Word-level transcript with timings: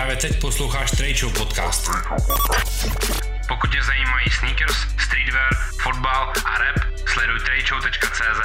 Právě 0.00 0.16
teď 0.16 0.40
posloucháš 0.40 0.90
Trade 0.90 1.38
podcast. 1.38 1.90
Pokud 3.48 3.70
tě 3.70 3.78
zajímají 3.86 4.30
sneakers, 4.38 4.76
streetwear, 4.76 5.54
fotbal 5.82 6.32
a 6.44 6.58
rap, 6.58 6.76
sleduj 7.06 7.38
tradeshow.cz. 7.40 8.40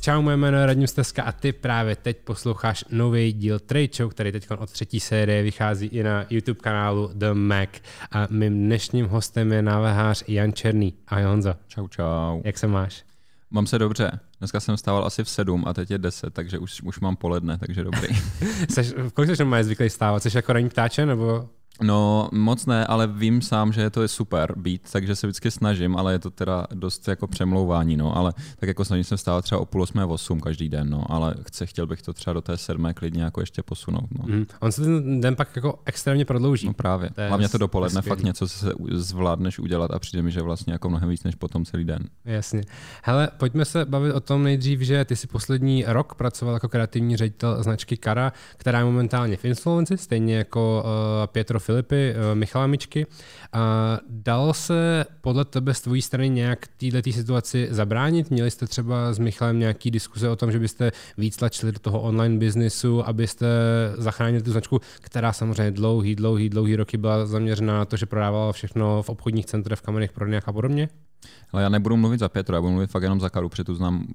Čau, 0.00 0.22
moje 0.22 0.36
jméno 0.36 0.58
je 0.58 0.66
Radim 0.66 0.86
Steska 0.86 1.22
a 1.22 1.32
ty 1.32 1.52
právě 1.52 1.96
teď 1.96 2.16
posloucháš 2.16 2.84
nový 2.90 3.32
díl 3.32 3.58
Trade 3.58 3.88
Show, 3.96 4.10
který 4.10 4.32
teď 4.32 4.50
od 4.50 4.70
třetí 4.70 5.00
série 5.00 5.42
vychází 5.42 5.86
i 5.86 6.02
na 6.02 6.26
YouTube 6.30 6.60
kanálu 6.60 7.10
The 7.14 7.32
Mac. 7.34 7.68
A 8.12 8.26
mým 8.30 8.66
dnešním 8.66 9.06
hostem 9.06 9.52
je 9.52 9.62
návehář 9.62 10.24
Jan 10.28 10.52
Černý. 10.52 10.94
Ahoj 11.08 11.24
Honzo. 11.24 11.54
Čau, 11.68 11.88
čau. 11.88 12.42
Jak 12.44 12.58
se 12.58 12.66
máš? 12.66 13.04
Mám 13.50 13.66
se 13.66 13.78
dobře. 13.78 14.10
Dneska 14.38 14.60
jsem 14.60 14.76
stával 14.76 15.04
asi 15.04 15.24
v 15.24 15.28
sedm 15.28 15.64
a 15.66 15.74
teď 15.74 15.90
je 15.90 15.98
deset, 15.98 16.34
takže 16.34 16.58
už, 16.58 16.82
už 16.82 17.00
mám 17.00 17.16
poledne, 17.16 17.58
takže 17.58 17.84
dobrý. 17.84 18.08
Seš, 18.70 18.92
v 18.92 19.12
kolik 19.12 19.36
jsi 19.36 19.44
máš 19.44 19.64
zvyklý 19.64 19.90
stávat? 19.90 20.22
Jsi 20.22 20.36
jako 20.36 20.52
ranní 20.52 20.68
ptáče 20.68 21.06
nebo 21.06 21.48
No 21.82 22.28
moc 22.32 22.66
ne, 22.66 22.86
ale 22.86 23.06
vím 23.06 23.42
sám, 23.42 23.72
že 23.72 23.90
to 23.90 24.02
je 24.02 24.08
super 24.08 24.52
být, 24.58 24.88
takže 24.92 25.16
se 25.16 25.26
vždycky 25.26 25.50
snažím, 25.50 25.96
ale 25.96 26.12
je 26.12 26.18
to 26.18 26.30
teda 26.30 26.66
dost 26.74 27.08
jako 27.08 27.26
přemlouvání, 27.26 27.96
no, 27.96 28.16
ale 28.16 28.32
tak 28.56 28.68
jako 28.68 28.84
snažím 28.84 29.04
se 29.04 29.16
vstávat 29.16 29.44
třeba 29.44 29.60
o 29.60 29.64
půl 29.66 29.82
osmé, 29.82 30.04
osm 30.04 30.40
každý 30.40 30.68
den, 30.68 30.90
no, 30.90 31.04
ale 31.08 31.34
chce, 31.42 31.66
chtěl 31.66 31.86
bych 31.86 32.02
to 32.02 32.12
třeba 32.12 32.34
do 32.34 32.40
té 32.42 32.56
sedmé 32.56 32.94
klidně 32.94 33.22
jako 33.22 33.40
ještě 33.40 33.62
posunout, 33.62 34.08
no. 34.18 34.24
Mm. 34.26 34.46
On 34.60 34.72
se 34.72 34.82
ten 34.82 35.20
den 35.20 35.36
pak 35.36 35.56
jako 35.56 35.78
extrémně 35.84 36.24
prodlouží. 36.24 36.66
No 36.66 36.72
právě, 36.72 37.10
to 37.10 37.22
hlavně 37.28 37.48
to 37.48 37.58
dopoledne 37.58 38.02
fakt 38.02 38.22
něco 38.22 38.48
se 38.48 38.72
zvládneš 38.90 39.58
udělat 39.58 39.90
a 39.90 39.98
přijde 39.98 40.22
mi, 40.22 40.30
že 40.30 40.42
vlastně 40.42 40.72
jako 40.72 40.88
mnohem 40.88 41.08
víc 41.08 41.24
než 41.24 41.34
potom 41.34 41.64
celý 41.64 41.84
den. 41.84 42.02
Jasně. 42.24 42.62
Hele, 43.02 43.28
pojďme 43.36 43.64
se 43.64 43.84
bavit 43.84 44.12
o 44.12 44.20
tom 44.20 44.42
nejdřív, 44.42 44.80
že 44.80 45.04
ty 45.04 45.16
si 45.16 45.26
poslední 45.26 45.84
rok 45.86 46.14
pracoval 46.14 46.54
jako 46.54 46.68
kreativní 46.68 47.16
ředitel 47.16 47.62
značky 47.62 47.96
Kara, 47.96 48.32
která 48.56 48.78
je 48.78 48.84
momentálně 48.84 49.36
v 49.36 49.44
insolvenci, 49.44 49.96
stejně 49.96 50.36
jako 50.36 50.84
uh, 50.84 51.26
Pietro 51.26 51.60
Filipy, 51.66 52.14
uh, 52.14 52.38
Michala 52.38 52.66
Mičky. 52.66 53.06
A 53.52 53.98
dal 54.08 54.54
se 54.54 55.04
podle 55.20 55.44
tebe 55.44 55.74
z 55.74 55.80
tvojí 55.80 56.02
strany 56.02 56.28
nějak 56.28 56.66
této 56.76 57.12
situaci 57.12 57.68
zabránit? 57.70 58.30
Měli 58.30 58.50
jste 58.50 58.66
třeba 58.66 59.12
s 59.12 59.18
Michalem 59.18 59.58
nějaký 59.58 59.90
diskuze 59.90 60.28
o 60.28 60.36
tom, 60.36 60.52
že 60.52 60.58
byste 60.58 60.92
víc 61.18 61.36
tlačili 61.36 61.72
do 61.72 61.78
toho 61.78 62.00
online 62.00 62.38
biznisu, 62.38 63.08
abyste 63.08 63.46
zachránili 63.98 64.42
tu 64.42 64.52
značku, 64.52 64.80
která 65.00 65.32
samozřejmě 65.32 65.70
dlouhý, 65.70 66.14
dlouhý, 66.16 66.48
dlouhý 66.48 66.76
roky 66.76 66.96
byla 66.96 67.26
zaměřena 67.26 67.78
na 67.78 67.84
to, 67.84 67.96
že 67.96 68.06
prodávala 68.06 68.52
všechno 68.52 69.02
v 69.02 69.08
obchodních 69.08 69.46
centrech, 69.46 69.78
v 69.78 69.82
kamenech, 69.82 70.12
prodejnách 70.12 70.48
a 70.48 70.52
podobně? 70.52 70.88
Ale 71.52 71.62
já 71.62 71.68
nebudu 71.68 71.96
mluvit 71.96 72.20
za 72.20 72.28
Petru, 72.28 72.54
já 72.54 72.60
budu 72.60 72.72
mluvit 72.72 72.90
fakt 72.90 73.02
jenom 73.02 73.20
za 73.20 73.30
Karu, 73.30 73.48
protože 73.48 73.64
tu 73.64 73.74
znám 73.74 74.06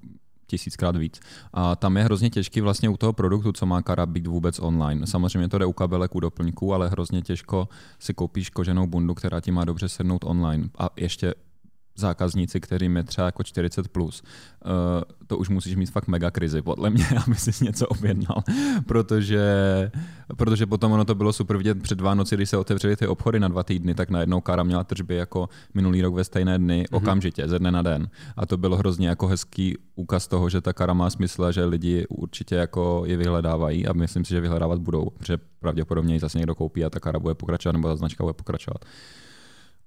tisíckrát 0.52 0.96
víc. 0.96 1.20
A 1.54 1.76
tam 1.76 1.98
je 1.98 2.04
hrozně 2.04 2.30
těžký 2.30 2.62
vlastně 2.62 2.90
u 2.90 2.98
toho 2.98 3.14
produktu, 3.14 3.52
co 3.52 3.66
má 3.66 3.82
Kara 3.82 4.06
být 4.06 4.28
vůbec 4.28 4.60
online. 4.60 5.08
Samozřejmě 5.08 5.50
to 5.50 5.58
jde 5.58 5.66
u 5.66 5.74
kabelek, 5.74 6.16
u 6.16 6.20
doplňků, 6.20 6.74
ale 6.74 6.90
hrozně 6.90 7.22
těžko 7.22 7.70
si 8.00 8.14
koupíš 8.14 8.50
koženou 8.50 8.88
bundu, 8.88 9.14
která 9.14 9.40
ti 9.42 9.52
má 9.52 9.66
dobře 9.66 9.90
sednout 9.90 10.24
online. 10.24 10.70
A 10.78 10.90
ještě 10.96 11.34
zákazníci, 12.02 12.60
kterým 12.60 12.98
je 12.98 13.04
třeba 13.04 13.26
jako 13.26 13.44
40 13.44 13.88
plus, 13.88 14.24
uh, 14.66 14.72
to 15.28 15.38
už 15.38 15.50
musíš 15.50 15.76
mít 15.76 15.92
fakt 15.92 16.08
mega 16.08 16.32
krizi, 16.32 16.62
podle 16.62 16.90
mě, 16.90 17.06
aby 17.28 17.36
si 17.36 17.66
něco 17.66 17.88
objednal, 17.88 18.44
protože, 18.86 19.42
protože 20.38 20.66
potom 20.66 20.92
ono 20.92 21.06
to 21.06 21.16
bylo 21.16 21.34
super 21.34 21.58
vidět 21.58 21.82
před 21.82 22.02
Vánoci, 22.02 22.36
když 22.36 22.50
se 22.50 22.58
otevřely 22.58 22.96
ty 22.96 23.08
obchody 23.08 23.40
na 23.40 23.48
dva 23.48 23.64
týdny, 23.64 23.94
tak 23.94 24.10
najednou 24.10 24.42
Kára 24.42 24.64
měla 24.64 24.84
tržby 24.84 25.16
jako 25.16 25.50
minulý 25.74 26.02
rok 26.02 26.16
ve 26.16 26.24
stejné 26.24 26.60
dny, 26.60 26.84
mm-hmm. 26.84 26.98
okamžitě, 26.98 27.48
ze 27.48 27.60
dne 27.60 27.72
na 27.72 27.82
den. 27.82 28.10
A 28.38 28.46
to 28.46 28.58
bylo 28.58 28.78
hrozně 28.78 29.08
jako 29.08 29.28
hezký 29.28 29.78
úkaz 29.96 30.28
toho, 30.28 30.50
že 30.50 30.62
ta 30.62 30.74
Kara 30.74 30.94
má 30.94 31.10
smysl 31.10 31.44
a 31.44 31.52
že 31.52 31.66
lidi 31.66 32.06
určitě 32.10 32.56
jako 32.56 33.04
je 33.06 33.18
vyhledávají 33.18 33.88
a 33.88 33.94
myslím 33.94 34.26
si, 34.26 34.30
že 34.30 34.42
vyhledávat 34.42 34.80
budou, 34.80 35.10
protože 35.10 35.38
pravděpodobně 35.60 36.14
ji 36.14 36.20
zase 36.20 36.38
někdo 36.38 36.56
koupí 36.56 36.86
a 36.86 36.90
ta 36.90 37.00
Kara 37.00 37.20
bude 37.20 37.36
pokračovat 37.36 37.74
nebo 37.74 37.88
ta 37.88 37.96
značka 37.96 38.24
bude 38.24 38.34
pokračovat 38.34 38.86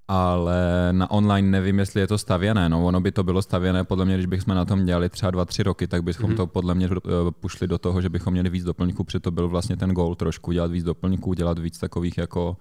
ale 0.07 0.89
na 0.91 1.11
online 1.11 1.49
nevím, 1.49 1.79
jestli 1.79 2.01
je 2.01 2.07
to 2.07 2.17
stavěné. 2.17 2.69
No, 2.69 2.85
ono 2.85 3.01
by 3.01 3.11
to 3.11 3.23
bylo 3.23 3.41
stavěné, 3.41 3.83
podle 3.83 4.05
mě, 4.05 4.15
když 4.15 4.25
bychom 4.25 4.55
na 4.55 4.65
tom 4.65 4.85
dělali 4.85 5.09
třeba 5.09 5.31
dva, 5.31 5.45
tři 5.45 5.63
roky, 5.63 5.87
tak 5.87 6.03
bychom 6.03 6.31
mm-hmm. 6.31 6.37
to 6.37 6.47
podle 6.47 6.75
mě 6.75 6.85
eh, 6.85 7.09
pušli 7.39 7.67
do 7.67 7.77
toho, 7.77 8.01
že 8.01 8.09
bychom 8.09 8.33
měli 8.33 8.49
víc 8.49 8.63
doplňků, 8.63 9.03
protože 9.03 9.19
to 9.19 9.31
byl 9.31 9.49
vlastně 9.49 9.77
ten 9.77 9.91
goal 9.91 10.15
trošku, 10.15 10.51
dělat 10.51 10.71
víc 10.71 10.83
doplňků, 10.83 11.33
dělat 11.33 11.59
víc 11.59 11.77
takových 11.77 12.17
jako 12.17 12.57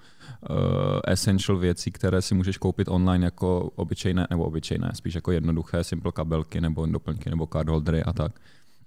uh, 0.50 0.56
essential 1.05 1.59
věcí, 1.59 1.91
které 1.91 2.22
si 2.22 2.34
můžeš 2.34 2.59
koupit 2.59 2.88
online 2.88 3.25
jako 3.25 3.71
obyčejné, 3.76 4.26
nebo 4.31 4.44
obyčejné, 4.44 4.91
spíš 4.94 5.15
jako 5.15 5.32
jednoduché, 5.32 5.84
simple 5.84 6.12
kabelky 6.12 6.61
nebo 6.61 6.87
doplňky 6.87 7.31
nebo 7.31 7.49
card 7.53 7.69
holdery 7.69 8.03
a 8.03 8.12
tak 8.12 8.32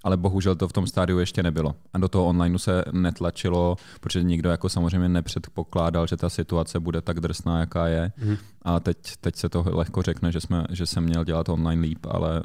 ale 0.03 0.18
bohužel 0.18 0.56
to 0.56 0.68
v 0.68 0.74
tom 0.74 0.88
stádiu 0.88 1.19
ještě 1.19 1.44
nebylo. 1.44 1.75
A 1.94 1.97
do 1.97 2.08
toho 2.08 2.25
onlineu 2.25 2.58
se 2.58 2.84
netlačilo, 2.91 3.75
protože 4.02 4.24
nikdo 4.24 4.50
jako 4.50 4.69
samozřejmě 4.69 5.09
nepředpokládal, 5.09 6.08
že 6.08 6.18
ta 6.18 6.30
situace 6.30 6.80
bude 6.80 7.02
tak 7.02 7.19
drsná, 7.19 7.59
jaká 7.59 7.88
je. 7.88 8.12
Mm. 8.18 8.38
A 8.62 8.80
teď, 8.80 8.97
teď 9.22 9.36
se 9.36 9.50
to 9.50 9.66
lehko 9.68 10.02
řekne, 10.02 10.31
že, 10.31 10.41
jsme, 10.41 10.66
že 10.69 10.86
jsem 10.86 11.03
měl 11.03 11.24
dělat 11.24 11.50
online 11.50 11.81
líp, 11.81 12.06
ale 12.09 12.41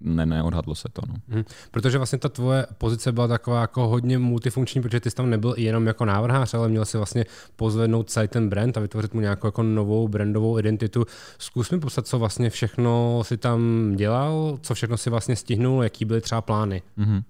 ne, 0.00 0.26
neodhadlo 0.26 0.74
se 0.74 0.88
to. 0.92 1.02
No. 1.08 1.14
Hmm. 1.28 1.44
Protože 1.70 1.98
vlastně 1.98 2.18
ta 2.18 2.28
tvoje 2.28 2.66
pozice 2.78 3.12
byla 3.12 3.28
taková 3.28 3.60
jako 3.60 3.88
hodně 3.88 4.18
multifunkční, 4.18 4.82
protože 4.82 5.00
ty 5.00 5.10
jsi 5.10 5.16
tam 5.16 5.30
nebyl 5.30 5.54
jenom 5.56 5.86
jako 5.86 6.04
návrhář, 6.04 6.54
ale 6.54 6.68
měl 6.68 6.84
si 6.84 6.96
vlastně 6.96 7.24
pozvednout 7.56 8.10
celý 8.10 8.28
ten 8.28 8.48
brand 8.48 8.76
a 8.76 8.80
vytvořit 8.80 9.14
mu 9.14 9.20
nějakou 9.20 9.46
jako 9.46 9.62
novou 9.62 10.08
brandovou 10.08 10.58
identitu. 10.58 11.04
Zkus 11.38 11.70
mi 11.70 11.80
popsat, 11.80 12.06
co 12.06 12.18
vlastně 12.18 12.50
všechno 12.50 13.20
si 13.24 13.36
tam 13.36 13.92
dělal, 13.96 14.58
co 14.62 14.74
všechno 14.74 14.96
si 14.96 15.10
vlastně 15.10 15.36
stihnul, 15.36 15.82
jaký 15.82 16.04
byly 16.04 16.20
třeba 16.20 16.40
plány. 16.40 16.82
Hmm. 16.96 17.22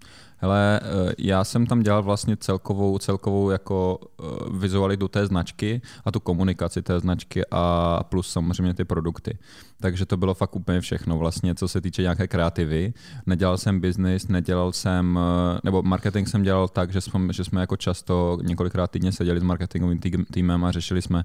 Hele, 0.43 0.81
eh, 0.83 1.15
já 1.19 1.45
jsem 1.45 1.67
tam 1.67 1.83
dělal 1.83 2.03
vlastně 2.03 2.37
celkovou, 2.37 2.99
celkovou 2.99 3.51
jako 3.51 3.99
eh, 4.01 4.25
vizualitu 4.53 5.09
té 5.09 5.27
značky 5.27 5.81
a 6.05 6.11
tu 6.11 6.21
komunikaci 6.21 6.83
té 6.83 7.01
značky 7.01 7.43
a 7.51 8.05
plus 8.09 8.33
samozřejmě 8.33 8.75
ty 8.75 8.85
produkty. 8.85 9.39
Takže 9.81 10.07
to 10.07 10.17
bylo 10.17 10.35
fakt 10.35 10.57
úplně 10.57 10.81
všechno 10.81 11.19
vlastně, 11.19 11.55
co 11.55 11.69
se 11.69 11.81
týče 11.81 12.02
nějaké 12.03 12.29
kreativy. 12.29 12.95
Nedělal 13.27 13.59
jsem 13.59 13.81
business, 13.81 14.29
nedělal 14.29 14.73
jsem, 14.73 15.19
eh, 15.19 15.61
nebo 15.65 15.83
marketing 15.83 16.29
jsem 16.29 16.43
dělal 16.43 16.69
tak, 16.69 16.93
že 16.93 17.01
jsme, 17.01 17.33
že 17.33 17.45
jsme 17.45 17.61
jako 17.61 17.77
často 17.77 18.39
několikrát 18.43 18.91
týdně 18.91 19.13
seděli 19.13 19.41
s 19.41 19.43
marketingovým 19.43 20.01
týmem 20.33 20.65
a 20.65 20.73
řešili 20.73 21.03
jsme, 21.03 21.25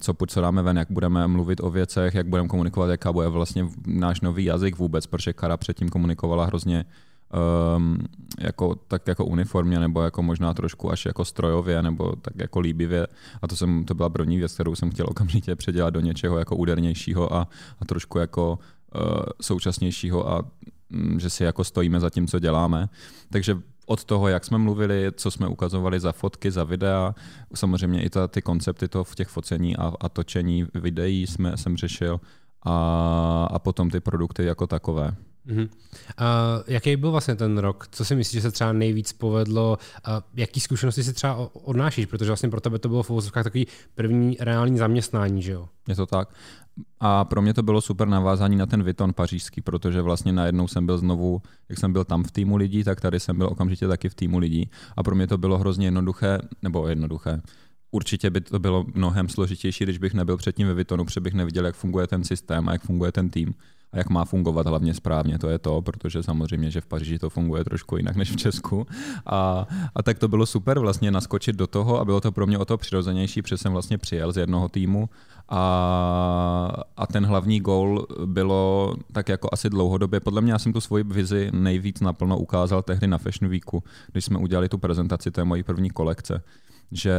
co 0.00 0.14
půjď, 0.14 0.30
co 0.30 0.40
dáme 0.40 0.62
ven, 0.62 0.78
jak 0.78 0.90
budeme 0.90 1.28
mluvit 1.28 1.60
o 1.60 1.70
věcech, 1.70 2.14
jak 2.14 2.26
budeme 2.26 2.48
komunikovat, 2.48 2.86
jaká 2.90 3.12
bude 3.12 3.28
vlastně 3.28 3.66
náš 3.86 4.20
nový 4.20 4.44
jazyk 4.44 4.78
vůbec, 4.78 5.06
protože 5.06 5.32
Kara 5.32 5.56
předtím 5.56 5.88
komunikovala 5.88 6.44
hrozně 6.44 6.84
um, 7.76 7.98
jako, 8.40 8.74
tak 8.88 9.08
jako 9.08 9.24
uniformně, 9.24 9.80
nebo 9.80 10.02
jako 10.02 10.22
možná 10.22 10.54
trošku 10.54 10.92
až 10.92 11.06
jako 11.06 11.24
strojově, 11.24 11.82
nebo 11.82 12.16
tak 12.16 12.34
jako 12.36 12.60
líbivě. 12.60 13.06
A 13.42 13.48
to, 13.48 13.56
jsem, 13.56 13.84
to 13.84 13.94
byla 13.94 14.08
první 14.08 14.38
věc, 14.38 14.54
kterou 14.54 14.74
jsem 14.74 14.90
chtěl 14.90 15.06
okamžitě 15.08 15.56
předělat 15.56 15.94
do 15.94 16.00
něčeho 16.00 16.38
jako 16.38 16.56
údernějšího 16.56 17.34
a, 17.34 17.48
a 17.80 17.84
trošku 17.84 18.18
jako 18.18 18.58
současnějšího 19.40 20.28
a 20.28 20.44
um, 20.92 21.20
že 21.20 21.30
si 21.30 21.44
jako 21.44 21.64
stojíme 21.64 22.00
za 22.00 22.10
tím, 22.10 22.26
co 22.26 22.38
děláme. 22.38 22.88
Takže 23.30 23.58
od 23.86 24.04
toho, 24.04 24.28
jak 24.28 24.44
jsme 24.44 24.58
mluvili, 24.58 25.12
co 25.16 25.30
jsme 25.30 25.48
ukazovali 25.48 26.00
za 26.00 26.12
fotky, 26.12 26.50
za 26.50 26.64
videa, 26.64 27.14
samozřejmě 27.54 28.02
i 28.02 28.10
ta, 28.10 28.28
ty 28.28 28.42
koncepty 28.42 28.88
to 28.88 29.04
v 29.04 29.14
těch 29.14 29.28
focení 29.28 29.76
a, 29.76 29.92
a 30.00 30.08
točení 30.08 30.66
videí 30.74 31.26
jsme, 31.26 31.56
jsem 31.56 31.76
řešil 31.76 32.20
a, 32.62 33.48
a 33.50 33.58
potom 33.58 33.90
ty 33.90 34.00
produkty 34.00 34.44
jako 34.44 34.66
takové. 34.66 35.16
Uh-huh. 35.48 35.68
A 36.16 36.58
jaký 36.66 36.96
byl 36.96 37.10
vlastně 37.10 37.34
ten 37.34 37.58
rok? 37.58 37.88
Co 37.90 38.04
si 38.04 38.14
myslíš, 38.14 38.42
že 38.42 38.48
se 38.48 38.52
třeba 38.52 38.72
nejvíc 38.72 39.12
povedlo? 39.12 39.78
A 40.04 40.22
jaký 40.34 40.60
zkušenosti 40.60 41.04
si 41.04 41.12
třeba 41.12 41.50
odnášíš? 41.52 42.06
Protože 42.06 42.30
vlastně 42.30 42.48
pro 42.48 42.60
tebe 42.60 42.78
to 42.78 42.88
bylo 42.88 43.02
v 43.02 43.10
uvozovkách 43.10 43.44
takový 43.44 43.66
první 43.94 44.36
reální 44.40 44.78
zaměstnání, 44.78 45.42
že 45.42 45.52
jo? 45.52 45.68
Je 45.88 45.94
to 45.94 46.06
tak. 46.06 46.28
A 47.00 47.24
pro 47.24 47.42
mě 47.42 47.54
to 47.54 47.62
bylo 47.62 47.80
super 47.80 48.08
navázání 48.08 48.56
na 48.56 48.66
ten 48.66 48.82
Viton 48.82 49.12
pařížský, 49.12 49.60
protože 49.60 50.02
vlastně 50.02 50.32
najednou 50.32 50.68
jsem 50.68 50.86
byl 50.86 50.98
znovu, 50.98 51.42
jak 51.68 51.78
jsem 51.78 51.92
byl 51.92 52.04
tam 52.04 52.24
v 52.24 52.30
týmu 52.30 52.56
lidí, 52.56 52.84
tak 52.84 53.00
tady 53.00 53.20
jsem 53.20 53.38
byl 53.38 53.46
okamžitě 53.46 53.88
taky 53.88 54.08
v 54.08 54.14
týmu 54.14 54.38
lidí. 54.38 54.70
A 54.96 55.02
pro 55.02 55.14
mě 55.14 55.26
to 55.26 55.38
bylo 55.38 55.58
hrozně 55.58 55.86
jednoduché, 55.86 56.38
nebo 56.62 56.88
jednoduché, 56.88 57.42
Určitě 57.94 58.30
by 58.30 58.40
to 58.40 58.58
bylo 58.58 58.84
mnohem 58.94 59.28
složitější, 59.28 59.84
když 59.84 59.98
bych 59.98 60.14
nebyl 60.14 60.36
předtím 60.36 60.66
ve 60.66 60.74
Vitonu, 60.74 61.04
protože 61.04 61.20
bych 61.20 61.34
neviděl, 61.34 61.66
jak 61.66 61.74
funguje 61.74 62.06
ten 62.06 62.24
systém 62.24 62.68
a 62.68 62.72
jak 62.72 62.82
funguje 62.82 63.12
ten 63.12 63.30
tým 63.30 63.54
a 63.94 63.98
jak 63.98 64.10
má 64.10 64.24
fungovat 64.24 64.66
hlavně 64.66 64.94
správně, 64.94 65.38
to 65.38 65.48
je 65.48 65.58
to, 65.58 65.82
protože 65.82 66.22
samozřejmě, 66.22 66.70
že 66.70 66.80
v 66.80 66.86
Paříži 66.86 67.18
to 67.18 67.30
funguje 67.30 67.64
trošku 67.64 67.96
jinak 67.96 68.16
než 68.16 68.30
v 68.30 68.36
Česku. 68.36 68.86
A, 69.26 69.66
a 69.94 70.02
tak 70.02 70.18
to 70.18 70.28
bylo 70.28 70.46
super 70.46 70.78
vlastně 70.78 71.10
naskočit 71.10 71.56
do 71.56 71.66
toho 71.66 72.00
a 72.00 72.04
bylo 72.04 72.20
to 72.20 72.32
pro 72.32 72.46
mě 72.46 72.58
o 72.58 72.64
to 72.64 72.78
přirozenější, 72.78 73.42
protože 73.42 73.56
jsem 73.56 73.72
vlastně 73.72 73.98
přijel 73.98 74.32
z 74.32 74.36
jednoho 74.36 74.68
týmu 74.68 75.08
a, 75.48 76.82
a 76.96 77.06
ten 77.06 77.26
hlavní 77.26 77.60
gól 77.60 78.06
bylo 78.24 78.94
tak 79.12 79.28
jako 79.28 79.48
asi 79.52 79.70
dlouhodobě. 79.70 80.20
Podle 80.20 80.40
mě 80.40 80.52
já 80.52 80.58
jsem 80.58 80.72
tu 80.72 80.80
svoji 80.80 81.04
vizi 81.04 81.50
nejvíc 81.52 82.00
naplno 82.00 82.38
ukázal 82.38 82.82
tehdy 82.82 83.06
na 83.06 83.18
Fashion 83.18 83.50
Weeku, 83.50 83.82
když 84.12 84.24
jsme 84.24 84.38
udělali 84.38 84.68
tu 84.68 84.78
prezentaci 84.78 85.30
té 85.30 85.44
mojí 85.44 85.62
první 85.62 85.90
kolekce 85.90 86.42
že 86.92 87.14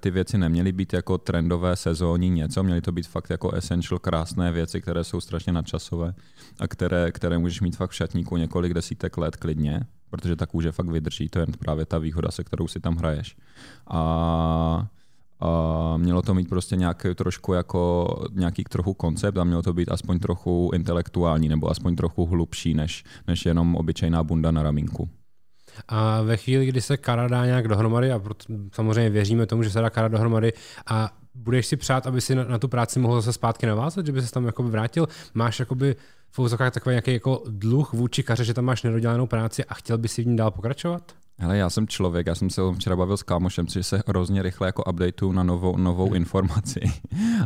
ty 0.00 0.10
věci 0.10 0.38
neměly 0.38 0.72
být 0.72 0.92
jako 0.92 1.18
trendové 1.18 1.76
sezónní 1.76 2.30
něco, 2.30 2.62
měly 2.62 2.80
to 2.80 2.92
být 2.92 3.06
fakt 3.06 3.30
jako 3.30 3.50
essential 3.52 3.98
krásné 3.98 4.52
věci, 4.52 4.80
které 4.80 5.04
jsou 5.04 5.20
strašně 5.20 5.52
nadčasové 5.52 6.14
a 6.58 6.68
které, 6.68 7.12
které 7.12 7.38
můžeš 7.38 7.60
mít 7.60 7.76
fakt 7.76 7.90
v 7.90 7.94
šatníku 7.94 8.36
několik 8.36 8.74
desítek 8.74 9.18
let 9.18 9.36
klidně, 9.36 9.80
protože 10.10 10.36
ta 10.36 10.46
kůže 10.46 10.72
fakt 10.72 10.88
vydrží, 10.88 11.28
to 11.28 11.38
je 11.38 11.46
právě 11.58 11.86
ta 11.86 11.98
výhoda, 11.98 12.30
se 12.30 12.44
kterou 12.44 12.68
si 12.68 12.80
tam 12.80 12.96
hraješ. 12.96 13.36
A 13.86 14.86
a 15.42 15.96
mělo 15.96 16.22
to 16.22 16.34
mít 16.34 16.48
prostě 16.48 16.76
nějaký 16.76 17.14
trošku 17.14 17.52
jako 17.52 18.06
nějaký 18.32 18.64
trochu 18.64 18.94
koncept 18.94 19.38
a 19.38 19.44
mělo 19.44 19.62
to 19.62 19.72
být 19.72 19.88
aspoň 19.88 20.18
trochu 20.18 20.70
intelektuální 20.74 21.48
nebo 21.48 21.70
aspoň 21.70 21.96
trochu 21.96 22.26
hlubší 22.26 22.74
než, 22.74 23.04
než 23.28 23.46
jenom 23.46 23.76
obyčejná 23.76 24.22
bunda 24.22 24.50
na 24.50 24.62
ramínku. 24.62 25.08
A 25.88 26.22
ve 26.22 26.36
chvíli, 26.36 26.66
kdy 26.66 26.80
se 26.80 26.96
Kara 26.96 27.28
dá 27.28 27.46
nějak 27.46 27.68
dohromady, 27.68 28.12
a 28.12 28.18
proto 28.18 28.44
samozřejmě 28.72 29.10
věříme 29.10 29.46
tomu, 29.46 29.62
že 29.62 29.70
se 29.70 29.80
dá 29.80 29.90
Kara 29.90 30.08
dohromady, 30.08 30.52
a 30.86 31.10
budeš 31.34 31.66
si 31.66 31.76
přát, 31.76 32.06
aby 32.06 32.20
si 32.20 32.34
na, 32.34 32.44
na 32.44 32.58
tu 32.58 32.68
práci 32.68 32.98
mohl 32.98 33.20
zase 33.20 33.32
zpátky 33.32 33.66
navázat, 33.66 34.06
že 34.06 34.12
by 34.12 34.22
se 34.22 34.32
tam 34.32 34.46
jakoby 34.46 34.70
vrátil, 34.70 35.08
máš 35.34 35.58
jakoby 35.60 35.96
v 36.30 36.38
úzokách 36.38 36.72
takový 36.72 36.92
nějaký 36.92 37.12
jako 37.12 37.42
dluh 37.48 37.92
vůči 37.92 38.22
kaře, 38.22 38.44
že 38.44 38.54
tam 38.54 38.64
máš 38.64 38.82
nedodělanou 38.82 39.26
práci 39.26 39.64
a 39.64 39.74
chtěl 39.74 39.98
by 39.98 40.08
si 40.08 40.22
v 40.22 40.26
ní 40.26 40.36
dál 40.36 40.50
pokračovat? 40.50 41.12
Hele, 41.38 41.56
já 41.56 41.70
jsem 41.70 41.88
člověk, 41.88 42.26
já 42.26 42.34
jsem 42.34 42.50
se 42.50 42.62
včera 42.74 42.96
bavil 42.96 43.16
s 43.16 43.22
kámošem, 43.22 43.66
že 43.66 43.82
se 43.82 44.02
hrozně 44.06 44.42
rychle 44.42 44.68
jako 44.68 44.84
updateu 44.84 45.32
na 45.32 45.42
novou, 45.42 45.76
novou 45.76 46.14
informaci. 46.14 46.80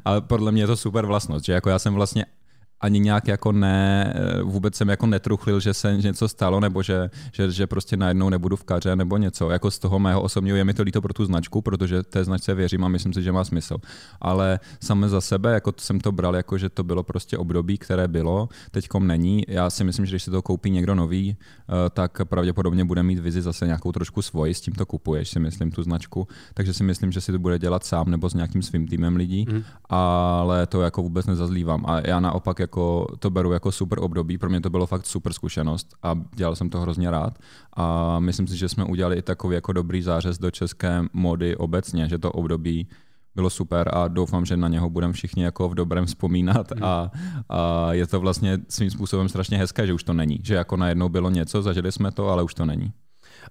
Ale 0.05 0.21
podle 0.21 0.53
mě 0.53 0.63
je 0.63 0.67
to 0.67 0.77
super 0.77 1.07
vlastnost, 1.07 1.45
že 1.45 1.53
jako 1.53 1.71
já 1.71 1.79
jsem 1.79 1.95
vlastně 1.95 2.27
ani 2.81 3.01
nějak 3.01 3.29
jako 3.29 3.53
ne, 3.53 4.15
vůbec 4.43 4.75
jsem 4.75 4.89
jako 4.89 5.07
netruchlil, 5.07 5.61
že 5.61 5.75
se 5.75 5.97
něco 5.97 6.29
stalo, 6.29 6.61
nebo 6.61 6.83
že, 6.83 7.11
že, 7.33 7.51
že 7.51 7.67
prostě 7.67 7.97
najednou 7.97 8.29
nebudu 8.29 8.57
v 8.57 8.65
kaře 8.65 8.97
nebo 8.97 9.17
něco. 9.17 9.51
Jako 9.51 9.71
z 9.71 9.79
toho 9.79 9.99
mého 9.99 10.23
osobního 10.23 10.57
je 10.57 10.65
mi 10.65 10.75
to 10.75 10.83
líto 10.83 11.03
pro 11.03 11.13
tu 11.13 11.25
značku, 11.25 11.63
protože 11.63 12.03
té 12.03 12.25
značce 12.25 12.55
věřím 12.55 12.85
a 12.85 12.89
myslím 12.89 13.13
si, 13.13 13.23
že 13.23 13.33
má 13.33 13.45
smysl. 13.45 13.77
Ale 14.21 14.61
same 14.81 15.09
za 15.09 15.21
sebe, 15.21 15.53
jako 15.53 15.73
jsem 15.79 16.01
to 16.01 16.13
bral, 16.13 16.37
jako 16.37 16.59
že 16.59 16.69
to 16.69 16.85
bylo 16.85 17.03
prostě 17.03 17.39
období, 17.39 17.79
které 17.79 18.09
bylo, 18.09 18.49
teďkom 18.71 19.07
není. 19.07 19.43
Já 19.49 19.71
si 19.71 19.85
myslím, 19.85 20.07
že 20.07 20.13
když 20.13 20.23
si 20.23 20.31
to 20.31 20.43
koupí 20.43 20.71
někdo 20.71 20.95
nový, 20.95 21.37
eh, 21.37 21.91
tak 21.91 22.19
pravděpodobně 22.25 22.85
bude 22.85 23.03
mít 23.03 23.19
vizi 23.19 23.43
zase 23.43 23.67
nějakou 23.67 23.93
trošku 23.93 24.23
svoji, 24.23 24.55
s 24.55 24.61
tím 24.61 24.75
to 24.75 24.87
kupuješ, 24.87 25.29
si 25.29 25.41
myslím, 25.41 25.71
tu 25.71 25.83
značku. 25.83 26.29
Takže 26.55 26.75
si 26.75 26.85
myslím, 26.85 27.13
že 27.13 27.21
si 27.21 27.33
to 27.33 27.39
bude 27.39 27.59
dělat 27.59 27.85
sám 27.85 28.11
nebo 28.11 28.31
s 28.31 28.35
nějakým 28.35 28.63
svým 28.63 28.89
týmem 28.89 29.17
lidí, 29.17 29.47
mm. 29.53 29.63
ale 29.89 30.67
to 30.67 30.83
jako 30.83 31.03
vůbec 31.03 31.27
nezazlívám. 31.27 31.85
A 31.87 32.01
já 32.07 32.21
naopak 32.21 32.59
jako, 32.67 33.07
to 33.19 33.31
beru 33.31 33.53
jako 33.53 33.73
super 33.73 33.99
období, 34.01 34.39
pro 34.39 34.51
mě 34.51 34.61
to 34.61 34.71
bylo 34.71 34.87
fakt 34.87 35.07
super 35.07 35.33
zkušenost 35.33 35.95
a 36.03 36.15
dělal 36.35 36.57
jsem 36.57 36.71
to 36.71 36.81
hrozně 36.81 37.11
rád 37.11 37.39
a 37.77 38.19
myslím 38.19 38.47
si, 38.47 38.57
že 38.57 38.69
jsme 38.69 38.85
udělali 38.85 39.17
i 39.17 39.23
takový 39.23 39.55
jako 39.55 39.73
dobrý 39.73 40.03
zářez 40.03 40.39
do 40.39 40.51
české 40.51 41.03
mody 41.13 41.57
obecně, 41.57 42.09
že 42.09 42.19
to 42.19 42.33
období 42.33 42.89
bylo 43.35 43.51
super 43.51 43.91
a 43.93 44.09
doufám, 44.09 44.45
že 44.45 44.57
na 44.57 44.69
něho 44.69 44.91
budeme 44.91 45.13
všichni 45.13 45.43
jako 45.43 45.69
v 45.69 45.75
dobrém 45.75 46.07
vzpomínat 46.07 46.71
mhm. 46.71 46.85
a, 46.85 47.11
a 47.49 47.93
je 47.93 48.07
to 48.07 48.21
vlastně 48.21 48.59
svým 48.69 48.91
způsobem 48.91 49.29
strašně 49.29 49.59
hezké, 49.59 49.87
že 49.87 49.93
už 49.93 50.05
to 50.05 50.13
není. 50.13 50.41
Že 50.43 50.55
jako 50.55 50.77
najednou 50.77 51.09
bylo 51.09 51.31
něco, 51.31 51.63
zažili 51.63 51.93
jsme 51.93 52.13
to, 52.13 52.29
ale 52.29 52.43
už 52.43 52.55
to 52.55 52.67
není. 52.67 52.93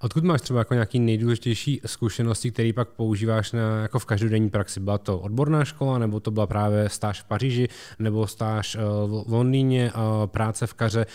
Odkud 0.02 0.24
máš 0.24 0.42
třeba 0.42 0.60
jako 0.60 0.74
nějaký 0.74 1.00
nejdůležitější 1.00 1.82
zkušenosti, 1.86 2.52
které 2.52 2.74
pak 2.74 2.90
používáš 2.90 3.52
na, 3.52 3.82
jako 3.82 4.00
v 4.00 4.06
každodenní 4.06 4.50
praxi? 4.50 4.80
Byla 4.80 4.98
to 4.98 5.20
odborná 5.20 5.66
škola, 5.66 5.98
nebo 5.98 6.20
to 6.20 6.32
byla 6.32 6.48
právě 6.48 6.90
stáž 6.90 7.22
v 7.22 7.26
Paříži, 7.26 7.68
nebo 8.00 8.28
stáž 8.28 8.76
eh, 8.76 8.80
v 9.08 9.34
Londýně, 9.34 9.92
práce 10.26 10.68
v 10.68 10.74
kaře? 10.74 11.06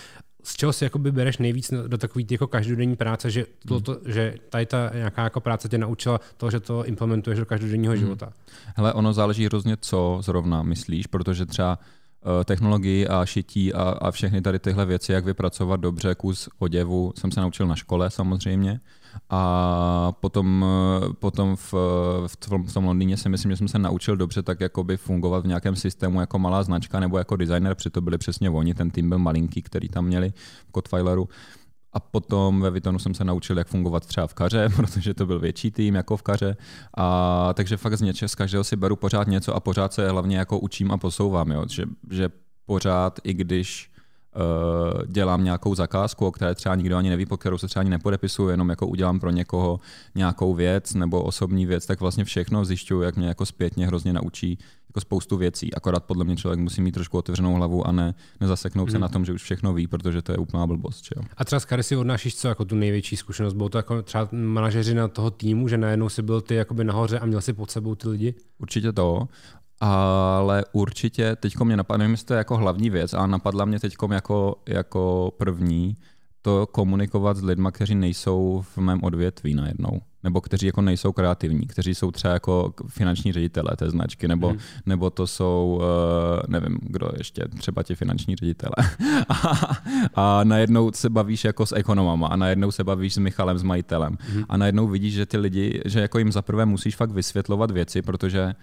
z 0.45 0.57
čeho 0.57 0.73
si 0.73 0.85
jakoby 0.85 1.13
bereš 1.13 1.39
nejvíc 1.39 1.73
do 1.87 1.99
takové 1.99 2.25
jako 2.31 2.47
každodenní 2.47 2.97
práce, 2.97 3.31
že, 3.31 3.47
to, 3.69 3.81
to, 3.81 3.99
že 4.07 4.35
tady 4.49 4.67
ta 4.67 4.91
nějaká 4.95 5.25
jako 5.25 5.41
práce 5.41 5.69
tě 5.69 5.79
naučila 5.79 6.21
to, 6.37 6.51
že 6.51 6.61
to 6.61 6.85
implementuješ 6.85 7.39
do 7.39 7.47
každodenního 7.47 7.93
hmm. 7.93 8.01
života? 8.01 8.33
Hele, 8.77 8.93
ono 8.93 9.13
záleží 9.13 9.47
hrozně, 9.47 9.77
co 9.81 10.19
zrovna 10.23 10.63
myslíš, 10.63 11.07
protože 11.07 11.47
třeba 11.47 11.79
Eh, 11.79 12.00
technologii 12.45 13.09
a 13.09 13.27
šití 13.27 13.75
a, 13.75 13.83
a 13.83 14.11
všechny 14.11 14.43
tady 14.43 14.59
tyhle 14.59 14.87
věci, 14.87 15.13
jak 15.13 15.25
vypracovat 15.25 15.81
dobře 15.81 16.15
kus 16.15 16.49
oděvu, 16.59 17.13
jsem 17.19 17.33
se 17.33 17.41
naučil 17.41 17.67
na 17.67 17.77
škole 17.77 18.11
samozřejmě. 18.11 18.81
A 19.31 20.13
potom, 20.21 20.65
eh, 20.65 21.13
potom 21.19 21.57
v, 21.57 21.75
v, 22.27 22.37
tom, 22.37 22.67
v 22.67 22.73
tom 22.75 22.85
Londýně 22.85 23.17
si 23.17 23.29
myslím, 23.29 23.51
že 23.51 23.57
jsem 23.57 23.69
se 23.69 23.79
naučil 23.79 24.17
dobře 24.17 24.43
tak 24.43 24.61
jakoby 24.61 24.97
fungovat 24.97 25.45
v 25.45 25.49
nějakém 25.49 25.77
systému 25.77 26.21
jako 26.21 26.39
malá 26.39 26.63
značka 26.63 27.01
nebo 27.01 27.19
jako 27.19 27.37
designer, 27.37 27.75
protože 27.75 27.91
to 27.91 28.01
byli 28.01 28.19
přesně 28.19 28.51
oni, 28.51 28.75
ten 28.75 28.91
tým 28.91 29.09
byl 29.09 29.19
malinký, 29.19 29.63
který 29.63 29.89
tam 29.89 30.05
měli 30.05 30.33
v 30.69 30.73
Codfileru. 30.75 31.29
A 31.93 32.01
potom 32.01 32.61
ve 32.61 32.71
Vitonu 32.71 32.99
jsem 32.99 33.15
se 33.15 33.25
naučil, 33.25 33.59
jak 33.59 33.69
fungovat 33.69 34.07
třeba 34.07 34.27
v 34.27 34.35
kaře, 34.35 34.69
protože 34.77 35.15
to 35.15 35.27
byl 35.27 35.39
větší 35.39 35.71
tým 35.71 35.95
jako 35.95 36.17
v 36.17 36.23
kaře. 36.23 36.57
A 36.97 37.51
takže 37.55 37.77
fakt 37.77 37.99
z 37.99 38.01
něčeho, 38.01 38.29
z 38.29 38.35
každého 38.35 38.65
si 38.65 38.77
beru 38.77 38.97
pořád 38.97 39.29
něco 39.29 39.55
a 39.55 39.61
pořád 39.61 39.93
se 39.93 40.11
hlavně 40.11 40.39
jako 40.39 40.59
učím 40.59 40.93
a 40.93 40.99
posouvám. 40.99 41.51
Jo? 41.51 41.65
Že, 41.71 41.85
že 42.11 42.29
pořád, 42.67 43.21
i 43.25 43.35
když 43.35 43.91
dělám 45.07 45.45
nějakou 45.45 45.75
zakázku, 45.75 46.27
o 46.27 46.33
které 46.33 46.55
třeba 46.55 46.75
nikdo 46.75 46.97
ani 46.97 47.11
neví, 47.11 47.27
po 47.27 47.37
kterou 47.37 47.59
se 47.59 47.69
třeba 47.69 47.81
ani 47.81 47.91
nepodepisuju, 47.91 48.49
jenom 48.49 48.69
jako 48.69 48.87
udělám 48.87 49.21
pro 49.21 49.31
někoho 49.31 49.81
nějakou 50.15 50.55
věc 50.55 50.95
nebo 50.95 51.23
osobní 51.23 51.67
věc, 51.67 51.87
tak 51.87 52.01
vlastně 52.01 52.25
všechno 52.25 52.65
zjišťuju, 52.65 53.03
jak 53.03 53.17
mě 53.17 53.29
jako 53.29 53.47
zpětně 53.47 53.87
hrozně 53.87 54.13
naučí 54.13 54.59
jako 54.91 55.01
spoustu 55.01 55.37
věcí. 55.37 55.75
Akorát 55.75 56.05
podle 56.05 56.25
mě 56.25 56.37
člověk 56.37 56.61
musí 56.61 56.81
mít 56.81 56.93
trošku 56.93 57.19
otevřenou 57.19 57.55
hlavu 57.55 57.87
a 57.87 57.93
ne 57.93 58.15
nezaseknout 58.41 58.89
mm. 58.89 58.91
se 58.91 58.97
hmm. 58.97 59.03
na 59.03 59.09
tom, 59.09 59.25
že 59.25 59.33
už 59.33 59.43
všechno 59.43 59.75
ví, 59.75 59.87
protože 59.87 60.23
to 60.23 60.33
je 60.33 60.39
úplná 60.39 60.67
blbost. 60.67 61.03
Čo? 61.03 61.15
A 61.37 61.45
třeba 61.45 61.61
z 61.61 61.65
Kary 61.65 61.83
si 61.83 61.97
odnášíš 61.97 62.37
co 62.37 62.49
jako 62.49 62.65
tu 62.65 62.75
největší 62.75 63.17
zkušenost? 63.17 63.55
Bylo 63.55 63.69
to 63.69 63.79
jako 63.79 64.03
třeba 64.03 64.29
manažeři 64.33 64.95
na 64.95 65.09
toho 65.09 65.31
týmu, 65.31 65.69
že 65.69 65.79
najednou 65.79 66.09
si 66.09 66.23
byl 66.23 66.41
ty 66.41 66.55
jakoby 66.55 66.85
nahoře 66.85 67.19
a 67.19 67.27
měl 67.27 67.41
si 67.41 67.53
pod 67.53 67.71
sebou 67.71 67.95
ty 67.95 68.09
lidi? 68.09 68.35
Určitě 68.59 68.93
to. 68.93 69.29
Ale 69.81 70.65
určitě 70.73 71.37
teď 71.37 71.59
mě 71.61 71.77
napadlo, 71.77 71.99
nevím, 71.99 72.13
jestli 72.13 72.27
to 72.27 72.35
je 72.35 72.39
jako 72.39 72.57
hlavní 72.57 72.91
věc, 72.91 73.15
ale 73.15 73.29
napadla 73.29 73.65
mě 73.65 73.81
teď 73.81 73.97
jako, 74.11 74.57
jako 74.67 75.33
první 75.37 75.97
to 76.43 76.67
komunikovat 76.67 77.37
s 77.37 77.43
lidmi, 77.43 77.69
kteří 77.73 77.95
nejsou 77.95 78.65
v 78.75 78.79
mém 78.79 79.01
odvětví 79.03 79.55
najednou 79.55 80.01
nebo 80.25 80.41
kteří 80.41 80.67
jako 80.67 80.83
nejsou 80.83 81.13
kreativní, 81.13 81.67
kteří 81.67 81.95
jsou 81.95 82.11
třeba 82.11 82.35
jako 82.35 82.75
finanční 82.89 83.33
ředitelé 83.33 83.77
té 83.77 83.91
značky, 83.91 84.29
nebo, 84.29 84.49
hmm. 84.49 84.59
nebo 84.87 85.11
to 85.11 85.27
jsou, 85.27 85.81
uh, 85.81 86.41
nevím, 86.49 86.79
kdo 86.83 87.11
ještě, 87.19 87.45
třeba 87.59 87.83
ti 87.83 87.95
finanční 87.95 88.37
ředitelé. 88.37 88.75
a, 89.29 89.71
a 90.15 90.45
najednou 90.45 90.91
se 90.95 91.11
bavíš 91.11 91.45
jako 91.45 91.67
s 91.67 91.73
ekonomama 91.73 92.27
a 92.27 92.37
najednou 92.37 92.71
se 92.71 92.85
bavíš 92.85 93.15
s 93.15 93.19
Michalem, 93.19 93.59
s 93.59 93.63
majitelem 93.63 94.17
hmm. 94.21 94.45
a 94.49 94.57
najednou 94.57 94.89
vidíš, 94.89 95.15
že 95.15 95.27
ty 95.27 95.37
lidi, 95.37 95.81
že 95.85 96.01
jako 96.01 96.19
jim 96.19 96.33
zaprvé 96.33 96.67
musíš 96.67 96.97
fakt 96.97 97.11
vysvětlovat 97.11 97.71
věci, 97.71 98.03
protože 98.03 98.55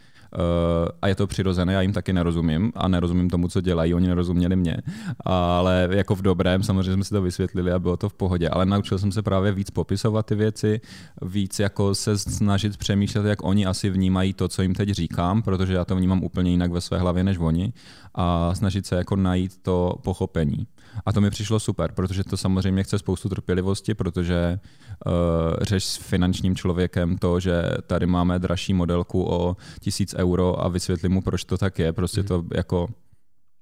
a 1.01 1.07
je 1.07 1.15
to 1.15 1.27
přirozené, 1.27 1.73
já 1.73 1.81
jim 1.81 1.93
taky 1.93 2.13
nerozumím 2.13 2.71
a 2.75 2.87
nerozumím 2.87 3.29
tomu, 3.29 3.47
co 3.47 3.61
dělají, 3.61 3.93
oni 3.93 4.07
nerozuměli 4.07 4.55
mě, 4.55 4.77
ale 5.25 5.89
jako 5.91 6.15
v 6.15 6.21
dobrém, 6.21 6.63
samozřejmě 6.63 6.93
jsme 6.93 7.03
si 7.03 7.09
to 7.09 7.21
vysvětlili 7.21 7.71
a 7.71 7.79
bylo 7.79 7.97
to 7.97 8.09
v 8.09 8.13
pohodě, 8.13 8.49
ale 8.49 8.65
naučil 8.65 8.99
jsem 8.99 9.11
se 9.11 9.21
právě 9.21 9.51
víc 9.51 9.69
popisovat 9.69 10.25
ty 10.25 10.35
věci, 10.35 10.81
víc 11.21 11.59
jako 11.59 11.95
se 11.95 12.17
snažit 12.17 12.77
přemýšlet, 12.77 13.25
jak 13.25 13.43
oni 13.43 13.65
asi 13.65 13.89
vnímají 13.89 14.33
to, 14.33 14.47
co 14.47 14.61
jim 14.61 14.75
teď 14.75 14.89
říkám, 14.89 15.41
protože 15.41 15.73
já 15.73 15.85
to 15.85 15.95
vnímám 15.95 16.23
úplně 16.23 16.51
jinak 16.51 16.71
ve 16.71 16.81
své 16.81 16.99
hlavě 16.99 17.23
než 17.23 17.37
oni. 17.37 17.73
A 18.15 18.55
snažit 18.55 18.85
se 18.85 18.95
jako 18.95 19.15
najít 19.15 19.61
to 19.61 19.95
pochopení. 20.03 20.67
A 21.05 21.13
to 21.13 21.21
mi 21.21 21.29
přišlo 21.29 21.59
super, 21.59 21.91
protože 21.91 22.23
to 22.23 22.37
samozřejmě 22.37 22.83
chce 22.83 22.99
spoustu 22.99 23.29
trpělivosti, 23.29 23.93
protože 23.93 24.59
uh, 25.05 25.13
řeš 25.61 25.83
s 25.83 25.95
finančním 25.95 26.55
člověkem 26.55 27.17
to, 27.17 27.39
že 27.39 27.63
tady 27.87 28.05
máme 28.05 28.39
dražší 28.39 28.73
modelku 28.73 29.29
o 29.29 29.57
tisíc 29.79 30.15
euro 30.17 30.63
a 30.63 30.67
vysvětlím 30.67 31.11
mu, 31.11 31.21
proč 31.21 31.43
to 31.43 31.57
tak 31.57 31.79
je. 31.79 31.93
Prostě 31.93 32.21
mm. 32.21 32.27
to 32.27 32.43
jako 32.55 32.87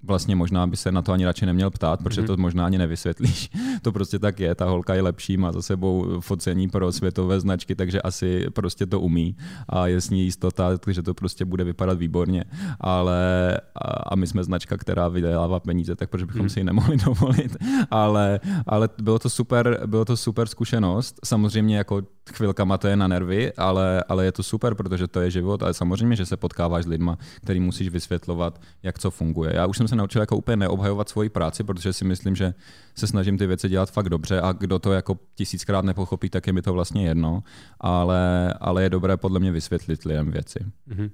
vlastně 0.02 0.36
možná 0.36 0.66
by 0.66 0.76
se 0.76 0.92
na 0.92 1.02
to 1.02 1.12
ani 1.12 1.24
radši 1.24 1.46
neměl 1.46 1.70
ptát, 1.70 2.02
protože 2.02 2.22
mm-hmm. 2.22 2.26
to 2.26 2.36
možná 2.36 2.66
ani 2.66 2.78
nevysvětlíš. 2.78 3.50
to 3.82 3.92
prostě 3.92 4.18
tak 4.18 4.40
je, 4.40 4.54
ta 4.54 4.64
holka 4.64 4.94
je 4.94 5.02
lepší, 5.02 5.36
má 5.36 5.52
za 5.52 5.62
sebou 5.62 6.20
focení 6.20 6.68
pro 6.68 6.92
světové 6.92 7.40
značky, 7.40 7.74
takže 7.74 8.02
asi 8.02 8.46
prostě 8.50 8.86
to 8.86 9.00
umí 9.00 9.36
a 9.68 9.86
je 9.86 10.00
s 10.00 10.10
ní 10.10 10.22
jistota, 10.22 10.70
že 10.90 11.02
to 11.02 11.14
prostě 11.14 11.44
bude 11.44 11.64
vypadat 11.64 11.98
výborně, 11.98 12.44
ale 12.80 13.20
a, 14.06 14.16
my 14.16 14.26
jsme 14.26 14.44
značka, 14.44 14.76
která 14.76 15.08
vydělává 15.08 15.60
peníze, 15.60 15.96
tak 15.96 16.10
proč 16.10 16.22
bychom 16.22 16.42
mm. 16.42 16.48
si 16.48 16.60
ji 16.60 16.64
nemohli 16.64 16.96
dovolit, 17.04 17.56
ale, 17.90 18.40
ale 18.66 18.88
bylo 19.02 19.18
to 19.18 19.30
super, 19.30 19.80
bylo 19.86 20.04
to 20.04 20.16
super 20.16 20.48
zkušenost, 20.48 21.20
samozřejmě 21.24 21.76
jako 21.76 22.02
chvilkama 22.32 22.78
to 22.78 22.88
je 22.88 22.96
na 22.96 23.08
nervy, 23.08 23.52
ale, 23.52 24.04
ale 24.08 24.24
je 24.24 24.32
to 24.32 24.42
super, 24.42 24.74
protože 24.74 25.06
to 25.06 25.20
je 25.20 25.30
život, 25.30 25.62
ale 25.62 25.74
samozřejmě, 25.74 26.16
že 26.16 26.26
se 26.26 26.36
potkáváš 26.36 26.84
s 26.84 26.88
lidma, 26.88 27.18
který 27.42 27.60
musíš 27.60 27.88
vysvětlovat, 27.88 28.60
jak 28.82 28.98
co 28.98 29.10
funguje. 29.10 29.52
Já 29.54 29.66
už 29.66 29.76
jsem 29.76 29.88
se 29.88 29.96
naučil 29.96 30.22
jako 30.22 30.36
úplně 30.36 30.56
neobhajovat 30.56 31.08
svoji 31.08 31.28
práci, 31.28 31.64
protože 31.64 31.92
si 31.92 32.04
myslím, 32.04 32.36
že 32.36 32.54
se 32.94 33.06
snažím 33.06 33.38
ty 33.38 33.46
věci 33.46 33.68
dělat 33.68 33.90
fakt 33.90 34.08
dobře 34.08 34.40
a 34.40 34.52
kdo 34.52 34.78
to 34.78 34.92
jako 34.92 35.18
tisíckrát 35.34 35.84
nepochopí, 35.84 36.30
tak 36.30 36.46
je 36.46 36.52
mi 36.52 36.62
to 36.62 36.72
vlastně 36.72 37.08
jedno, 37.08 37.42
ale, 37.80 38.54
ale 38.60 38.82
je 38.82 38.90
dobré 38.90 39.16
podle 39.16 39.40
mě 39.40 39.52
vysvětlit 39.52 40.04
lidem 40.04 40.30
věci. 40.30 40.58
Mm-hmm. 40.88 41.10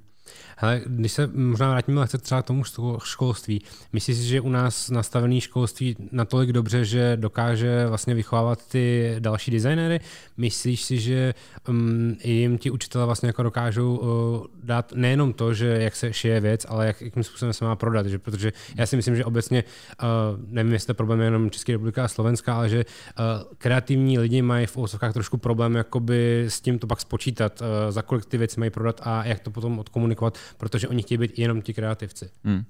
Hele, 0.56 0.80
když 0.86 1.12
se 1.12 1.26
možná 1.26 1.70
vrátíme 1.70 2.00
lehce 2.00 2.18
třeba 2.18 2.42
k 2.42 2.46
tomu 2.46 2.62
školství, 3.04 3.62
myslíš 3.92 4.16
si, 4.16 4.24
že 4.24 4.40
u 4.40 4.48
nás 4.48 4.90
nastavený 4.90 5.40
školství 5.40 5.96
natolik 6.12 6.52
dobře, 6.52 6.84
že 6.84 7.16
dokáže 7.16 7.86
vlastně 7.86 8.14
vychovávat 8.14 8.68
ty 8.68 9.16
další 9.18 9.50
designéry? 9.50 10.00
Myslíš 10.36 10.82
si, 10.82 11.00
že 11.00 11.34
um, 11.68 12.16
jim 12.24 12.58
ti 12.58 12.70
učitelé 12.70 13.06
vlastně 13.06 13.26
jako 13.26 13.42
dokážou 13.42 13.96
uh, 13.96 14.46
dát 14.64 14.92
nejenom 14.96 15.32
to, 15.32 15.54
že 15.54 15.66
jak 15.66 15.96
se 15.96 16.12
šije 16.12 16.40
věc, 16.40 16.66
ale 16.68 16.86
jak, 16.86 17.02
jakým 17.02 17.22
způsobem 17.22 17.52
se 17.52 17.64
má 17.64 17.76
prodat, 17.76 18.06
že, 18.06 18.18
protože 18.18 18.52
já 18.76 18.86
si 18.86 18.96
myslím, 18.96 19.16
že 19.16 19.24
obecně, 19.24 19.64
uh, 20.02 20.08
nevím, 20.46 20.72
jestli 20.72 20.86
to 20.86 20.94
problém 20.94 21.20
je 21.20 21.26
jenom 21.26 21.50
České 21.50 21.72
republika 21.72 22.04
a 22.04 22.08
Slovenska, 22.08 22.54
ale 22.54 22.68
že 22.68 22.84
uh, 22.84 23.24
kreativní 23.58 24.18
lidi 24.18 24.42
mají 24.42 24.66
v 24.66 24.76
úvozovkách 24.76 25.12
trošku 25.12 25.36
problém 25.36 25.74
jakoby 25.74 26.44
s 26.48 26.60
tím 26.60 26.78
to 26.78 26.86
pak 26.86 27.00
spočítat, 27.00 27.60
uh, 27.60 27.66
za 27.90 28.02
kolik 28.02 28.24
ty 28.24 28.38
věci 28.38 28.60
mají 28.60 28.70
prodat 28.70 29.00
a 29.04 29.24
jak 29.24 29.40
to 29.40 29.50
potom 29.50 29.78
odkomunikovat, 29.78 30.11
protože 30.56 30.88
oni 30.88 31.02
chtějí 31.02 31.18
být 31.18 31.38
jenom 31.38 31.62
ti 31.62 31.74
kreativci. 31.74 32.30
Hmm. 32.44 32.64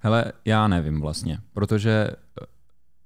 Hele, 0.00 0.32
já 0.44 0.68
nevím 0.68 1.00
vlastně, 1.00 1.38
protože 1.52 2.08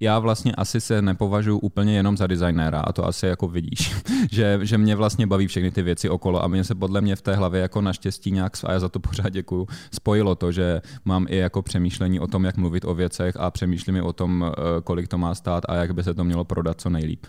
já 0.00 0.18
vlastně 0.18 0.52
asi 0.52 0.80
se 0.80 1.02
nepovažuji 1.02 1.58
úplně 1.58 1.96
jenom 1.96 2.16
za 2.16 2.26
designéra 2.26 2.80
a 2.80 2.92
to 2.92 3.06
asi 3.06 3.26
jako 3.26 3.48
vidíš, 3.48 3.94
že, 4.30 4.58
že 4.62 4.78
mě 4.78 4.96
vlastně 4.96 5.26
baví 5.26 5.46
všechny 5.46 5.70
ty 5.70 5.82
věci 5.82 6.08
okolo 6.08 6.44
a 6.44 6.48
mě 6.48 6.64
se 6.64 6.74
podle 6.74 7.00
mě 7.00 7.16
v 7.16 7.22
té 7.22 7.34
hlavě 7.34 7.60
jako 7.60 7.80
naštěstí 7.80 8.30
nějak, 8.30 8.52
a 8.64 8.72
já 8.72 8.80
za 8.80 8.88
to 8.88 9.00
pořád 9.00 9.28
děkuju, 9.28 9.66
spojilo 9.94 10.34
to, 10.34 10.52
že 10.52 10.80
mám 11.04 11.26
i 11.28 11.36
jako 11.36 11.62
přemýšlení 11.62 12.20
o 12.20 12.26
tom, 12.26 12.44
jak 12.44 12.56
mluvit 12.56 12.84
o 12.84 12.94
věcech 12.94 13.36
a 13.36 13.50
přemýšlím 13.50 13.96
i 13.96 14.00
o 14.00 14.12
tom, 14.12 14.44
eh, 14.44 14.80
kolik 14.80 15.08
to 15.08 15.18
má 15.18 15.34
stát 15.34 15.64
a 15.68 15.74
jak 15.74 15.94
by 15.94 16.02
se 16.02 16.14
to 16.14 16.24
mělo 16.24 16.44
prodat 16.44 16.80
co 16.80 16.90
nejlíp. 16.90 17.26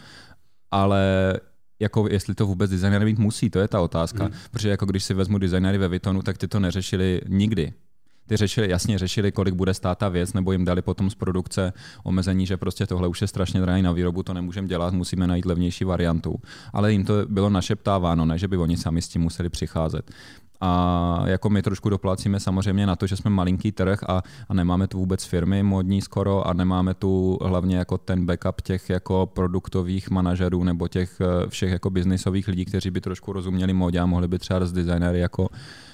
Ale 0.71 1.33
jako 1.81 2.07
jestli 2.09 2.35
to 2.35 2.47
vůbec 2.47 2.71
designér 2.71 3.05
mít 3.05 3.19
musí, 3.19 3.49
to 3.49 3.59
je 3.59 3.67
ta 3.67 3.81
otázka. 3.81 4.23
Mm. 4.23 4.33
Protože 4.51 4.69
jako 4.69 4.85
když 4.85 5.03
si 5.03 5.13
vezmu 5.13 5.37
designéry 5.37 5.77
ve 5.77 5.87
Vitonu, 5.87 6.21
tak 6.21 6.37
ty 6.37 6.47
to 6.47 6.59
neřešili 6.59 7.21
nikdy. 7.27 7.73
Ty 8.27 8.37
řešili, 8.37 8.69
jasně 8.69 8.97
řešili, 8.97 9.31
kolik 9.31 9.53
bude 9.53 9.73
stát 9.73 9.97
ta 9.97 10.09
věc, 10.09 10.33
nebo 10.33 10.51
jim 10.51 10.65
dali 10.65 10.81
potom 10.81 11.09
z 11.09 11.15
produkce 11.15 11.73
omezení, 12.03 12.45
že 12.45 12.57
prostě 12.57 12.87
tohle 12.87 13.07
už 13.07 13.21
je 13.21 13.27
strašně 13.27 13.61
drahé 13.61 13.81
na 13.81 13.91
výrobu, 13.91 14.23
to 14.23 14.33
nemůžeme 14.33 14.67
dělat, 14.67 14.93
musíme 14.93 15.27
najít 15.27 15.45
levnější 15.45 15.83
variantu. 15.83 16.35
Ale 16.73 16.91
jim 16.91 17.05
to 17.05 17.13
bylo 17.27 17.49
našeptáváno, 17.49 18.25
ne, 18.25 18.37
že 18.37 18.47
by 18.47 18.57
oni 18.57 18.77
sami 18.77 19.01
s 19.01 19.09
tím 19.09 19.21
museli 19.21 19.49
přicházet. 19.49 20.11
A 20.61 21.23
jako 21.25 21.49
my 21.49 21.61
trošku 21.61 21.89
doplácíme 21.89 22.39
samozřejmě 22.39 22.85
na 22.85 22.95
to, 22.95 23.07
že 23.07 23.15
jsme 23.15 23.29
malinký 23.29 23.71
trh 23.71 24.03
a, 24.07 24.23
a 24.49 24.53
nemáme 24.53 24.87
tu 24.87 24.97
vůbec 24.97 25.25
firmy 25.25 25.63
modní 25.63 26.01
skoro 26.01 26.47
a 26.47 26.53
nemáme 26.53 26.93
tu 26.93 27.39
hlavně 27.41 27.77
jako 27.77 27.97
ten 27.97 28.25
backup 28.25 28.61
těch 28.61 28.89
jako 28.89 29.25
produktových 29.33 30.09
manažerů 30.09 30.63
nebo 30.63 30.87
těch 30.87 31.21
eh, 31.21 31.49
všech 31.49 31.71
jako 31.71 31.89
biznisových 31.89 32.47
lidí, 32.47 32.65
kteří 32.65 32.91
by 32.91 33.01
trošku 33.01 33.33
rozuměli 33.33 33.73
modě 33.73 33.99
a 33.99 34.05
mohli 34.05 34.27
by 34.27 34.39
třeba 34.39 34.65
s 34.65 34.71
designéry 34.71 35.19
jako 35.19 35.49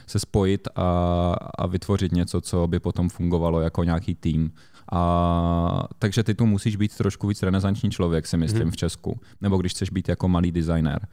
se 0.08 0.20
spojit 0.20 0.68
a, 0.76 1.36
a 1.58 1.68
vytvořit 1.68 2.12
něco, 2.12 2.42
co 2.42 2.68
by 2.68 2.80
potom 2.80 3.10
fungovalo 3.10 3.62
jako 3.62 3.84
nějaký 3.84 4.16
tým. 4.16 4.52
A, 4.92 5.88
takže 6.00 6.24
ty 6.24 6.36
tu 6.36 6.46
musíš 6.46 6.76
být 6.76 6.98
trošku 6.98 7.28
víc 7.28 7.44
renesanční 7.44 7.92
člověk, 7.92 8.28
si 8.28 8.38
myslím, 8.38 8.62
hmm. 8.62 8.72
v 8.72 8.78
Česku. 8.78 9.20
Nebo 9.42 9.58
když 9.58 9.72
chceš 9.72 9.90
být 9.90 10.10
jako 10.10 10.28
malý 10.28 10.52
designer. 10.52 11.08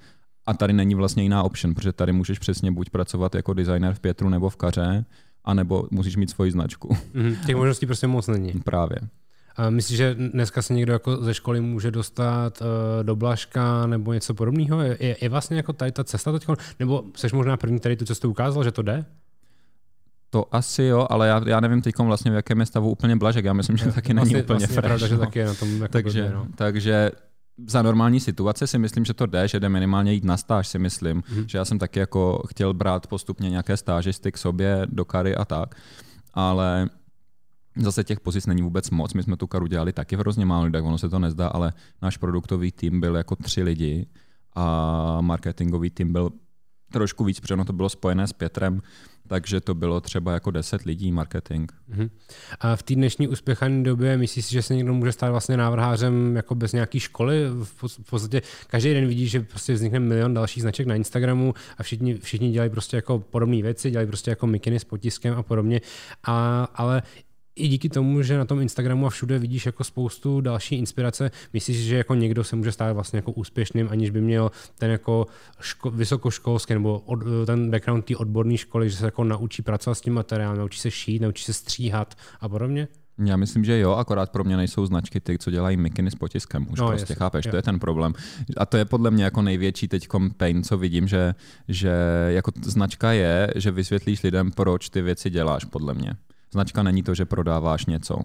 A 0.47 0.55
tady 0.55 0.73
není 0.73 0.95
vlastně 0.95 1.23
jiná 1.23 1.43
option, 1.43 1.75
protože 1.75 1.93
tady 1.93 2.13
můžeš 2.13 2.39
přesně 2.39 2.73
buď 2.73 2.91
pracovat 2.91 3.35
jako 3.35 3.55
designer 3.55 3.95
v 3.95 4.01
Pětru 4.01 4.29
nebo 4.29 4.51
v 4.51 4.57
Kaře, 4.57 5.05
anebo 5.45 5.89
musíš 5.91 6.17
mít 6.17 6.31
svoji 6.31 6.51
značku. 6.51 6.89
Mm-hmm. 6.89 7.47
Těch 7.47 7.57
možností 7.57 7.87
prostě 7.87 8.07
moc 8.07 8.27
není. 8.27 8.53
Právě. 8.53 8.97
A 9.57 9.71
myslíš, 9.71 9.99
že 9.99 10.15
dneska 10.15 10.63
se 10.63 10.75
někdo 10.75 10.93
jako 10.93 11.17
ze 11.17 11.35
školy 11.35 11.61
může 11.61 11.91
dostat 11.91 12.61
uh, 12.61 12.67
do 13.05 13.17
Blažka 13.17 13.87
nebo 13.87 14.13
něco 14.13 14.35
podobného? 14.35 14.81
Je, 14.81 14.97
je, 15.01 15.17
je 15.21 15.29
vlastně 15.29 15.57
jako 15.57 15.73
tady 15.73 15.93
ta 15.93 16.05
cesta 16.05 16.33
teď? 16.33 16.47
Nebo 16.79 17.05
jsi 17.17 17.29
možná 17.33 17.57
první, 17.57 17.79
který 17.79 17.97
tu 17.97 18.05
cestu 18.05 18.31
ukázal, 18.31 18.65
že 18.65 18.73
to 18.73 18.83
jde? 18.83 19.05
To 20.31 20.55
asi 20.55 20.83
jo, 20.83 21.07
ale 21.11 21.29
já, 21.29 21.43
já 21.47 21.61
nevím 21.61 21.83
teď 21.83 21.99
vlastně, 21.99 22.31
v 22.31 22.35
jakém 22.35 22.61
je 22.61 22.67
stavu 22.67 22.91
úplně 22.91 23.17
Blažek. 23.17 23.45
Já 23.45 23.53
myslím, 23.53 23.77
že 23.77 23.93
taky 23.93 24.15
vlastně, 24.15 24.35
není 24.35 24.45
úplně 24.45 24.59
vlastně 24.59 24.75
fresh. 24.75 24.85
Pravda, 24.85 25.07
no. 25.07 25.09
že 25.09 25.19
taky 25.19 25.39
je 25.39 25.47
na 25.47 25.55
tom 25.55 25.83
jako 25.83 25.93
takže, 25.93 26.23
blbě, 26.23 26.37
no. 26.37 26.47
takže 26.55 27.11
za 27.67 27.83
normální 27.83 28.21
situace 28.21 28.67
si 28.67 28.79
myslím, 28.79 29.05
že 29.05 29.15
to 29.15 29.27
jde, 29.27 29.49
že 29.49 29.61
jde 29.61 29.69
minimálně 29.69 30.13
jít 30.13 30.25
na 30.25 30.37
stáž, 30.37 30.69
si 30.69 30.79
myslím. 30.79 31.21
Mm-hmm. 31.21 31.45
Že 31.47 31.59
já 31.59 31.65
jsem 31.65 31.79
taky 31.79 31.99
jako 31.99 32.43
chtěl 32.49 32.75
brát 32.75 33.07
postupně 33.07 33.51
nějaké 33.51 33.77
stážisty 33.77 34.33
k 34.33 34.39
sobě 34.39 34.87
do 34.91 35.05
kary 35.05 35.37
a 35.37 35.45
tak. 35.45 35.75
Ale 36.35 36.89
Zase 37.77 38.05
těch 38.05 38.21
pozic 38.21 38.47
není 38.47 38.63
vůbec 38.63 38.91
moc. 38.91 39.15
My 39.15 39.23
jsme 39.23 39.37
tu 39.37 39.47
karu 39.47 39.67
dělali 39.67 39.93
taky 39.93 40.17
hrozně 40.17 40.47
málo 40.47 40.71
tak 40.71 40.85
ono 40.85 40.99
se 40.99 41.09
to 41.09 41.19
nezdá, 41.19 41.49
ale 41.49 41.73
náš 42.03 42.17
produktový 42.17 42.73
tým 42.73 43.01
byl 43.01 43.17
jako 43.17 43.37
tři 43.37 43.63
lidi 43.63 44.07
a 44.55 45.21
marketingový 45.21 45.91
tým 45.91 46.13
byl 46.13 46.31
trošku 46.99 47.25
víc, 47.25 47.41
protože 47.41 47.55
ono 47.55 47.65
to 47.65 47.73
bylo 47.73 47.89
spojené 47.89 48.27
s 48.27 48.33
Pětrem, 48.33 48.81
takže 49.27 49.61
to 49.61 49.75
bylo 49.75 50.01
třeba 50.01 50.33
jako 50.33 50.51
10 50.51 50.83
lidí 50.83 51.13
marketing. 51.13 51.73
Uh-huh. 51.93 52.11
A 52.61 52.77
v 52.77 52.83
té 52.83 52.95
dnešní 52.95 53.29
uspěchané 53.29 53.83
době 53.83 54.19
myslíš 54.19 54.45
si, 54.45 54.53
že 54.53 54.63
se 54.63 54.75
někdo 54.75 54.95
může 54.95 55.13
stát 55.13 55.31
vlastně 55.31 55.57
návrhářem 55.57 56.37
jako 56.37 56.55
bez 56.55 56.73
nějaké 56.73 57.01
školy? 57.01 57.45
V 57.87 58.11
podstatě 58.11 58.43
každý 58.67 58.95
den 58.95 59.07
vidí, 59.07 59.29
že 59.29 59.41
prostě 59.41 59.75
vznikne 59.75 60.01
milion 60.01 60.35
dalších 60.35 60.63
značek 60.63 60.87
na 60.87 60.95
Instagramu 60.95 61.55
a 61.79 61.83
všichni, 61.83 62.15
všichni 62.15 62.51
dělají 62.51 62.71
prostě 62.71 62.97
jako 62.97 63.19
podobné 63.19 63.63
věci, 63.63 63.91
dělají 63.91 64.07
prostě 64.07 64.31
jako 64.31 64.47
mikiny 64.47 64.81
s 64.81 64.85
potiskem 64.85 65.35
a 65.35 65.43
podobně. 65.43 65.81
A, 66.25 66.65
ale 66.75 67.03
i 67.57 67.69
díky 67.69 67.89
tomu, 67.89 68.23
že 68.23 68.39
na 68.39 68.45
tom 68.45 68.61
Instagramu 68.61 69.07
a 69.07 69.11
všude 69.11 69.39
vidíš 69.39 69.67
jako 69.67 69.85
spoustu 69.85 70.41
další 70.41 70.77
inspirace, 70.77 71.31
myslíš, 71.53 71.77
že 71.77 71.97
jako 71.97 72.15
někdo 72.15 72.45
se 72.45 72.57
může 72.57 72.73
stát 72.73 72.93
vlastně 72.93 73.17
jako 73.17 73.33
úspěšným, 73.33 73.89
aniž 73.91 74.11
by 74.11 74.21
měl 74.21 74.51
ten 74.79 74.91
jako 74.91 75.27
ško- 75.61 75.91
vysokoškolský 75.91 76.75
nebo 76.75 76.99
od, 76.99 77.19
ten 77.47 77.71
background 77.71 78.05
té 78.05 78.17
odborné 78.17 78.57
školy, 78.57 78.91
že 78.91 78.97
se 78.97 79.05
jako 79.05 79.25
naučí 79.25 79.63
pracovat 79.63 79.95
s 79.95 80.01
tím 80.01 80.15
materiálem, 80.15 80.59
naučí 80.59 80.81
se 80.81 80.91
šít, 80.91 81.23
naučí 81.23 81.45
se 81.45 81.53
stříhat 81.53 82.15
a 82.41 82.49
podobně? 82.49 82.89
Já 83.19 83.37
myslím, 83.37 83.65
že 83.65 83.79
jo, 83.79 83.93
akorát 83.93 84.31
pro 84.31 84.45
mě 84.45 84.57
nejsou 84.57 84.87
značky 84.87 85.21
ty, 85.21 85.39
co 85.39 85.51
dělají 85.51 85.77
mikiny 85.77 86.11
s 86.11 86.15
potiskem. 86.15 86.67
Už 86.71 86.81
no, 86.81 86.89
prostě 86.89 87.03
jasný, 87.03 87.15
chápeš, 87.15 87.45
jo. 87.45 87.51
to 87.51 87.57
je 87.57 87.63
ten 87.63 87.79
problém. 87.79 88.13
A 88.57 88.67
to 88.67 88.77
je 88.77 88.85
podle 88.85 89.11
mě 89.11 89.25
jako 89.25 89.43
největší 89.43 89.89
teď 89.89 90.09
pain, 90.37 90.63
co 90.63 90.79
vidím, 90.79 91.09
že, 91.09 91.35
že 91.69 91.93
jako 92.29 92.53
značka 92.63 93.13
je, 93.13 93.53
že 93.57 93.71
vysvětlíš 93.71 94.23
lidem, 94.23 94.51
proč 94.51 94.89
ty 94.89 95.03
věci 95.03 95.31
děláš, 95.31 95.65
podle 95.65 95.95
mě. 95.95 96.17
Značka 96.55 96.83
není 96.83 97.03
to, 97.03 97.15
že 97.15 97.25
prodáváš 97.25 97.87
něco. 97.87 98.19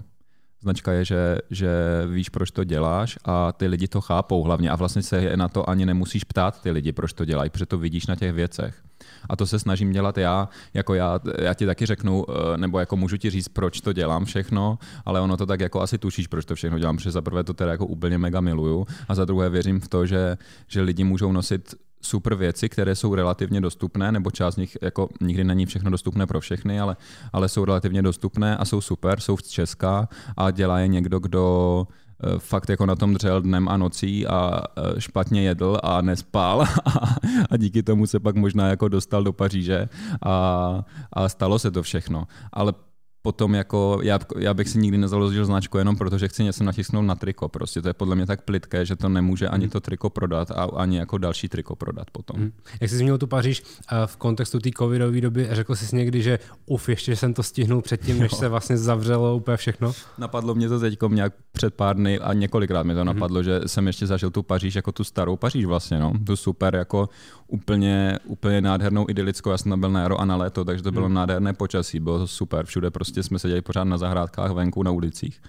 Značka 0.62 0.92
je, 0.92 1.06
že, 1.06 1.38
že 1.50 1.70
víš, 2.08 2.30
proč 2.30 2.52
to 2.52 2.64
děláš 2.64 3.18
a 3.26 3.52
ty 3.52 3.68
lidi 3.68 3.88
to 3.88 4.02
chápou 4.02 4.44
hlavně 4.44 4.70
a 4.70 4.76
vlastně 4.76 5.02
se 5.02 5.38
na 5.38 5.48
to 5.50 5.70
ani 5.70 5.86
nemusíš 5.86 6.24
ptát 6.24 6.62
ty 6.62 6.72
lidi, 6.72 6.92
proč 6.92 7.14
to 7.14 7.26
dělají, 7.26 7.50
protože 7.50 7.66
to 7.66 7.78
vidíš 7.78 8.08
na 8.08 8.16
těch 8.16 8.34
věcech. 8.34 8.84
A 9.30 9.36
to 9.36 9.48
se 9.48 9.60
snažím 9.60 9.92
dělat 9.92 10.18
já, 10.18 10.50
jako 10.74 10.94
já, 10.94 11.20
já 11.42 11.54
ti 11.54 11.66
taky 11.66 11.86
řeknu, 11.86 12.26
eh, 12.30 12.58
nebo 12.58 12.80
jako 12.80 12.98
můžu 12.98 13.18
ti 13.18 13.30
říct, 13.30 13.48
proč 13.48 13.82
to 13.82 13.94
dělám 13.94 14.26
všechno, 14.26 14.78
ale 15.06 15.22
ono 15.22 15.38
to 15.38 15.46
tak 15.46 15.60
jako 15.60 15.82
asi 15.82 15.98
tušíš, 15.98 16.28
proč 16.28 16.46
to 16.46 16.56
všechno 16.56 16.80
dělám, 16.80 16.98
protože 16.98 17.12
za 17.12 17.22
prvé 17.22 17.44
to 17.44 17.54
teda 17.54 17.72
jako 17.72 17.86
úplně 17.86 18.18
mega 18.18 18.42
miluju 18.42 18.88
a 19.08 19.16
za 19.16 19.26
druhé 19.26 19.50
věřím 19.50 19.80
v 19.80 19.88
to, 19.88 20.06
že, 20.06 20.38
že 20.68 20.82
lidi 20.82 21.04
můžou 21.04 21.32
nosit 21.32 21.76
super 22.02 22.36
věci, 22.36 22.70
které 22.70 22.96
jsou 22.96 23.16
relativně 23.16 23.62
dostupné, 23.62 24.12
nebo 24.12 24.32
část 24.32 24.54
z 24.54 24.58
nich, 24.58 24.78
jako 24.82 25.10
nikdy 25.22 25.44
není 25.44 25.66
všechno 25.66 25.92
dostupné 25.92 26.28
pro 26.28 26.40
všechny, 26.40 26.80
ale, 26.80 26.98
ale 27.34 27.50
jsou 27.50 27.66
relativně 27.66 28.02
dostupné 28.02 28.58
a 28.58 28.66
jsou 28.66 28.82
super, 28.82 29.20
jsou 29.20 29.38
z 29.38 29.48
Česka 29.48 30.10
a 30.38 30.52
dělá 30.52 30.80
je 30.80 30.88
někdo, 30.88 31.20
kdo 31.20 31.88
eh, 32.24 32.40
fakt 32.40 32.70
jako 32.70 32.86
na 32.86 32.96
tom 32.96 33.14
dřel 33.14 33.42
dnem 33.42 33.70
a 33.70 33.78
nocí 33.78 34.28
a 34.28 34.62
eh, 34.78 35.02
špatně 35.02 35.42
jedl 35.42 35.78
a 35.84 36.02
nespal 36.02 36.62
a, 36.86 37.16
a 37.50 37.58
díky 37.58 37.84
tomu 37.84 38.08
se 38.08 38.20
pak 38.20 38.36
možná 38.36 38.68
jako 38.68 38.88
dostal 38.88 39.24
do 39.24 39.34
Paříže 39.34 39.90
a, 40.26 40.86
a 41.14 41.30
stalo 41.30 41.60
se 41.60 41.72
to 41.72 41.84
všechno. 41.84 42.28
Ale 42.54 42.74
potom 43.22 43.56
jako, 43.56 44.00
já, 44.04 44.20
já 44.38 44.54
bych 44.54 44.70
si 44.70 44.78
nikdy 44.78 44.98
nezaložil 44.98 45.46
značku 45.46 45.78
jenom 45.78 45.96
proto, 45.96 46.18
že 46.18 46.28
chci 46.28 46.44
něco 46.44 46.64
natisknout 46.64 47.06
na 47.06 47.16
triko. 47.16 47.50
Prostě 47.50 47.82
to 47.82 47.88
je 47.88 47.94
podle 47.94 48.16
mě 48.16 48.26
tak 48.26 48.42
plitké, 48.42 48.86
že 48.86 48.96
to 48.96 49.10
nemůže 49.10 49.48
ani 49.48 49.64
hmm. 49.64 49.72
to 49.72 49.80
triko 49.80 50.10
prodat 50.10 50.52
a 50.52 50.64
ani 50.64 50.98
jako 50.98 51.18
další 51.18 51.50
triko 51.50 51.76
prodat 51.76 52.12
potom. 52.12 52.40
Hmm. 52.40 52.52
Jak 52.82 52.90
jsi 52.90 52.98
zmínil 52.98 53.18
tu 53.18 53.28
Paříž 53.28 53.64
v 54.06 54.18
kontextu 54.18 54.60
té 54.60 54.70
covidové 54.78 55.22
doby, 55.22 55.48
řekl 55.52 55.76
jsi 55.76 55.96
někdy, 55.96 56.22
že 56.22 56.40
uf, 56.66 56.90
ještě 56.90 57.16
jsem 57.16 57.34
to 57.34 57.44
stihnul 57.44 57.82
předtím, 57.82 58.20
než 58.20 58.36
se 58.36 58.48
vlastně 58.48 58.78
zavřelo 58.78 59.36
úplně 59.36 59.58
všechno? 59.58 59.92
Napadlo 60.18 60.56
mě 60.56 60.70
to 60.70 60.80
teď 60.80 61.00
nějak 61.10 61.34
před 61.52 61.74
pár 61.74 61.96
dny 61.96 62.20
a 62.20 62.34
několikrát 62.34 62.84
mi 62.84 62.94
to 62.94 63.00
hmm. 63.00 63.08
napadlo, 63.08 63.44
že 63.44 63.62
jsem 63.66 63.88
ještě 63.88 64.08
zažil 64.08 64.32
tu 64.32 64.44
Paříž 64.44 64.76
jako 64.76 64.92
tu 64.92 65.04
starou 65.04 65.36
Paříž 65.36 65.66
vlastně, 65.66 66.00
no. 66.00 66.14
Tu 66.26 66.36
super 66.36 66.76
jako 66.76 67.10
úplně, 67.48 68.20
úplně 68.26 68.62
nádhernou 68.62 69.06
idylickou. 69.10 69.50
Já 69.50 69.58
jsem 69.58 69.80
byl 69.80 69.92
na 69.92 70.02
jaro 70.02 70.22
a 70.22 70.26
na 70.26 70.36
léto, 70.36 70.66
takže 70.66 70.84
to 70.84 70.92
bylo 70.92 71.06
hmm. 71.06 71.16
nádherné 71.16 71.54
počasí, 71.54 72.00
bylo 72.00 72.20
to 72.20 72.28
super, 72.28 72.66
všude 72.66 72.92
prostě 72.92 73.09
jsme 73.16 73.40
seděli 73.40 73.62
pořád 73.62 73.84
na 73.84 73.98
zahrádkách 73.98 74.52
venku 74.52 74.84
na 74.84 74.92
ulicích. 74.92 75.42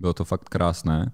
Bylo 0.00 0.14
to 0.14 0.24
fakt 0.24 0.48
krásné. 0.48 1.12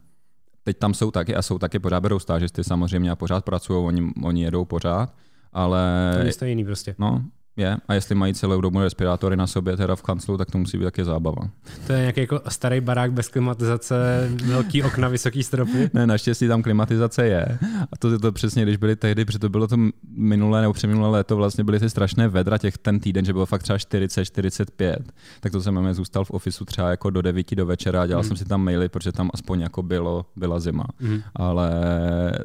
Teď 0.62 0.78
tam 0.78 0.94
jsou 0.94 1.10
taky 1.10 1.34
a 1.34 1.42
jsou 1.42 1.58
taky 1.58 1.78
pořád 1.78 2.00
berou 2.00 2.18
stážisty 2.18 2.64
samozřejmě 2.64 3.10
a 3.10 3.16
pořád 3.16 3.44
pracují, 3.44 3.84
oni, 3.84 4.12
oni 4.22 4.42
jedou 4.42 4.64
pořád, 4.64 5.14
ale... 5.52 6.12
To 6.38 6.44
je 6.44 6.50
jiný 6.50 6.64
prostě. 6.64 6.94
No, 6.98 7.24
Je, 7.56 7.76
a 7.88 7.94
jestli 7.94 8.14
mají 8.14 8.34
celou 8.34 8.60
dobu 8.60 8.80
respirátory 8.80 9.36
na 9.36 9.46
sobě 9.46 9.76
teda 9.76 9.96
v 9.96 10.02
kanclu, 10.02 10.36
tak 10.36 10.50
to 10.50 10.58
musí 10.58 10.78
být 10.78 10.84
taky 10.84 11.04
zábava. 11.04 11.48
To 11.86 11.92
je 11.92 12.00
nějaký 12.00 12.20
jako 12.20 12.40
starý 12.48 12.80
barák 12.80 13.12
bez 13.12 13.28
klimatizace, 13.28 14.28
velký 14.44 14.82
okna, 14.82 15.08
vysoký 15.08 15.42
stropy? 15.42 15.90
Ne, 15.94 16.06
naštěstí 16.06 16.48
tam 16.48 16.62
klimatizace 16.62 17.26
je. 17.26 17.58
A 17.92 17.96
to 17.98 18.10
je 18.10 18.18
to 18.18 18.32
přesně, 18.32 18.62
když 18.62 18.76
byly 18.76 18.96
tehdy, 18.96 19.24
protože 19.24 19.38
to 19.38 19.48
bylo 19.48 19.66
to 19.66 19.76
minulé 20.16 20.60
nebo 20.60 20.72
přeminulé 20.72 21.08
léto, 21.08 21.36
vlastně 21.36 21.64
byly 21.64 21.80
ty 21.80 21.90
strašné 21.90 22.28
vedra 22.28 22.58
těch 22.58 22.78
ten 22.78 23.00
týden, 23.00 23.24
že 23.24 23.32
bylo 23.32 23.46
fakt 23.46 23.62
třeba 23.62 23.78
40, 23.78 24.24
45. 24.24 25.12
Tak 25.40 25.52
to 25.52 25.60
jsem 25.60 25.80
mě 25.80 25.94
zůstal 25.94 26.24
v 26.24 26.30
ofisu 26.30 26.64
třeba 26.64 26.90
jako 26.90 27.10
do 27.10 27.22
9 27.22 27.54
do 27.54 27.66
večera 27.66 28.02
a 28.02 28.06
dělal 28.06 28.22
mm. 28.22 28.28
jsem 28.28 28.36
si 28.36 28.44
tam 28.44 28.64
maily, 28.64 28.88
protože 28.88 29.12
tam 29.12 29.30
aspoň 29.34 29.60
jako 29.60 29.82
bylo, 29.82 30.26
byla 30.36 30.60
zima. 30.60 30.84
Mm. 31.00 31.22
Ale 31.34 31.70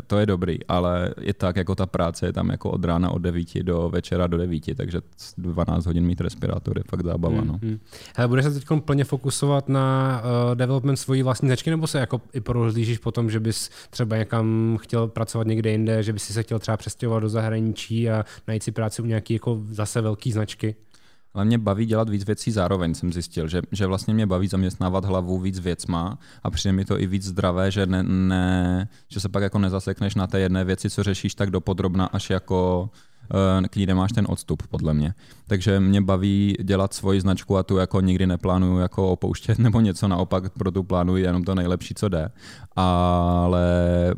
to 0.07 0.17
je 0.17 0.25
dobrý, 0.25 0.65
ale 0.67 1.13
je 1.21 1.33
tak, 1.33 1.55
jako 1.55 1.75
ta 1.75 1.85
práce 1.85 2.25
je 2.25 2.33
tam 2.33 2.49
jako 2.49 2.71
od 2.71 2.85
rána 2.85 3.09
od 3.09 3.19
9 3.19 3.63
do 3.63 3.89
večera 3.89 4.27
do 4.27 4.37
9, 4.37 4.75
takže 4.77 4.98
12 5.37 5.85
hodin 5.85 6.05
mít 6.05 6.21
respirátor 6.21 6.77
je 6.77 6.83
fakt 6.89 7.03
zábava. 7.03 7.41
No. 7.41 7.59
Hmm. 7.63 7.79
Hele, 8.15 8.27
budeš 8.27 8.45
se 8.45 8.51
teď 8.51 8.65
plně 8.85 9.03
fokusovat 9.03 9.69
na 9.69 10.21
uh, 10.21 10.55
development 10.55 10.99
svojí 10.99 11.23
vlastní 11.23 11.49
značky, 11.49 11.69
nebo 11.69 11.87
se 11.87 11.99
jako 11.99 12.21
i 12.33 12.41
porozlížíš 12.41 12.97
po 12.97 13.11
tom, 13.11 13.29
že 13.29 13.39
bys 13.39 13.69
třeba 13.89 14.17
někam 14.17 14.77
chtěl 14.81 15.07
pracovat 15.07 15.47
někde 15.47 15.71
jinde, 15.71 16.03
že 16.03 16.13
bys 16.13 16.23
si 16.23 16.33
se 16.33 16.43
chtěl 16.43 16.59
třeba 16.59 16.77
přestěhovat 16.77 17.23
do 17.23 17.29
zahraničí 17.29 18.09
a 18.09 18.25
najít 18.47 18.63
si 18.63 18.71
práci 18.71 19.01
u 19.01 19.05
nějaký 19.05 19.33
jako 19.33 19.61
zase 19.71 20.01
velký 20.01 20.31
značky? 20.31 20.75
Ale 21.33 21.45
mě 21.45 21.57
baví 21.57 21.85
dělat 21.85 22.09
víc 22.09 22.25
věcí 22.25 22.51
zároveň, 22.51 22.93
jsem 22.93 23.13
zjistil, 23.13 23.47
že, 23.47 23.61
že 23.71 23.85
vlastně 23.85 24.13
mě 24.13 24.27
baví 24.27 24.47
zaměstnávat 24.47 25.05
hlavu 25.05 25.39
víc 25.39 25.59
věcma 25.59 26.17
a 26.43 26.51
přijde 26.51 26.73
mi 26.73 26.85
to 26.85 26.99
i 26.99 27.07
víc 27.07 27.23
zdravé, 27.23 27.71
že, 27.71 27.85
ne, 27.85 28.03
ne, 28.03 28.87
že 29.07 29.19
se 29.19 29.29
pak 29.29 29.43
jako 29.43 29.59
nezasekneš 29.59 30.15
na 30.15 30.27
té 30.27 30.39
jedné 30.39 30.63
věci, 30.63 30.89
co 30.89 31.03
řešíš 31.03 31.35
tak 31.35 31.51
dopodrobna, 31.51 32.05
až 32.05 32.29
jako 32.29 32.89
k 33.69 33.75
ní 33.75 33.85
nemáš 33.85 34.11
ten 34.11 34.25
odstup, 34.29 34.63
podle 34.67 34.93
mě. 34.93 35.13
Takže 35.47 35.79
mě 35.79 36.01
baví 36.01 36.57
dělat 36.63 36.93
svoji 36.93 37.21
značku 37.21 37.57
a 37.57 37.63
tu 37.63 37.77
jako 37.77 38.01
nikdy 38.01 38.27
neplánuju 38.27 38.77
jako 38.77 39.09
opouštět 39.09 39.59
nebo 39.59 39.81
něco, 39.81 40.07
naopak 40.07 40.49
pro 40.49 40.71
tu 40.71 40.83
plánuji 40.83 41.23
jenom 41.23 41.43
to 41.43 41.55
nejlepší, 41.55 41.93
co 41.93 42.09
jde. 42.09 42.29
Ale 42.75 43.65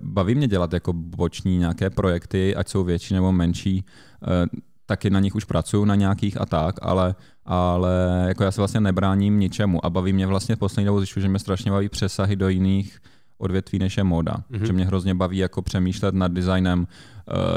baví 0.04 0.36
mě 0.36 0.48
dělat 0.48 0.74
jako 0.74 0.94
boční 0.94 1.58
nějaké 1.58 1.90
projekty, 1.90 2.56
ať 2.56 2.70
jsou 2.70 2.84
větší 2.84 3.14
nebo 3.14 3.32
menší, 3.32 3.86
eh, 4.24 4.46
taky 4.86 5.10
na 5.10 5.20
nich 5.20 5.36
už 5.36 5.46
pracuju 5.46 5.86
na 5.86 5.96
nějakých 5.96 6.42
a 6.42 6.46
tak, 6.46 6.76
ale, 6.82 7.16
ale 7.46 8.26
jako 8.28 8.44
já 8.44 8.52
se 8.52 8.62
vlastně 8.62 8.80
nebráním 8.80 9.40
ničemu 9.40 9.86
a 9.86 9.90
baví 9.90 10.14
mě 10.14 10.28
vlastně 10.28 10.56
v 10.56 10.60
poslední 10.60 10.86
dobou 10.86 11.06
že 11.06 11.28
mě 11.28 11.40
strašně 11.40 11.72
baví 11.72 11.90
přesahy 11.90 12.36
do 12.36 12.50
jiných 12.50 13.00
odvětví, 13.38 13.80
než 13.80 13.98
je 13.98 14.04
móda. 14.04 14.36
Mm-hmm. 14.52 14.64
Že 14.64 14.74
mě 14.74 14.86
hrozně 14.86 15.16
baví 15.16 15.38
jako 15.38 15.62
přemýšlet 15.62 16.16
nad 16.16 16.32
designem 16.32 16.80
uh, 16.80 16.86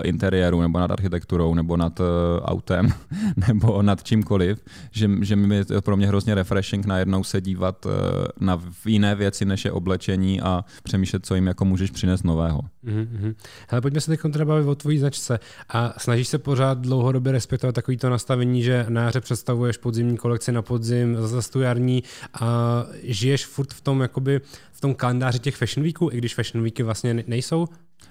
interiéru, 0.05 0.61
nebo 0.61 0.79
nad 0.79 0.91
architekturou, 0.91 1.55
nebo 1.55 1.77
nad 1.77 2.01
uh, 2.01 2.07
autem, 2.43 2.89
nebo 3.49 3.83
nad 3.83 4.03
čímkoliv, 4.05 4.59
že, 4.91 5.11
že 5.21 5.37
mi 5.37 5.57
je 5.57 5.65
pro 5.81 5.97
mě 5.97 6.07
hrozně 6.07 6.35
refreshing 6.35 6.87
najednou 6.87 7.25
se 7.25 7.41
dívat 7.41 7.87
uh, 7.87 7.93
na 8.41 8.63
jiné 8.87 9.15
věci, 9.15 9.45
než 9.45 9.65
je 9.65 9.73
oblečení 9.73 10.41
a 10.41 10.65
přemýšlet, 10.83 11.27
co 11.27 11.35
jim 11.35 11.47
jako 11.47 11.65
můžeš 11.65 11.91
přinést 11.91 12.23
nového. 12.23 12.61
Mm-hmm. 12.85 13.35
Hele, 13.69 13.81
pojďme 13.81 14.01
se 14.01 14.11
teď 14.11 14.21
teda 14.33 14.45
bavit 14.45 14.67
o 14.67 14.75
tvojí 14.75 14.99
značce. 14.99 15.39
A 15.69 15.95
snažíš 15.99 16.29
se 16.29 16.39
pořád 16.39 16.79
dlouhodobě 16.79 17.33
respektovat 17.33 17.75
takovýto 17.75 18.11
nastavení, 18.11 18.63
že 18.63 18.87
na 18.89 19.03
jaře 19.03 19.21
představuješ 19.21 19.77
podzimní 19.77 20.17
kolekci 20.17 20.53
na 20.53 20.63
podzim, 20.63 21.17
zase 21.21 21.53
tu 21.53 21.61
jarní 21.61 22.03
a 22.41 22.85
žiješ 23.03 23.47
furt 23.47 23.73
v 23.73 23.81
tom 23.81 24.01
jakoby 24.01 24.41
v 24.73 24.81
tom 24.81 24.95
kalendáři 24.95 25.39
těch 25.39 25.57
fashion 25.57 25.85
weeků, 25.85 26.11
i 26.13 26.19
když 26.19 26.35
fashion 26.35 26.63
weeky 26.63 26.83
vlastně 26.83 27.25
nejsou? 27.27 27.67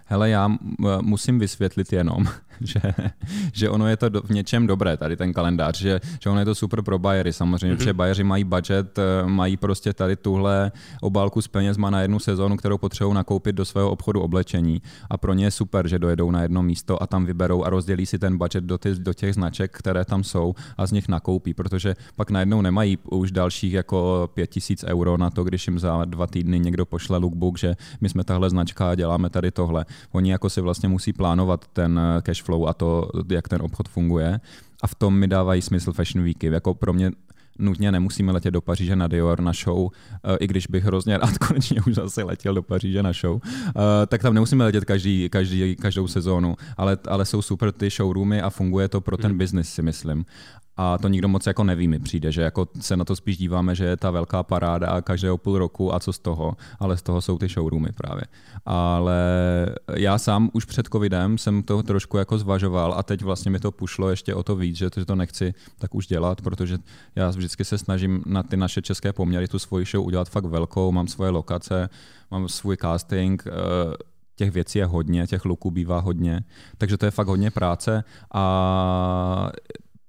Hele, 0.06 0.30
já 0.30 0.50
musím 1.02 1.40
vysvětlit 1.40 1.94
jenom, 1.94 2.26
že, 2.62 2.82
že 3.54 3.70
ono 3.70 3.88
je 3.88 3.98
to 3.98 4.22
v 4.22 4.30
něčem 4.30 4.68
dobré, 4.68 4.98
tady 4.98 5.18
ten 5.18 5.34
kalendář, 5.34 5.78
že, 5.78 6.00
že 6.24 6.30
ono 6.30 6.40
je 6.40 6.46
to 6.46 6.56
super 6.56 6.82
pro 6.82 7.00
bajery 7.00 7.34
samozřejmě, 7.34 7.74
mm-hmm. 7.74 7.78
protože 7.78 7.94
bajeři 7.94 8.24
mají 8.24 8.44
budget, 8.44 9.00
eh, 9.00 9.28
mají 9.28 9.58
prostě 9.58 9.94
tady 9.94 10.16
tuhle 10.16 10.72
obálku 11.02 11.42
s 11.42 11.48
penězma 11.48 11.90
na 11.90 12.02
jednu 12.02 12.20
sezónu, 12.20 12.58
kterou 12.58 12.78
potřebují 12.78 13.16
nakoupit 13.16 13.56
do 13.56 13.66
svého 13.66 13.92
obchodu 13.92 14.22
oblečení 14.22 14.82
a 15.10 15.18
pro 15.18 15.34
ně 15.34 15.46
je 15.46 15.52
super, 15.52 15.88
že 15.88 16.00
dojedou 16.00 16.32
na 16.32 16.42
jedno 16.42 16.64
místo 16.64 17.04
a 17.04 17.08
tam 17.08 17.26
vyberou 17.26 17.64
a 17.64 17.70
rozdělí 17.70 18.06
si 18.06 18.20
ten 18.20 18.38
budget 18.38 18.64
do, 18.64 18.78
ty, 18.78 18.96
do 18.96 19.14
těch 19.14 19.34
značek, 19.34 19.72
které 19.78 20.06
tam 20.06 20.24
jsou 20.24 20.56
a 20.78 20.86
z 20.86 20.92
nich 20.92 21.08
nakoupí, 21.08 21.54
protože 21.54 21.96
pak 22.16 22.32
najednou 22.32 22.62
nemají 22.62 22.98
už 23.12 23.32
dalších 23.32 23.74
jako 23.74 24.30
pět 24.34 24.48
tisíc 24.48 24.84
euro 24.84 25.18
na 25.18 25.30
to, 25.30 25.44
když 25.44 25.68
jim 25.68 25.80
za 25.80 26.06
dva 26.06 26.28
týdny 26.28 26.60
někdo 26.60 26.86
pošle 26.86 27.18
lookbook, 27.18 27.58
že 27.58 27.76
my 28.02 28.10
jsme 28.10 28.24
tahle 28.24 28.50
značka 28.50 28.90
a 28.90 28.96
děláme 28.96 29.30
tady 29.30 29.52
tohle. 29.52 29.86
Oni 30.12 30.32
jako 30.32 30.50
si 30.50 30.62
vlastně 30.62 30.90
musí 30.90 31.14
plánovat 31.14 31.66
ten 31.74 32.00
eh, 32.00 32.22
cash 32.22 32.44
flow 32.44 32.68
a 32.68 32.74
to, 32.74 33.10
jak 33.30 33.48
ten 33.48 33.62
obchod 33.62 33.90
funguje. 33.90 34.40
A 34.82 34.88
v 34.88 34.96
tom 34.96 35.16
mi 35.16 35.28
dávají 35.28 35.62
smysl 35.62 35.94
Fashion 35.94 36.24
Weeky. 36.24 36.48
Jako 36.48 36.74
pro 36.74 36.94
mě 36.94 37.12
nutně 37.60 37.92
nemusíme 37.92 38.32
letět 38.32 38.54
do 38.54 38.62
Paříže 38.62 38.96
na 38.96 39.08
Dior 39.08 39.42
na 39.42 39.52
show, 39.54 39.90
eh, 40.24 40.38
i 40.40 40.48
když 40.48 40.68
bych 40.68 40.84
hrozně 40.84 41.18
rád 41.18 41.38
konečně 41.48 41.82
už 41.88 41.96
zase 41.96 42.24
letěl 42.24 42.54
do 42.54 42.64
Paříže 42.64 43.04
na 43.04 43.12
show, 43.12 43.40
eh, 43.46 43.72
tak 44.08 44.22
tam 44.22 44.34
nemusíme 44.34 44.64
letět 44.64 44.86
každý, 44.86 45.30
každý, 45.30 45.76
každou 45.76 46.08
sezónu, 46.08 46.56
ale, 46.78 46.98
ale 47.08 47.26
jsou 47.26 47.42
super 47.42 47.72
ty 47.72 47.90
showroomy 47.90 48.42
a 48.42 48.50
funguje 48.50 48.88
to 48.88 49.02
pro 49.02 49.18
ten 49.18 49.32
hmm. 49.32 49.38
business, 49.38 49.70
si 49.70 49.82
myslím 49.82 50.26
a 50.78 50.98
to 50.98 51.08
nikdo 51.08 51.28
moc 51.28 51.48
jako 51.48 51.64
neví, 51.64 51.88
mi 51.88 52.00
přijde, 52.00 52.32
že 52.32 52.42
jako 52.42 52.68
se 52.80 52.98
na 52.98 53.06
to 53.06 53.16
spíš 53.16 53.38
díváme, 53.38 53.76
že 53.76 53.86
je 53.86 53.98
ta 53.98 54.12
velká 54.12 54.44
paráda 54.44 55.02
každého 55.02 55.38
půl 55.38 55.58
roku 55.58 55.96
a 55.96 56.00
co 56.00 56.14
z 56.14 56.20
toho, 56.20 56.58
ale 56.80 56.98
z 56.98 57.02
toho 57.02 57.22
jsou 57.22 57.38
ty 57.38 57.48
showroomy 57.48 57.92
právě. 57.92 58.24
Ale 58.66 59.16
já 59.96 60.18
sám 60.18 60.50
už 60.54 60.66
před 60.66 60.88
covidem 60.88 61.38
jsem 61.38 61.64
to 61.64 61.84
trošku 61.84 62.18
jako 62.18 62.38
zvažoval 62.38 62.94
a 62.98 63.04
teď 63.04 63.22
vlastně 63.22 63.52
mi 63.52 63.60
to 63.60 63.72
pušlo 63.72 64.10
ještě 64.10 64.36
o 64.36 64.44
to 64.44 64.56
víc, 64.56 64.78
že 64.78 64.90
to, 64.90 65.00
že 65.00 65.06
to 65.06 65.16
nechci 65.16 65.54
tak 65.80 65.96
už 65.96 66.08
dělat, 66.08 66.42
protože 66.42 66.78
já 67.16 67.30
vždycky 67.30 67.66
se 67.66 67.78
snažím 67.78 68.24
na 68.26 68.44
ty 68.44 68.58
naše 68.58 68.82
české 68.82 69.14
poměry 69.14 69.48
tu 69.48 69.60
svoji 69.60 69.86
show 69.86 70.06
udělat 70.06 70.30
fakt 70.30 70.46
velkou, 70.46 70.92
mám 70.92 71.08
svoje 71.08 71.32
lokace, 71.32 71.90
mám 72.32 72.48
svůj 72.50 72.78
casting, 72.78 73.44
eh, 73.48 73.52
těch 74.36 74.52
věcí 74.52 74.80
je 74.80 74.86
hodně, 74.86 75.28
těch 75.28 75.46
luků 75.46 75.72
bývá 75.72 76.00
hodně, 76.00 76.44
takže 76.78 76.98
to 76.98 77.06
je 77.06 77.12
fakt 77.12 77.28
hodně 77.28 77.52
práce 77.52 78.04
a 78.34 79.52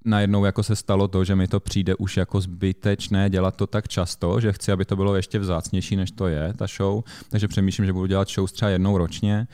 najednou 0.04 0.44
jako 0.44 0.62
se 0.62 0.76
stalo 0.76 1.08
to, 1.08 1.24
že 1.24 1.36
mi 1.36 1.48
to 1.48 1.60
přijde 1.60 1.94
už 1.94 2.16
jako 2.16 2.40
zbytečné 2.40 3.30
dělat 3.30 3.56
to 3.56 3.66
tak 3.66 3.88
často, 3.88 4.40
že 4.40 4.52
chci, 4.52 4.72
aby 4.72 4.84
to 4.84 4.96
bylo 4.96 5.16
ještě 5.16 5.38
vzácnější, 5.38 5.96
než 5.96 6.10
to 6.10 6.26
je, 6.26 6.52
ta 6.56 6.66
show. 6.66 7.02
Takže 7.28 7.48
přemýšlím, 7.48 7.86
že 7.86 7.92
budu 7.92 8.06
dělat 8.06 8.28
show 8.28 8.50
třeba 8.50 8.70
jednou 8.70 8.98
ročně, 8.98 9.46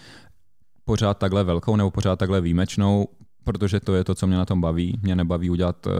pořád 0.85 1.19
takhle 1.19 1.45
velkou 1.45 1.77
nebo 1.77 1.91
pořád 1.91 2.19
takhle 2.19 2.41
výjimečnou, 2.41 3.09
protože 3.45 3.81
to 3.81 3.95
je 3.95 4.05
to, 4.05 4.15
co 4.15 4.27
mě 4.27 4.37
na 4.37 4.45
tom 4.45 4.61
baví. 4.61 4.99
Mě 5.03 5.17
nebaví 5.17 5.51
udělat 5.51 5.87
eh, 5.87 5.91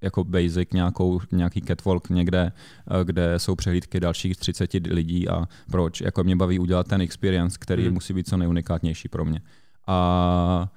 jako 0.00 0.24
basic 0.24 0.72
nějakou, 0.72 1.20
nějaký 1.32 1.62
catwalk 1.62 2.10
někde, 2.10 2.52
eh, 2.52 3.04
kde 3.04 3.38
jsou 3.38 3.54
přehlídky 3.54 4.00
dalších 4.00 4.36
30 4.36 4.86
lidí 4.86 5.28
a 5.28 5.48
proč. 5.70 6.00
Jako 6.00 6.24
mě 6.24 6.36
baví 6.36 6.58
udělat 6.58 6.88
ten 6.88 7.00
experience, 7.00 7.58
který 7.60 7.84
hmm. 7.84 7.94
musí 7.94 8.14
být 8.14 8.28
co 8.28 8.36
nejunikátnější 8.36 9.08
pro 9.08 9.24
mě. 9.24 9.40
A 9.86 10.68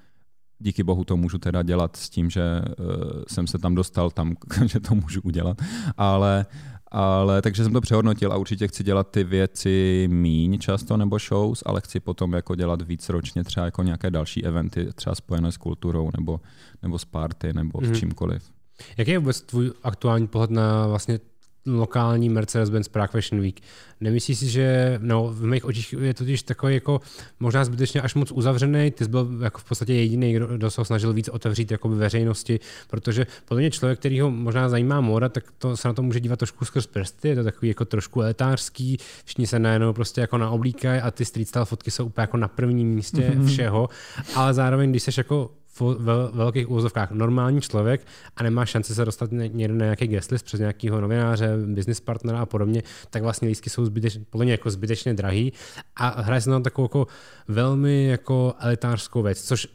díky 0.62 0.84
bohu 0.84 1.04
to 1.04 1.18
můžu 1.18 1.38
teda 1.38 1.64
dělat 1.64 1.96
s 1.96 2.10
tím, 2.10 2.30
že 2.30 2.42
uh, 2.62 2.86
jsem 3.28 3.48
se 3.48 3.58
tam 3.58 3.76
dostal 3.76 4.12
tam, 4.12 4.36
že 4.66 4.80
to 4.80 4.96
můžu 4.96 5.22
udělat. 5.22 5.62
Ale, 5.98 6.46
ale 6.88 7.42
takže 7.42 7.64
jsem 7.64 7.74
to 7.74 7.82
přehodnotil 7.82 8.34
a 8.34 8.38
určitě 8.38 8.68
chci 8.68 8.84
dělat 8.84 9.12
ty 9.12 9.24
věci 9.24 10.08
míň 10.12 10.60
často 10.60 10.98
nebo 10.98 11.20
shows, 11.20 11.64
ale 11.66 11.82
chci 11.82 12.00
potom 12.00 12.34
jako 12.34 12.56
dělat 12.56 12.82
víc 12.82 13.10
ročně 13.10 13.44
třeba 13.44 13.66
jako 13.66 13.84
nějaké 13.84 14.12
další 14.12 14.46
eventy, 14.46 14.88
třeba 14.96 15.16
spojené 15.16 15.52
s 15.52 15.58
kulturou 15.58 16.10
nebo, 16.18 16.42
nebo 16.82 17.00
s 17.00 17.06
party 17.06 17.54
nebo 17.54 17.80
mm. 17.82 17.86
s 17.86 17.90
mhm. 17.90 18.00
čímkoliv. 18.00 18.52
Jaký 18.98 19.12
je 19.12 19.20
vůbec 19.20 19.42
tvůj 19.42 19.72
aktuální 19.84 20.28
pohled 20.28 20.52
na 20.52 20.88
vlastně 20.88 21.20
lokální 21.66 22.30
Mercedes-Benz 22.30 22.90
Prague 22.90 23.12
Fashion 23.12 23.42
Week. 23.42 23.62
Nemyslíš 24.02 24.40
si, 24.40 24.50
že 24.50 24.98
no, 25.02 25.28
v 25.28 25.44
mých 25.44 25.66
očích 25.66 25.94
je 25.94 26.14
totiž 26.14 26.44
takový 26.44 26.74
jako 26.74 27.02
možná 27.40 27.66
zbytečně 27.66 28.02
až 28.02 28.16
moc 28.16 28.32
uzavřený, 28.32 28.92
ty 28.92 29.04
jsi 29.04 29.10
byl 29.10 29.30
jako 29.42 29.60
v 29.60 29.64
podstatě 29.64 29.94
jediný, 29.94 30.34
kdo, 30.34 30.48
kdo 30.48 30.72
se 30.72 30.82
ho 30.82 30.86
snažil 30.86 31.14
víc 31.14 31.30
otevřít 31.30 31.72
jakoby 31.72 31.96
veřejnosti, 31.96 32.60
protože 32.88 33.28
podle 33.46 33.62
mě 33.62 33.72
člověk, 33.72 34.00
který 34.00 34.20
ho 34.20 34.32
možná 34.32 34.70
zajímá 34.70 35.02
móda, 35.02 35.30
tak 35.30 35.44
to 35.58 35.78
se 35.78 35.88
na 35.88 35.94
to 35.94 36.02
může 36.02 36.20
dívat 36.20 36.40
trošku 36.40 36.66
skrz 36.66 36.88
prsty, 36.88 37.28
je 37.28 37.36
to 37.36 37.44
takový 37.44 37.68
jako 37.68 37.86
trošku 37.86 38.22
elitářský, 38.22 38.98
všichni 39.26 39.48
se 39.48 39.60
najednou 39.60 39.94
prostě 39.94 40.22
jako 40.22 40.38
naoblíkají 40.38 41.02
a 41.02 41.12
ty 41.12 41.26
street 41.26 41.48
style 41.48 41.66
fotky 41.66 41.92
jsou 41.92 42.06
úplně 42.06 42.24
jako 42.24 42.38
na 42.38 42.48
prvním 42.48 42.88
místě 42.88 43.34
mm-hmm. 43.36 43.46
všeho, 43.46 43.90
ale 44.36 44.54
zároveň, 44.54 44.90
když 44.90 45.04
jsi 45.04 45.12
jako 45.18 45.52
v 45.80 46.32
velkých 46.34 46.70
úvozovkách 46.70 47.12
normální 47.12 47.62
člověk 47.62 48.06
a 48.36 48.44
nemá 48.44 48.66
šanci 48.66 48.96
se 48.96 49.06
dostat 49.06 49.32
někde 49.32 49.74
na 49.74 49.86
nějaký 49.86 50.08
guest 50.08 50.32
list 50.32 50.44
přes 50.44 50.60
nějakého 50.60 51.02
novináře, 51.02 51.58
business 51.66 52.00
partnera 52.00 52.40
a 52.40 52.46
podobně, 52.46 52.84
tak 53.10 53.24
vlastně 53.24 53.48
lístky 53.48 53.70
jsou 53.70 53.86
zbytečně, 53.86 54.26
podle 54.30 54.46
mě 54.46 54.52
jako 54.52 54.72
zbytečně 54.72 55.14
drahý 55.14 55.54
a 55.96 56.22
hraje 56.22 56.42
se 56.42 56.50
na 56.50 56.60
takovou 56.60 56.86
jako 56.86 57.08
velmi 57.48 58.08
jako 58.08 58.54
elitářskou 58.60 59.22
věc, 59.22 59.42
což 59.42 59.68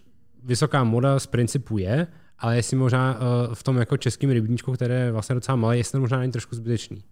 vysoká 0.44 0.84
moda 0.84 1.18
z 1.18 1.26
principu 1.26 1.78
je, 1.78 2.06
ale 2.38 2.56
jestli 2.56 2.76
možná 2.76 3.14
uh, 3.14 3.54
v 3.54 3.62
tom 3.62 3.76
jako 3.76 3.96
českým 3.96 4.30
rybníčku, 4.30 4.72
které 4.72 4.94
je 4.94 5.12
vlastně 5.12 5.34
docela 5.34 5.56
malé, 5.56 5.76
jestli 5.76 6.00
možná 6.00 6.18
není 6.18 6.32
trošku 6.32 6.54
zbytečný. 6.54 7.02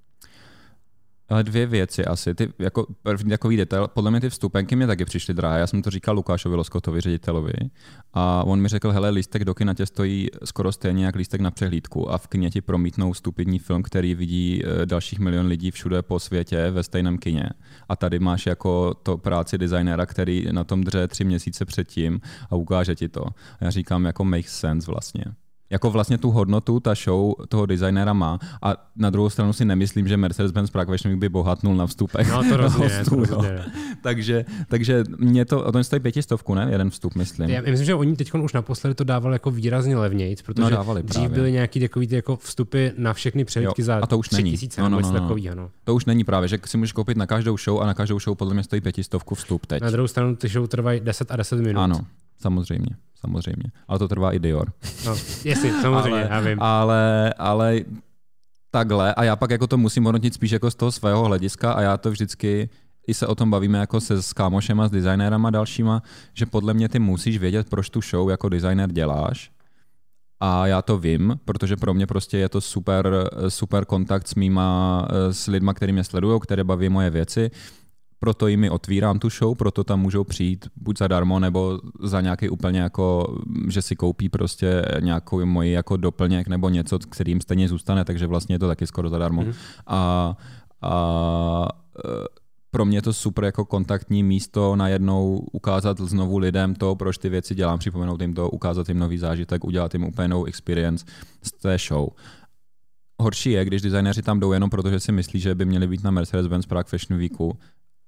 Ale 1.28 1.44
dvě 1.44 1.66
věci 1.66 2.04
asi. 2.04 2.34
Ty, 2.34 2.52
jako 2.58 2.87
první 3.02 3.30
takový 3.30 3.56
detail, 3.56 3.88
podle 3.88 4.10
mě 4.10 4.20
ty 4.20 4.30
vstupenky 4.30 4.76
mi 4.76 4.87
taky 4.87 5.04
přišly 5.04 5.34
drahé. 5.34 5.60
Já 5.60 5.66
jsem 5.66 5.82
to 5.82 5.90
říkal 5.90 6.14
Lukášovi 6.14 6.56
Loskotovi, 6.56 7.00
ředitelovi. 7.00 7.52
A 8.12 8.44
on 8.44 8.60
mi 8.60 8.68
řekl, 8.68 8.90
hele, 8.90 9.10
lístek 9.10 9.44
do 9.44 9.54
kina 9.54 9.74
tě 9.74 9.87
stojí 9.87 10.28
skoro 10.44 10.72
stejně 10.72 11.06
jak 11.06 11.16
lístek 11.16 11.40
na 11.40 11.50
přehlídku 11.50 12.10
a 12.10 12.18
v 12.18 12.28
kině 12.28 12.50
ti 12.50 12.60
promítnou 12.60 13.14
stupidní 13.14 13.58
film, 13.58 13.82
který 13.82 14.14
vidí 14.14 14.62
eh, 14.64 14.87
dalších 14.87 15.18
milion 15.18 15.46
lidí 15.46 15.70
všude 15.70 16.02
po 16.02 16.18
světě 16.18 16.70
ve 16.70 16.82
stejném 16.82 17.18
kině. 17.18 17.50
A 17.88 17.96
tady 17.96 18.18
máš 18.18 18.46
jako 18.46 18.94
to 18.94 19.18
práci 19.18 19.58
designéra, 19.58 20.06
který 20.06 20.46
na 20.52 20.64
tom 20.64 20.84
dře 20.84 21.08
tři 21.08 21.24
měsíce 21.24 21.64
předtím 21.64 22.20
a 22.50 22.56
ukáže 22.56 22.94
ti 22.94 23.08
to. 23.08 23.26
A 23.60 23.64
já 23.64 23.70
říkám, 23.70 24.04
jako 24.04 24.24
makes 24.24 24.58
sense 24.58 24.90
vlastně 24.90 25.24
jako 25.74 25.90
vlastně 25.90 26.18
tu 26.18 26.30
hodnotu 26.30 26.80
ta 26.80 26.94
show 26.94 27.34
toho 27.48 27.66
designéra 27.66 28.12
má 28.12 28.38
a 28.62 28.76
na 28.96 29.10
druhou 29.10 29.30
stranu 29.30 29.52
si 29.52 29.64
nemyslím, 29.64 30.08
že 30.08 30.16
Mercedes-Benz 30.16 30.70
Prague 30.70 30.98
Fashion 30.98 31.18
by 31.18 31.28
bohatnul 31.28 31.74
na 31.74 31.87
vstupech. 31.87 32.30
No 32.30 32.42
to 32.48 32.56
rozhodně, 32.56 33.04
to 33.08 33.16
rozhodně. 33.16 33.64
takže, 34.02 34.44
takže 34.68 35.04
mě 35.18 35.44
to, 35.44 35.72
to 35.72 35.84
stojí 35.84 36.00
pětistovku, 36.00 36.54
ne? 36.54 36.68
Jeden 36.70 36.90
vstup, 36.90 37.14
myslím. 37.14 37.50
Já 37.50 37.62
myslím, 37.62 37.87
že 37.87 37.94
oni 37.94 38.16
teď 38.16 38.34
už 38.34 38.52
naposledy 38.52 38.94
to 38.94 39.04
dávali 39.04 39.34
jako 39.34 39.50
výrazně 39.50 39.96
levněji, 39.96 40.37
protože 40.44 40.62
no, 40.62 40.70
dávali 40.70 41.02
dřív 41.02 41.20
právě. 41.20 41.34
byly 41.34 41.52
nějaký 41.52 41.80
takový 41.80 42.06
ty 42.06 42.14
jako 42.14 42.37
vstupy 42.37 42.88
na 42.98 43.12
všechny 43.12 43.44
přehlídky 43.44 43.82
za 43.82 43.98
a 44.02 44.06
to 44.06 44.18
už 44.18 44.30
není. 44.30 44.50
tisíce 44.50 44.80
no, 44.80 44.88
no, 44.88 45.00
no, 45.00 45.12
no. 45.12 45.20
Takovýho, 45.20 45.54
no. 45.54 45.70
To 45.84 45.94
už 45.94 46.04
není 46.04 46.24
právě, 46.24 46.48
že 46.48 46.58
si 46.66 46.76
můžeš 46.76 46.92
koupit 46.92 47.16
na 47.16 47.26
každou 47.26 47.56
show 47.56 47.82
a 47.82 47.87
na 47.87 47.94
každou 47.94 48.20
show 48.20 48.37
podle 48.37 48.54
mě 48.54 48.62
stojí 48.62 48.80
pětistovku 48.80 49.34
vstup 49.34 49.66
teď. 49.66 49.82
Na 49.82 49.90
druhou 49.90 50.08
stranu 50.08 50.37
ty 50.37 50.48
show 50.48 50.66
trvají 50.66 51.00
10 51.00 51.30
a 51.30 51.37
10 51.37 51.60
minut. 51.60 51.80
Ano, 51.80 52.00
samozřejmě 52.38 52.97
samozřejmě. 53.25 53.73
Ale 53.88 53.99
to 53.99 54.09
trvá 54.09 54.33
i 54.33 54.38
Dior. 54.38 54.73
No, 55.07 55.16
jestli, 55.44 55.73
samozřejmě, 55.83 56.25
ale, 56.25 56.29
já 56.31 56.40
vím. 56.40 56.62
Ale, 56.62 57.35
ale 57.38 57.81
takhle, 58.70 59.14
a 59.14 59.25
já 59.25 59.37
pak 59.37 59.51
jako 59.51 59.66
to 59.66 59.77
musím 59.77 60.05
hodnotit 60.05 60.35
spíš 60.35 60.51
jako 60.51 60.70
z 60.70 60.75
toho 60.75 60.92
svého 60.92 61.25
hlediska 61.25 61.73
a 61.73 61.81
já 61.81 61.97
to 61.97 62.11
vždycky 62.11 62.68
i 63.07 63.14
se 63.14 63.27
o 63.27 63.35
tom 63.35 63.51
bavíme 63.51 63.79
jako 63.79 64.01
se 64.01 64.23
s 64.23 64.33
kámošema, 64.33 64.88
s 64.88 64.90
designérama 64.90 65.51
dalšíma, 65.51 66.03
že 66.35 66.47
podle 66.47 66.75
mě 66.75 66.88
ty 66.88 66.99
musíš 66.99 67.38
vědět, 67.38 67.68
proč 67.68 67.90
tu 67.90 68.01
show 68.01 68.31
jako 68.31 68.49
designer 68.49 68.92
děláš. 68.92 69.51
A 70.40 70.66
já 70.66 70.83
to 70.83 70.99
vím, 70.99 71.40
protože 71.44 71.77
pro 71.77 71.94
mě 71.94 72.07
prostě 72.07 72.38
je 72.38 72.49
to 72.49 72.61
super, 72.61 73.31
super 73.49 73.85
kontakt 73.85 74.29
s 74.29 74.35
mýma, 74.35 75.09
s 75.31 75.47
lidma, 75.47 75.75
který 75.75 75.92
mě 75.92 76.05
sledují, 76.05 76.40
které 76.40 76.64
baví 76.64 76.88
moje 76.88 77.11
věci 77.11 77.51
proto 78.24 78.48
jim 78.48 78.64
otvírám 78.70 79.18
tu 79.18 79.28
show, 79.30 79.56
proto 79.56 79.84
tam 79.84 80.00
můžou 80.00 80.24
přijít 80.24 80.68
buď 80.76 80.98
zadarmo, 80.98 81.38
nebo 81.38 81.80
za 82.02 82.20
nějaký 82.20 82.48
úplně 82.48 82.80
jako, 82.80 83.37
že 83.68 83.82
si 83.82 83.96
koupí 83.96 84.28
prostě 84.28 84.82
nějakou 85.00 85.44
moji 85.46 85.72
jako 85.72 85.96
doplněk 85.96 86.48
nebo 86.48 86.68
něco, 86.68 86.98
kterým 86.98 87.40
stejně 87.40 87.68
zůstane, 87.68 88.04
takže 88.04 88.26
vlastně 88.26 88.54
je 88.54 88.58
to 88.58 88.68
taky 88.68 88.87
skoro 88.87 89.08
zadarmo. 89.08 89.42
Mm. 89.42 89.52
A, 89.87 90.37
a 90.82 91.68
e, 92.04 92.08
pro 92.70 92.84
mě 92.84 92.98
je 92.98 93.02
to 93.02 93.12
super 93.12 93.44
jako 93.44 93.64
kontaktní 93.64 94.22
místo 94.22 94.76
najednou 94.76 95.44
ukázat 95.52 96.00
znovu 96.00 96.38
lidem 96.38 96.74
to, 96.74 96.96
proč 96.96 97.18
ty 97.18 97.28
věci 97.28 97.54
dělám, 97.54 97.78
připomenout 97.78 98.20
jim 98.20 98.34
to, 98.34 98.50
ukázat 98.50 98.88
jim 98.88 98.98
nový 98.98 99.18
zážitek, 99.18 99.64
udělat 99.64 99.94
jim 99.94 100.04
úplně 100.04 100.28
novou 100.28 100.44
experience 100.44 101.04
z 101.42 101.52
té 101.52 101.76
show. 101.78 102.08
Horší 103.20 103.50
je, 103.50 103.64
když 103.64 103.82
designéři 103.82 104.22
tam 104.22 104.40
jdou 104.40 104.52
jenom 104.52 104.70
proto, 104.70 104.90
že 104.90 105.00
si 105.00 105.12
myslí, 105.12 105.40
že 105.40 105.54
by 105.54 105.64
měli 105.64 105.87
být 105.87 106.04
na 106.04 106.10
Mercedes-Benz 106.10 106.66
Prague 106.66 106.90
Fashion 106.90 107.18
Weeku 107.18 107.58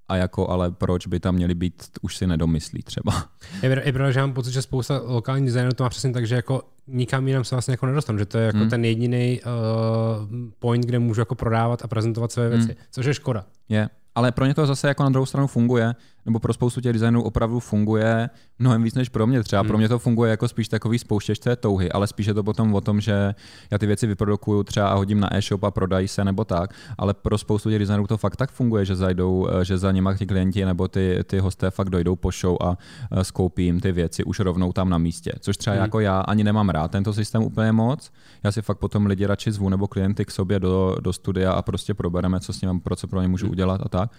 a 0.08 0.16
jako 0.16 0.48
ale 0.48 0.70
proč 0.70 1.06
by 1.06 1.20
tam 1.20 1.34
měli 1.34 1.54
být, 1.54 1.82
už 2.02 2.16
si 2.16 2.26
nedomyslí 2.26 2.82
třeba. 2.82 3.24
Je, 3.62 3.82
je 3.84 3.92
pravda, 3.92 4.10
že 4.10 4.20
mám 4.20 4.32
pocit, 4.32 4.52
že 4.52 4.62
spousta 4.62 5.00
lokálních 5.04 5.46
designérů 5.46 5.72
to 5.72 5.82
má 5.82 5.88
přesně 5.88 6.12
tak, 6.12 6.26
že 6.26 6.34
jako 6.34 6.62
nikam 6.86 7.28
jinam 7.28 7.44
se 7.44 7.54
vlastně 7.54 7.72
jako 7.72 7.86
nedostanu, 7.86 8.18
že 8.18 8.26
to 8.26 8.38
je 8.38 8.46
jako 8.46 8.58
hmm. 8.58 8.70
ten 8.70 8.84
jediný 8.84 9.40
uh, 9.40 10.28
point, 10.58 10.86
kde 10.86 10.98
můžu 10.98 11.20
jako 11.20 11.34
prodávat 11.34 11.84
a 11.84 11.88
prezentovat 11.88 12.32
své 12.32 12.48
věci, 12.48 12.66
hmm. 12.66 12.76
což 12.90 13.06
je 13.06 13.14
škoda. 13.14 13.44
Je, 13.68 13.88
ale 14.14 14.32
pro 14.32 14.46
ně 14.46 14.54
to 14.54 14.66
zase 14.66 14.88
jako 14.88 15.02
na 15.02 15.08
druhou 15.08 15.26
stranu 15.26 15.46
funguje, 15.46 15.94
nebo 16.26 16.38
pro 16.38 16.52
spoustu 16.52 16.80
těch 16.80 16.92
designů 16.92 17.22
opravdu 17.22 17.60
funguje 17.60 18.30
mnohem 18.58 18.82
víc 18.82 18.94
než 18.94 19.08
pro 19.08 19.26
mě. 19.26 19.42
Třeba 19.42 19.62
hmm. 19.62 19.68
pro 19.68 19.78
mě 19.78 19.88
to 19.88 19.98
funguje 19.98 20.30
jako 20.30 20.48
spíš 20.48 20.68
takový 20.68 20.98
spouštěč 20.98 21.38
té 21.38 21.56
touhy, 21.56 21.92
ale 21.92 22.06
spíš 22.06 22.26
je 22.26 22.34
to 22.34 22.42
potom 22.42 22.74
o 22.74 22.80
tom, 22.80 23.00
že 23.00 23.34
já 23.70 23.78
ty 23.78 23.86
věci 23.86 24.06
vyprodukuju 24.06 24.62
třeba 24.62 24.88
a 24.88 24.94
hodím 24.94 25.20
na 25.20 25.36
e-shop 25.36 25.64
a 25.64 25.70
prodají 25.70 26.08
se 26.08 26.24
nebo 26.24 26.44
tak, 26.44 26.74
ale 26.98 27.14
pro 27.14 27.38
spoustu 27.38 27.70
těch 27.70 27.78
designů 27.78 28.06
to 28.06 28.16
fakt 28.16 28.36
tak 28.36 28.50
funguje, 28.50 28.84
že 28.84 28.96
zajdou, 28.96 29.48
že 29.62 29.78
za 29.78 29.92
nimi 29.92 30.10
ti 30.18 30.26
klienti 30.26 30.64
nebo 30.64 30.88
ty, 30.88 31.20
ty 31.26 31.38
hosté 31.38 31.70
fakt 31.70 31.90
dojdou 31.90 32.16
po 32.16 32.30
show 32.30 32.56
a 32.60 32.76
skoupí 33.22 33.64
jim 33.64 33.80
ty 33.80 33.92
věci 33.92 34.24
už 34.24 34.40
rovnou 34.40 34.72
tam 34.72 34.90
na 34.90 34.98
místě. 34.98 35.32
Což 35.40 35.56
třeba 35.56 35.74
hmm. 35.74 35.82
jako 35.82 36.00
já 36.00 36.20
ani 36.20 36.44
nemám 36.44 36.68
rád 36.68 36.90
tento 36.90 37.12
systém 37.12 37.42
úplně 37.42 37.72
moc. 37.72 38.12
Já 38.44 38.52
si 38.52 38.62
fakt 38.62 38.78
potom 38.78 39.06
lidi 39.06 39.26
radši 39.26 39.52
zvu 39.52 39.68
nebo 39.68 39.86
klienty 39.86 40.24
k 40.24 40.30
sobě 40.30 40.60
do, 40.60 40.96
do 41.00 41.12
studia 41.12 41.52
a 41.52 41.62
prostě 41.62 41.94
probereme, 41.94 42.40
co 42.40 42.52
s 42.52 42.60
nimi, 42.60 42.80
pro 42.80 42.96
co 42.96 43.06
pro 43.06 43.22
ně 43.22 43.28
můžu 43.28 43.46
hmm. 43.46 43.52
udělat 43.52 43.80
a 43.84 43.88
tak 43.88 44.10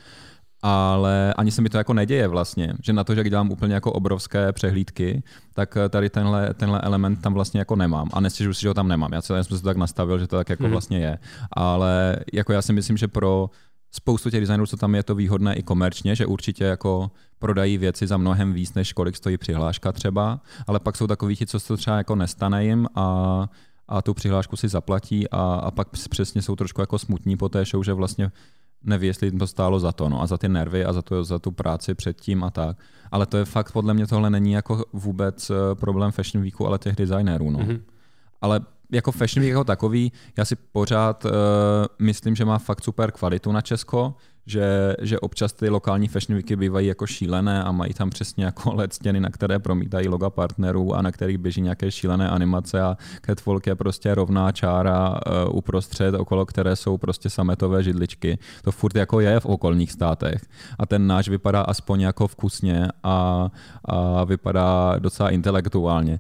ale 0.62 1.34
ani 1.34 1.52
se 1.52 1.62
mi 1.62 1.70
to 1.70 1.78
jako 1.78 1.94
neděje 1.94 2.28
vlastně, 2.28 2.74
že 2.84 2.94
na 2.94 3.04
to, 3.04 3.16
že 3.16 3.24
dělám 3.24 3.52
úplně 3.52 3.74
jako 3.74 3.92
obrovské 3.92 4.54
přehlídky, 4.54 5.24
tak 5.54 5.78
eh, 5.78 5.90
tady 5.90 6.10
tenhle, 6.10 6.54
tenhle 6.54 6.82
element 6.82 7.22
tam 7.22 7.34
vlastně 7.34 7.60
jako 7.60 7.76
nemám 7.76 8.10
a 8.14 8.20
nestěžuji 8.20 8.54
si, 8.54 8.62
že 8.62 8.68
ho 8.68 8.74
tam 8.74 8.88
nemám. 8.88 9.14
Já, 9.14 9.22
jsem 9.22 9.44
se 9.44 9.50
to 9.50 9.60
tak 9.60 9.78
nastavil, 9.78 10.20
že 10.20 10.28
to 10.28 10.36
tak 10.36 10.50
jako 10.50 10.64
hmm. 10.64 10.72
vlastně 10.72 11.00
je, 11.00 11.20
ale 11.52 12.16
jako 12.34 12.54
já 12.54 12.62
si 12.62 12.74
myslím, 12.74 12.98
že 12.98 13.08
pro 13.08 13.50
spoustu 13.92 14.30
těch 14.30 14.42
designů, 14.42 14.66
co 14.66 14.78
tam 14.78 14.96
je 14.96 15.04
to 15.04 15.16
výhodné 15.16 15.56
i 15.56 15.64
komerčně, 15.64 16.16
že 16.16 16.26
určitě 16.26 16.64
jako 16.64 17.12
prodají 17.40 17.78
věci 17.78 18.08
za 18.08 18.18
mnohem 18.18 18.54
víc, 18.54 18.74
než 18.74 18.94
kolik 18.94 19.16
stojí 19.16 19.38
přihláška 19.38 19.92
třeba, 19.92 20.40
ale 20.68 20.80
pak 20.80 20.98
jsou 20.98 21.08
takový 21.08 21.36
ti, 21.36 21.46
co 21.46 21.60
se 21.60 21.68
to 21.68 21.78
třeba 21.78 21.98
jako 21.98 22.16
nestane 22.16 22.66
jim 22.66 22.88
a 22.96 23.48
a 23.90 24.02
tu 24.02 24.14
přihlášku 24.14 24.56
si 24.56 24.68
zaplatí 24.68 25.30
a, 25.30 25.38
a 25.38 25.72
pak 25.72 25.88
přesně 26.10 26.42
jsou 26.42 26.56
trošku 26.56 26.82
jako 26.82 27.00
smutní 27.00 27.38
po 27.38 27.50
té 27.50 27.66
show, 27.66 27.84
že 27.84 27.94
vlastně 27.94 28.32
neví, 28.88 29.08
jestli 29.08 29.32
to 29.32 29.48
stálo 29.48 29.80
za 29.80 29.92
to, 29.92 30.10
no, 30.10 30.22
a 30.22 30.28
za 30.28 30.38
ty 30.38 30.50
nervy 30.50 30.86
a 30.86 30.94
za, 30.94 31.02
to, 31.02 31.24
za 31.24 31.40
tu 31.40 31.52
práci 31.52 31.96
předtím 31.96 32.44
a 32.44 32.50
tak. 32.50 32.78
Ale 33.12 33.26
to 33.26 33.38
je 33.38 33.46
fakt, 33.46 33.72
podle 33.72 33.94
mě 33.94 34.08
tohle 34.08 34.30
není 34.30 34.52
jako 34.52 34.86
vůbec 34.94 35.50
eh, 35.50 35.76
problém 35.76 36.12
Fashion 36.12 36.44
Weeku, 36.44 36.68
ale 36.68 36.80
těch 36.80 36.96
designérů. 36.96 37.52
No. 37.52 37.60
Mm-hmm. 37.60 37.82
Ale 38.42 38.62
jako 38.92 39.12
Fashion 39.12 39.42
Week 39.42 39.50
jako 39.50 39.64
takový, 39.64 40.12
já 40.38 40.46
si 40.46 40.56
pořád 40.56 41.26
uh, 41.26 41.32
myslím, 42.00 42.36
že 42.36 42.46
má 42.46 42.58
fakt 42.58 42.84
super 42.84 43.12
kvalitu 43.12 43.52
na 43.52 43.62
Česko, 43.62 44.16
že, 44.48 44.96
že 45.02 45.20
občas 45.20 45.54
ty 45.54 45.70
lokální 45.70 46.08
fashion 46.08 46.36
weeky 46.36 46.56
bývají 46.56 46.88
jako 46.88 47.08
šílené 47.08 47.64
a 47.64 47.72
mají 47.72 47.94
tam 47.94 48.10
přesně 48.10 48.46
jako 48.46 48.74
LED 48.76 48.94
stěny, 48.94 49.20
na 49.20 49.30
které 49.30 49.60
promítají 49.60 50.08
loga 50.08 50.30
partnerů 50.30 50.96
a 50.96 51.02
na 51.02 51.12
kterých 51.12 51.38
běží 51.38 51.62
nějaké 51.62 51.92
šílené 51.92 52.30
animace 52.30 52.82
a 52.82 52.98
catwalk 53.26 53.68
je 53.68 53.76
prostě 53.76 54.16
rovná 54.16 54.52
čára 54.52 55.10
uh, 55.10 55.58
uprostřed, 55.58 56.16
okolo 56.16 56.46
které 56.46 56.76
jsou 56.76 56.98
prostě 56.98 57.30
sametové 57.30 57.84
židličky. 57.84 58.38
To 58.64 58.72
furt 58.72 58.96
jako 58.96 59.20
je 59.20 59.40
v 59.40 59.46
okolních 59.46 59.92
státech. 59.92 60.46
A 60.80 60.86
ten 60.86 61.08
náš 61.08 61.30
vypadá 61.30 61.62
aspoň 61.62 62.02
jako 62.02 62.28
vkusně 62.28 62.88
a, 63.04 63.50
a 63.86 64.24
vypadá 64.24 64.96
docela 65.00 65.30
intelektuálně 65.30 66.20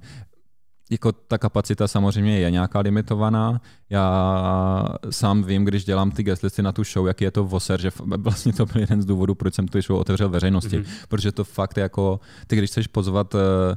jako 0.89 1.11
ta 1.11 1.37
kapacita 1.37 1.87
samozřejmě 1.87 2.39
je 2.39 2.51
nějaká 2.51 2.79
limitovaná. 2.79 3.61
Já 3.89 4.85
sám 5.09 5.43
vím, 5.43 5.65
když 5.65 5.85
dělám 5.85 6.11
ty 6.11 6.23
guest 6.23 6.43
listy 6.43 6.61
na 6.61 6.71
tu 6.71 6.83
show, 6.83 7.07
jaký 7.07 7.23
je 7.23 7.31
to 7.31 7.43
voser, 7.43 7.81
že 7.81 7.91
vlastně 8.17 8.53
to 8.53 8.65
byl 8.65 8.81
jeden 8.81 9.01
z 9.01 9.05
důvodů, 9.05 9.35
proč 9.35 9.53
jsem 9.53 9.67
tu 9.67 9.81
show 9.81 9.99
otevřel 9.99 10.29
veřejnosti, 10.29 10.79
mm-hmm. 10.79 11.05
protože 11.09 11.31
to 11.31 11.43
fakt 11.43 11.77
jako, 11.77 12.19
ty 12.47 12.55
když 12.55 12.69
chceš 12.69 12.87
pozvat 12.87 13.35
eh, 13.35 13.75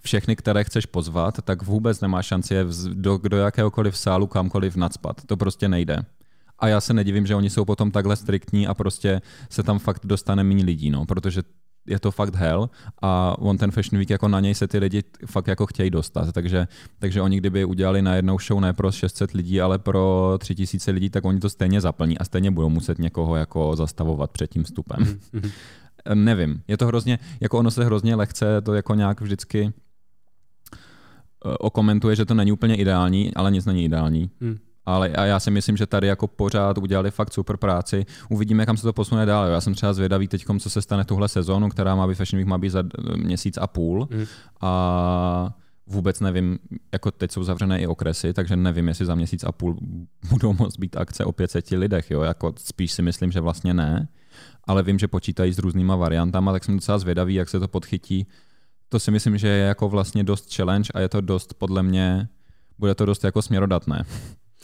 všechny, 0.00 0.36
které 0.36 0.64
chceš 0.64 0.86
pozvat, 0.86 1.42
tak 1.44 1.62
vůbec 1.62 2.00
nemá 2.00 2.22
šanci 2.22 2.54
je 2.54 2.66
do, 2.92 3.18
do 3.28 3.36
jakéhokoliv 3.36 3.98
sálu 3.98 4.26
kamkoliv 4.26 4.76
nadspat. 4.76 5.16
To 5.26 5.36
prostě 5.36 5.68
nejde. 5.68 5.98
A 6.58 6.68
já 6.68 6.80
se 6.80 6.94
nedivím, 6.94 7.26
že 7.26 7.34
oni 7.34 7.50
jsou 7.50 7.64
potom 7.64 7.90
takhle 7.90 8.16
striktní 8.16 8.66
a 8.66 8.74
prostě 8.74 9.20
se 9.50 9.62
tam 9.62 9.78
fakt 9.78 10.06
dostane 10.06 10.44
méně 10.44 10.64
lidí, 10.64 10.90
no, 10.90 11.06
protože 11.06 11.42
je 11.86 11.98
to 11.98 12.10
fakt 12.10 12.34
hell 12.34 12.70
a 13.02 13.36
on 13.38 13.58
ten 13.58 13.70
Fashion 13.70 13.98
Week 13.98 14.10
jako 14.10 14.28
na 14.28 14.40
něj 14.40 14.54
se 14.54 14.68
ty 14.68 14.78
lidi 14.78 15.02
fakt 15.26 15.46
jako 15.46 15.66
chtějí 15.66 15.90
dostat, 15.90 16.32
takže, 16.32 16.68
takže 16.98 17.22
oni 17.22 17.36
kdyby 17.36 17.64
udělali 17.64 18.02
na 18.02 18.14
jednou 18.14 18.38
show 18.38 18.60
ne 18.60 18.72
pro 18.72 18.92
600 18.92 19.32
lidí, 19.32 19.60
ale 19.60 19.78
pro 19.78 20.34
3000 20.38 20.90
lidí, 20.90 21.10
tak 21.10 21.24
oni 21.24 21.40
to 21.40 21.50
stejně 21.50 21.80
zaplní 21.80 22.18
a 22.18 22.24
stejně 22.24 22.50
budou 22.50 22.68
muset 22.68 22.98
někoho 22.98 23.36
jako 23.36 23.76
zastavovat 23.76 24.30
před 24.30 24.50
tím 24.50 24.64
vstupem. 24.64 24.98
Mm-hmm. 24.98 25.50
Nevím, 26.14 26.62
je 26.68 26.76
to 26.76 26.86
hrozně, 26.86 27.18
jako 27.40 27.58
ono 27.58 27.70
se 27.70 27.84
hrozně 27.84 28.14
lehce 28.14 28.60
to 28.60 28.74
jako 28.74 28.94
nějak 28.94 29.20
vždycky 29.20 29.72
eh, 31.46 31.56
okomentuje, 31.58 32.16
že 32.16 32.24
to 32.24 32.34
není 32.34 32.52
úplně 32.52 32.76
ideální, 32.76 33.34
ale 33.34 33.50
nic 33.50 33.64
není 33.64 33.84
ideální. 33.84 34.30
Mm 34.40 34.58
ale 34.86 35.08
a 35.08 35.24
já 35.24 35.40
si 35.40 35.50
myslím, 35.50 35.76
že 35.76 35.86
tady 35.86 36.06
jako 36.06 36.26
pořád 36.26 36.78
udělali 36.78 37.10
fakt 37.10 37.32
super 37.32 37.56
práci. 37.56 38.06
Uvidíme, 38.30 38.66
kam 38.66 38.76
se 38.76 38.82
to 38.82 38.92
posune 38.92 39.26
dál. 39.26 39.48
Já 39.48 39.60
jsem 39.60 39.74
třeba 39.74 39.92
zvědavý 39.92 40.28
teď, 40.28 40.44
co 40.58 40.70
se 40.70 40.82
stane 40.82 41.04
tuhle 41.04 41.28
sezónu, 41.28 41.68
která 41.68 41.94
má 41.94 42.06
být 42.06 42.14
Fashion 42.14 42.38
Week, 42.38 42.48
má 42.48 42.58
být 42.58 42.70
za 42.70 42.82
měsíc 43.16 43.58
a 43.58 43.66
půl. 43.66 44.08
Mm. 44.10 44.24
A 44.60 45.54
vůbec 45.86 46.20
nevím, 46.20 46.58
jako 46.92 47.10
teď 47.10 47.32
jsou 47.32 47.44
zavřené 47.44 47.80
i 47.80 47.86
okresy, 47.86 48.32
takže 48.32 48.56
nevím, 48.56 48.88
jestli 48.88 49.06
za 49.06 49.14
měsíc 49.14 49.44
a 49.44 49.52
půl 49.52 49.76
budou 50.30 50.52
moct 50.52 50.78
být 50.78 50.96
akce 50.96 51.24
o 51.24 51.32
500 51.32 51.70
lidech. 51.70 52.10
Jo? 52.10 52.22
Jako 52.22 52.54
spíš 52.58 52.92
si 52.92 53.02
myslím, 53.02 53.32
že 53.32 53.40
vlastně 53.40 53.74
ne. 53.74 54.08
Ale 54.64 54.82
vím, 54.82 54.98
že 54.98 55.08
počítají 55.08 55.52
s 55.52 55.58
různýma 55.58 55.96
variantama, 55.96 56.52
tak 56.52 56.64
jsem 56.64 56.76
docela 56.76 56.98
zvědavý, 56.98 57.34
jak 57.34 57.48
se 57.48 57.60
to 57.60 57.68
podchytí. 57.68 58.26
To 58.88 58.98
si 58.98 59.10
myslím, 59.10 59.38
že 59.38 59.48
je 59.48 59.64
jako 59.64 59.88
vlastně 59.88 60.24
dost 60.24 60.54
challenge 60.54 60.90
a 60.94 61.00
je 61.00 61.08
to 61.08 61.20
dost 61.20 61.54
podle 61.54 61.82
mě, 61.82 62.28
bude 62.78 62.94
to 62.94 63.06
dost 63.06 63.24
jako 63.24 63.42
směrodatné. 63.42 64.04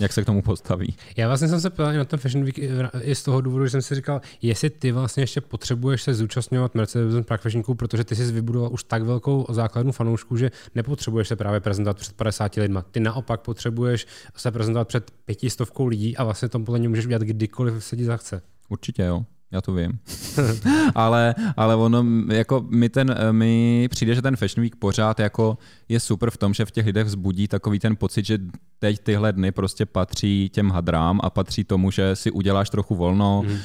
Jak 0.01 0.13
se 0.13 0.23
k 0.23 0.27
tomu 0.27 0.43
postaví? 0.43 0.97
Já 1.17 1.29
vlastně 1.29 1.49
jsem 1.49 1.61
se 1.61 1.71
ptal 1.71 1.93
na 1.93 2.05
ten 2.05 2.19
Fashion 2.19 2.45
Week 2.45 2.59
i 3.01 3.15
z 3.15 3.23
toho 3.23 3.41
důvodu, 3.41 3.65
že 3.65 3.71
jsem 3.71 3.83
si 3.83 3.95
říkal, 3.95 4.21
jestli 4.43 4.71
ty 4.71 4.93
vlastně 4.93 5.23
ještě 5.23 5.41
potřebuješ 5.41 6.03
se 6.03 6.15
zúčastňovat 6.15 6.75
Mercedes 6.75 7.25
Prague 7.25 7.43
Fashion 7.43 7.61
Weeku, 7.61 7.75
protože 7.75 8.05
ty 8.05 8.17
jsi 8.17 8.33
vybudoval 8.33 8.73
už 8.73 8.85
tak 8.85 9.03
velkou 9.03 9.47
základnu 9.49 9.93
fanoušků, 9.93 10.37
že 10.37 10.51
nepotřebuješ 10.75 11.29
se 11.29 11.37
právě 11.37 11.61
prezentovat 11.61 11.97
před 11.97 12.17
50 12.17 12.55
lidma. 12.55 12.83
Ty 12.91 13.01
naopak 13.01 13.41
potřebuješ 13.41 14.07
se 14.37 14.51
prezentovat 14.51 14.89
před 14.89 15.11
pětistovkou 15.25 15.87
lidí 15.87 16.17
a 16.17 16.25
vlastně 16.25 16.49
to 16.49 16.59
podle 16.59 16.79
mě 16.79 16.89
můžeš 16.89 17.07
udělat 17.07 17.23
kdykoliv 17.23 17.85
se 17.85 17.97
ti 17.97 18.05
zachce. 18.05 18.43
Určitě 18.69 19.03
jo 19.03 19.25
já 19.53 19.61
to 19.61 19.73
vím. 19.73 19.99
ale, 20.95 21.35
ale 21.57 21.77
ono, 21.77 22.05
jako 22.33 22.67
mi, 22.69 22.89
ten, 22.89 23.15
mi 23.31 23.89
přijde, 23.91 24.15
že 24.15 24.23
ten 24.23 24.37
Fashion 24.37 24.63
Week 24.63 24.77
pořád 24.77 25.21
jako 25.21 25.59
je 25.89 26.01
super 26.01 26.31
v 26.31 26.37
tom, 26.37 26.55
že 26.55 26.65
v 26.65 26.71
těch 26.71 26.87
lidech 26.87 27.07
vzbudí 27.07 27.49
takový 27.49 27.79
ten 27.79 27.97
pocit, 27.97 28.25
že 28.27 28.39
teď 28.79 28.99
tyhle 28.99 29.33
dny 29.33 29.53
prostě 29.53 29.87
patří 29.87 30.49
těm 30.49 30.71
hadrám 30.71 31.21
a 31.23 31.31
patří 31.31 31.65
tomu, 31.65 31.91
že 31.91 32.17
si 32.17 32.31
uděláš 32.31 32.71
trochu 32.71 32.95
volno, 32.95 33.43
hmm. 33.47 33.53
uh, 33.53 33.59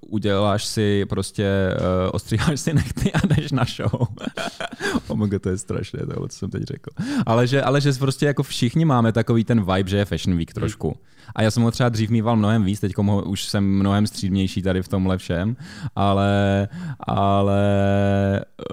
uděláš 0.00 0.66
si 0.66 1.06
prostě, 1.08 1.74
uh, 1.74 2.10
ostříháš 2.12 2.60
si 2.60 2.74
nechty 2.74 3.12
a 3.12 3.26
jdeš 3.26 3.52
na 3.52 3.64
show. 3.64 4.08
Omega, 5.08 5.38
to 5.38 5.48
je 5.48 5.58
strašné, 5.58 6.06
tohle, 6.06 6.28
co 6.28 6.38
jsem 6.38 6.50
teď 6.50 6.62
řekl. 6.62 6.90
Ale 7.26 7.46
že, 7.46 7.62
ale 7.62 7.80
že 7.80 7.92
prostě 7.92 8.26
jako 8.26 8.42
všichni 8.42 8.84
máme 8.84 9.12
takový 9.12 9.44
ten 9.44 9.60
vibe, 9.74 9.90
že 9.90 9.96
je 9.96 10.04
Fashion 10.04 10.36
Week 10.36 10.54
trošku. 10.54 10.88
Hmm. 10.88 11.19
A 11.34 11.42
já 11.42 11.50
jsem 11.50 11.62
ho 11.62 11.70
třeba 11.70 11.88
dřív 11.88 12.10
mýval 12.10 12.36
mnohem 12.36 12.64
víc, 12.64 12.80
teď 12.80 12.92
už 13.24 13.44
jsem 13.44 13.64
mnohem 13.64 14.06
střídnější 14.06 14.62
tady 14.62 14.82
v 14.82 14.88
tomhle 14.88 15.18
všem, 15.18 15.56
ale, 15.96 16.68
ale 17.00 17.60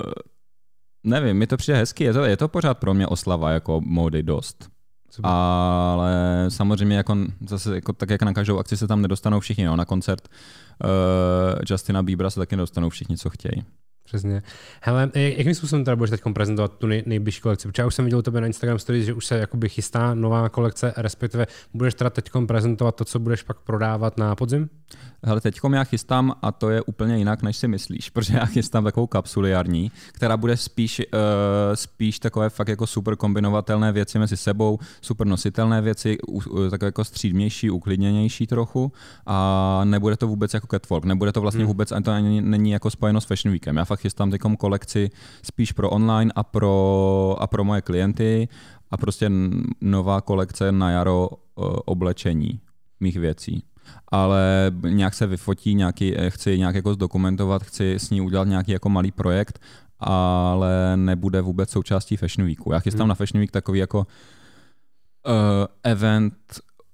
uh, 0.06 0.14
nevím, 1.04 1.38
mi 1.38 1.48
to 1.48 1.58
přijde 1.58 1.78
hezky, 1.78 2.04
je 2.04 2.14
to, 2.14 2.24
je 2.24 2.38
to 2.38 2.48
pořád 2.48 2.78
pro 2.78 2.94
mě 2.94 3.08
oslava 3.08 3.52
jako 3.52 3.82
módy 3.82 4.24
dost. 4.24 4.70
Super. 5.12 5.32
Ale 5.32 6.46
samozřejmě 6.50 6.98
jako 6.98 7.18
zase 7.48 7.76
jako, 7.76 7.94
tak 7.94 8.10
jak 8.10 8.22
na 8.22 8.34
každou 8.34 8.58
akci 8.58 8.78
se 8.78 8.88
tam 8.88 9.02
nedostanou 9.02 9.40
všichni, 9.40 9.66
no, 9.66 9.76
na 9.76 9.86
koncert 9.86 10.28
uh, 10.28 10.90
Justina 11.70 12.04
Biebera 12.04 12.30
se 12.30 12.40
taky 12.40 12.56
nedostanou 12.56 12.90
všichni, 12.90 13.18
co 13.18 13.30
chtějí. 13.30 13.64
Přesně. 14.08 14.44
Hele, 14.82 15.12
jakým 15.16 15.56
způsobem 15.56 15.86
teda 15.86 15.96
budeš 15.96 16.10
teď 16.10 16.22
prezentovat 16.34 16.78
tu 16.78 16.88
nej, 16.88 17.04
nejbližší 17.06 17.42
kolekci? 17.42 17.68
Protože 17.68 17.82
já 17.82 17.88
už 17.88 17.96
jsem 17.96 18.06
viděl 18.06 18.22
tebe 18.22 18.42
na 18.42 18.48
Instagram 18.48 18.80
stories, 18.80 19.06
že 19.06 19.14
už 19.14 19.26
se 19.26 19.38
jakoby 19.38 19.70
chystá 19.70 20.14
nová 20.14 20.50
kolekce, 20.50 20.94
respektive 20.98 21.48
budeš 21.74 21.94
teda 21.94 22.10
teď 22.10 22.30
prezentovat 22.48 22.96
to, 22.96 23.06
co 23.06 23.20
budeš 23.20 23.44
pak 23.44 23.58
prodávat 23.60 24.18
na 24.18 24.36
podzim? 24.36 24.70
Hele, 25.24 25.42
teď 25.42 25.60
já 25.74 25.84
chystám, 25.84 26.34
a 26.42 26.52
to 26.52 26.70
je 26.70 26.82
úplně 26.82 27.18
jinak, 27.18 27.42
než 27.42 27.58
si 27.58 27.68
myslíš, 27.68 28.10
protože 28.14 28.38
já 28.38 28.46
chystám 28.46 28.84
takovou 28.84 29.08
kapsuliární, 29.08 29.92
která 30.12 30.38
bude 30.38 30.58
spíš, 30.58 31.00
uh, 31.00 31.76
spíš 31.76 32.20
takové 32.20 32.50
fakt 32.50 32.68
jako 32.68 32.88
super 32.88 33.16
kombinovatelné 33.16 33.92
věci 33.92 34.20
mezi 34.20 34.38
sebou, 34.38 34.80
super 35.02 35.28
nositelné 35.28 35.82
věci, 35.82 36.18
uh, 36.28 36.70
takové 36.70 36.88
jako 36.88 37.04
střídnější, 37.04 37.70
uklidněnější 37.70 38.48
trochu 38.48 38.92
a 39.26 39.82
nebude 39.84 40.18
to 40.18 40.28
vůbec 40.28 40.54
jako 40.54 40.68
catwalk, 40.68 41.06
nebude 41.06 41.32
to 41.32 41.42
vlastně 41.42 41.64
hmm. 41.64 41.68
vůbec, 41.68 41.92
ani 41.92 42.04
to 42.04 42.14
není, 42.14 42.42
není 42.42 42.72
jako 42.72 42.90
spojeno 42.90 43.22
s 43.22 43.26
Fashion 43.26 43.52
Weekem. 43.52 43.78
Já 43.78 43.86
fakt 43.86 43.97
chystám 43.98 44.32
teď 44.32 44.42
kolekci 44.58 45.10
spíš 45.44 45.72
pro 45.72 45.90
online 45.90 46.32
a 46.36 46.44
pro, 46.44 47.36
a 47.40 47.48
pro 47.48 47.64
moje 47.64 47.82
klienty 47.82 48.48
a 48.92 48.98
prostě 48.98 49.32
nová 49.82 50.22
kolekce 50.22 50.72
na 50.72 50.92
jaro 50.92 51.30
uh, 51.30 51.66
oblečení 51.86 52.60
mých 53.00 53.18
věcí 53.18 53.64
ale 54.08 54.72
nějak 54.90 55.14
se 55.14 55.28
vyfotí, 55.28 55.76
nějaký, 55.76 56.18
eh, 56.18 56.30
chci 56.30 56.58
nějak 56.58 56.76
jako 56.76 56.94
zdokumentovat, 56.94 57.64
chci 57.64 57.94
s 57.94 58.10
ní 58.10 58.22
udělat 58.22 58.48
nějaký 58.48 58.72
jako 58.72 58.90
malý 58.90 59.12
projekt, 59.12 59.60
ale 60.00 60.98
nebude 60.98 61.42
vůbec 61.42 61.70
součástí 61.70 62.18
Fashion 62.18 62.48
Weeku. 62.48 62.72
Já 62.72 62.80
chystám 62.80 63.02
hmm. 63.02 63.10
na 63.10 63.16
Fashion 63.16 63.40
Week 63.40 63.52
takový 63.52 63.80
jako 63.80 63.98
uh, 63.98 64.06
event 65.84 66.34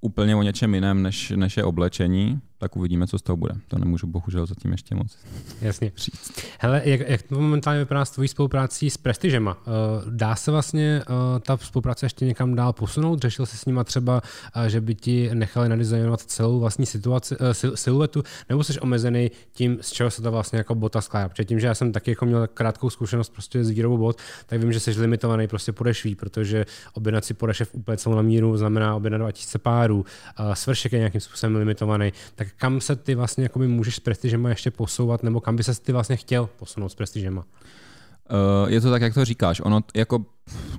úplně 0.02 0.36
o 0.36 0.44
něčem 0.44 0.76
jiném, 0.76 1.02
než, 1.02 1.34
než 1.36 1.58
je 1.58 1.64
oblečení, 1.64 2.40
tak 2.64 2.76
uvidíme, 2.76 3.08
co 3.08 3.20
z 3.20 3.22
toho 3.22 3.38
bude. 3.38 3.54
To 3.68 3.78
nemůžu 3.80 4.08
bohužel 4.08 4.46
zatím 4.46 4.72
ještě 4.72 4.96
moc 4.96 5.18
Jasně. 5.62 5.92
říct. 5.98 6.46
Hele, 6.60 6.82
jak, 6.86 7.10
jak 7.10 7.22
to 7.22 7.36
momentálně 7.36 7.80
vypadá 7.80 8.06
s 8.06 8.12
tvojí 8.12 8.28
spoluprácí 8.28 8.90
s 8.90 8.98
Prestižema? 8.98 9.58
Eh, 9.62 9.72
dá 10.10 10.36
se 10.36 10.52
vlastně 10.52 11.02
eh, 11.02 11.40
ta 11.40 11.58
spolupráce 11.58 12.06
ještě 12.06 12.26
někam 12.26 12.56
dál 12.56 12.74
posunout? 12.74 13.22
Řešil 13.22 13.46
jsi 13.46 13.58
s 13.58 13.66
nima 13.66 13.84
třeba, 13.84 14.22
eh, 14.56 14.70
že 14.70 14.82
by 14.82 14.96
ti 14.96 15.30
nechali 15.34 15.70
nadizajnovat 15.70 16.22
celou 16.22 16.60
vlastní 16.60 16.86
situaci, 16.86 17.36
siluetu, 17.76 18.24
nebo 18.50 18.64
jsi 18.64 18.80
omezený 18.80 19.32
tím, 19.54 19.78
z 19.82 19.92
čeho 19.92 20.12
se 20.12 20.22
to 20.22 20.32
vlastně 20.32 20.58
jako 20.58 20.76
bota 20.76 21.02
skládá? 21.02 21.30
Protože 21.30 21.46
tím, 21.46 21.60
že 21.60 21.68
já 21.68 21.76
jsem 21.76 21.92
taky 21.92 22.12
jako 22.12 22.26
měl 22.26 22.48
krátkou 22.48 22.90
zkušenost 22.90 23.30
prostě 23.30 23.64
s 23.64 23.70
výrobou 23.70 23.98
bot, 23.98 24.18
tak 24.46 24.60
vím, 24.60 24.74
že 24.74 24.80
jsi 24.80 25.02
limitovaný 25.02 25.48
prostě 25.48 25.72
podešví, 25.72 26.16
protože 26.16 26.66
objednat 26.94 27.26
si 27.26 27.34
podešev 27.34 27.76
úplně 27.76 27.98
celou 27.98 28.16
na 28.16 28.22
míru 28.22 28.58
znamená 28.58 28.96
objednat 28.96 29.18
2000 29.18 29.60
párů, 29.60 30.06
svršek 30.54 30.92
je 30.92 31.00
nějakým 31.00 31.22
způsobem 31.22 31.56
limitovaný, 31.56 32.14
tak 32.36 32.48
kam 32.58 32.82
se 32.82 32.96
ty 32.96 33.16
vlastně 33.16 33.44
jakoby 33.44 33.68
můžeš 33.68 33.96
s 33.96 34.00
prestižema 34.00 34.50
ještě 34.50 34.72
posouvat, 34.72 35.24
nebo 35.24 35.42
kam 35.42 35.56
by 35.56 35.64
se 35.64 35.82
ty 35.82 35.92
vlastně 35.92 36.16
chtěl 36.16 36.50
posunout 36.58 36.90
s 36.90 36.96
prestižema? 36.96 37.42
Uh, 37.44 38.70
je 38.72 38.82
to 38.82 38.92
tak, 38.92 39.02
jak 39.02 39.14
to 39.14 39.26
říkáš. 39.26 39.62
Ono 39.66 39.82
jako, 39.96 40.26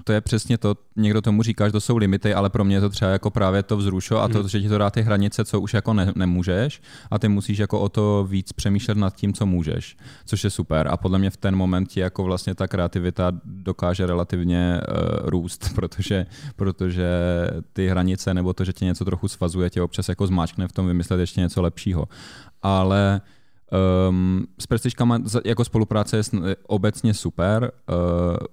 to 0.04 0.12
je 0.12 0.20
přesně 0.20 0.58
to, 0.58 0.74
někdo 0.96 1.20
tomu 1.20 1.42
říká, 1.42 1.66
že 1.68 1.72
to 1.72 1.80
jsou 1.80 1.96
limity, 1.96 2.34
ale 2.34 2.50
pro 2.50 2.64
mě 2.64 2.76
je 2.76 2.80
to 2.80 2.88
třeba 2.88 3.10
jako 3.10 3.30
právě 3.30 3.62
to 3.62 3.76
vzrušo 3.76 4.18
a 4.18 4.28
to, 4.28 4.38
hmm. 4.38 4.48
že 4.48 4.60
ti 4.60 4.68
to 4.68 4.78
dá 4.78 4.90
ty 4.90 5.02
hranice, 5.02 5.44
co 5.44 5.60
už 5.60 5.74
jako 5.74 5.94
ne, 5.94 6.12
nemůžeš 6.16 6.82
a 7.10 7.18
ty 7.18 7.28
musíš 7.28 7.58
jako 7.58 7.80
o 7.80 7.88
to 7.88 8.26
víc 8.28 8.52
přemýšlet 8.52 8.98
nad 8.98 9.14
tím, 9.14 9.32
co 9.32 9.46
můžeš, 9.46 9.96
což 10.24 10.44
je 10.44 10.50
super. 10.50 10.88
A 10.90 10.96
podle 10.96 11.18
mě 11.18 11.30
v 11.30 11.36
ten 11.36 11.56
moment 11.56 11.86
ti 11.86 12.00
jako 12.00 12.24
vlastně 12.24 12.54
ta 12.54 12.68
kreativita 12.68 13.32
dokáže 13.44 14.06
relativně 14.06 14.80
uh, 14.88 15.28
růst, 15.28 15.70
protože, 15.74 16.26
protože 16.56 17.08
ty 17.72 17.88
hranice 17.88 18.34
nebo 18.34 18.52
to, 18.52 18.64
že 18.64 18.72
tě 18.72 18.84
něco 18.84 19.04
trochu 19.04 19.28
svazuje, 19.28 19.70
tě 19.70 19.82
občas 19.82 20.08
jako 20.08 20.26
zmáčkne 20.26 20.68
v 20.68 20.72
tom 20.72 20.86
vymyslet 20.86 21.20
ještě 21.20 21.40
něco 21.40 21.62
lepšího. 21.62 22.08
Ale 22.62 23.20
Um, 24.08 24.46
s 24.60 24.66
prestižkama 24.66 25.18
jako 25.44 25.64
spolupráce 25.64 26.16
je 26.16 26.22
obecně 26.66 27.14
super, 27.14 27.72
uh, 27.88 27.96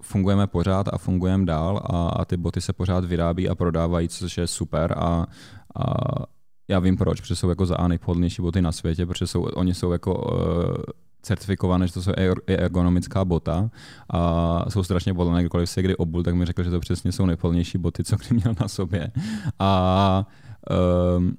fungujeme 0.02 0.48
pořád 0.48 0.88
a 0.94 0.98
fungujeme 0.98 1.46
dál 1.46 1.82
a, 1.84 2.10
a 2.10 2.26
ty 2.26 2.38
boty 2.38 2.62
se 2.62 2.74
pořád 2.74 3.06
vyrábí 3.06 3.50
a 3.50 3.56
prodávají, 3.56 4.10
což 4.10 4.38
je 4.38 4.48
super 4.48 4.94
a, 4.98 5.26
a 5.76 5.86
já 6.68 6.80
vím 6.80 6.98
proč, 6.98 7.22
protože 7.22 7.36
jsou 7.36 7.50
jako 7.50 7.66
za 7.66 7.76
A 7.76 7.88
nejpohodlnější 7.88 8.42
boty 8.42 8.62
na 8.62 8.72
světě, 8.72 9.06
protože 9.06 9.28
jsou, 9.28 9.42
oni 9.42 9.74
jsou 9.74 9.92
jako 9.92 10.14
uh, 10.14 10.76
certifikované, 11.22 11.88
že 11.88 11.94
to 11.94 12.02
jsou 12.02 12.12
ergonomická 12.48 13.26
bota 13.26 13.70
a 14.10 14.66
jsou 14.70 14.84
strašně 14.84 15.14
pohodlné, 15.14 15.42
kdykoliv 15.42 15.70
se 15.70 15.82
kdy 15.82 15.96
obul, 15.96 16.24
tak 16.24 16.36
mi 16.36 16.46
řekl, 16.46 16.64
že 16.64 16.70
to 16.70 16.80
přesně 16.80 17.12
jsou 17.12 17.26
nejpohodlnější 17.26 17.78
boty, 17.78 18.04
co 18.04 18.16
kdy 18.16 18.28
měl 18.36 18.56
na 18.62 18.68
sobě. 18.68 19.12
A 19.60 20.26
um, 21.18 21.38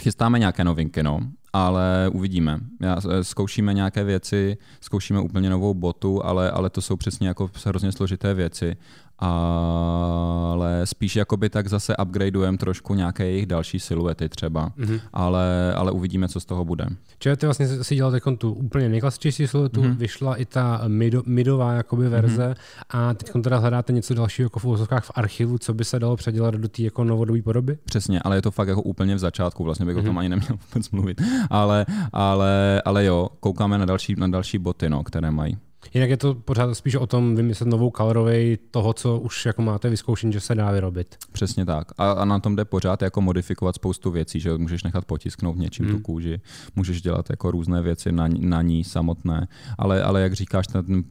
chystáme 0.00 0.38
nějaké 0.38 0.64
novinky, 0.64 1.02
no 1.02 1.20
ale 1.52 2.10
uvidíme. 2.12 2.58
Já, 2.80 2.96
eh, 3.10 3.24
zkoušíme 3.24 3.74
nějaké 3.74 4.04
věci, 4.04 4.56
zkoušíme 4.80 5.20
úplně 5.20 5.50
novou 5.50 5.74
botu, 5.74 6.24
ale, 6.24 6.50
ale 6.50 6.70
to 6.70 6.80
jsou 6.80 6.96
přesně 6.96 7.28
jako 7.28 7.50
hrozně 7.66 7.92
složité 7.92 8.34
věci 8.34 8.76
ale 9.20 10.86
spíš 10.86 11.16
jakoby 11.16 11.50
tak 11.50 11.68
zase 11.68 11.96
upgradeujeme 11.96 12.58
trošku 12.58 12.94
nějaké 12.94 13.26
jejich 13.26 13.46
další 13.46 13.80
siluety 13.80 14.28
třeba, 14.28 14.68
mm-hmm. 14.68 15.00
ale, 15.12 15.74
ale 15.74 15.92
uvidíme, 15.92 16.28
co 16.28 16.40
z 16.40 16.44
toho 16.44 16.64
bude. 16.64 16.86
Čili 17.18 17.36
ty 17.36 17.46
vlastně 17.46 17.84
si 17.84 17.94
dělal 17.94 18.20
tu 18.38 18.52
úplně 18.52 18.88
nejklasičtější 18.88 19.46
siluetu, 19.46 19.82
mm-hmm. 19.82 19.96
vyšla 19.96 20.36
i 20.36 20.44
ta 20.44 20.82
mido, 20.86 21.22
midová 21.26 21.72
jakoby 21.72 22.08
verze 22.08 22.50
mm-hmm. 22.50 22.82
a 22.90 23.14
teď 23.14 23.30
teda 23.42 23.58
hledáte 23.58 23.92
něco 23.92 24.14
dalšího 24.14 24.46
jako 24.46 24.58
v 24.58 24.64
úzovkách 24.64 25.04
v 25.04 25.10
archivu, 25.14 25.58
co 25.58 25.74
by 25.74 25.84
se 25.84 25.98
dalo 25.98 26.16
předělat 26.16 26.54
do 26.54 26.68
té 26.68 26.82
jako 26.82 27.04
novodobé 27.04 27.42
podoby? 27.42 27.78
Přesně, 27.84 28.20
ale 28.20 28.36
je 28.36 28.42
to 28.42 28.50
fakt 28.50 28.68
jako 28.68 28.82
úplně 28.82 29.14
v 29.14 29.18
začátku, 29.18 29.64
vlastně 29.64 29.86
bych 29.86 29.96
mm-hmm. 29.96 30.00
o 30.00 30.02
tom 30.02 30.12
mhm. 30.12 30.18
ani 30.18 30.28
neměl 30.28 30.58
vůbec 30.72 30.90
mluvit, 30.90 31.22
ale, 31.50 31.86
ale, 32.12 32.82
ale 32.84 33.04
jo, 33.04 33.28
koukáme 33.40 33.78
na 33.78 33.84
další, 33.84 34.14
na 34.18 34.28
další 34.28 34.58
boty, 34.58 34.90
no, 34.90 35.04
které 35.04 35.30
mají. 35.30 35.56
Jinak 35.94 36.10
je 36.10 36.16
to 36.16 36.34
pořád 36.34 36.74
spíš 36.74 36.94
o 36.94 37.06
tom 37.06 37.36
vymyslet 37.36 37.68
novou 37.68 37.90
kalorovej 37.90 38.58
toho, 38.70 38.92
co 38.92 39.18
už 39.18 39.46
jako 39.46 39.62
máte 39.62 39.90
vyzkoušen, 39.90 40.32
že 40.32 40.40
se 40.40 40.54
dá 40.54 40.70
vyrobit. 40.70 41.16
Přesně 41.32 41.66
tak. 41.66 41.92
A, 41.98 42.10
a 42.10 42.24
na 42.24 42.38
tom 42.38 42.56
jde 42.56 42.64
pořád 42.64 43.02
jako 43.02 43.20
modifikovat 43.20 43.74
spoustu 43.74 44.10
věcí, 44.10 44.40
že 44.40 44.58
můžeš 44.58 44.82
nechat 44.82 45.04
potisknout 45.04 45.56
něčím 45.56 45.86
hmm. 45.86 45.96
tu 45.96 46.02
kůži, 46.02 46.40
můžeš 46.76 47.02
dělat 47.02 47.30
jako 47.30 47.50
různé 47.50 47.82
věci 47.82 48.12
na, 48.12 48.28
na 48.38 48.62
ní 48.62 48.84
samotné, 48.84 49.48
ale, 49.78 50.02
ale 50.02 50.22
jak 50.22 50.32
říkáš, 50.32 50.66
ten 50.66 51.04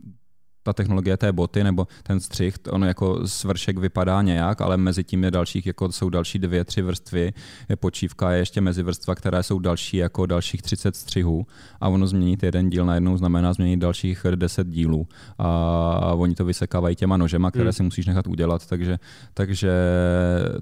ta 0.64 0.74
technologie 0.74 1.18
té 1.18 1.32
boty 1.32 1.64
nebo 1.64 1.88
ten 2.04 2.20
střih, 2.20 2.56
ono 2.70 2.86
jako 2.88 3.28
svršek 3.28 3.78
vypadá 3.78 4.22
nějak, 4.22 4.62
ale 4.62 4.78
mezi 4.78 5.04
tím 5.04 5.24
je 5.24 5.32
dalších, 5.32 5.66
jako 5.66 5.92
jsou 5.92 6.10
další 6.10 6.40
dvě, 6.40 6.66
tři 6.66 6.82
vrstvy, 6.82 7.34
je 7.70 7.76
počívka, 7.76 8.32
je 8.32 8.40
ještě 8.40 8.62
mezi 8.62 8.84
vrstva, 8.84 9.16
které 9.16 9.44
jsou 9.44 9.60
další 9.60 9.98
jako 9.98 10.26
dalších 10.26 10.62
30 10.62 10.96
střihů 10.96 11.48
a 11.82 11.90
ono 11.90 12.08
změnit 12.08 12.44
jeden 12.44 12.70
díl 12.70 12.86
najednou 12.86 13.18
znamená 13.18 13.54
změnit 13.54 13.78
dalších 13.78 14.26
10 14.36 14.68
dílů 14.68 15.08
a 15.38 16.14
oni 16.14 16.36
to 16.36 16.46
vysekávají 16.46 16.96
těma 16.96 17.18
nožema, 17.18 17.52
které 17.52 17.66
hmm. 17.66 17.74
si 17.74 17.84
musíš 17.84 18.06
nechat 18.06 18.28
udělat, 18.28 18.66
takže, 18.66 19.00
takže 19.34 19.72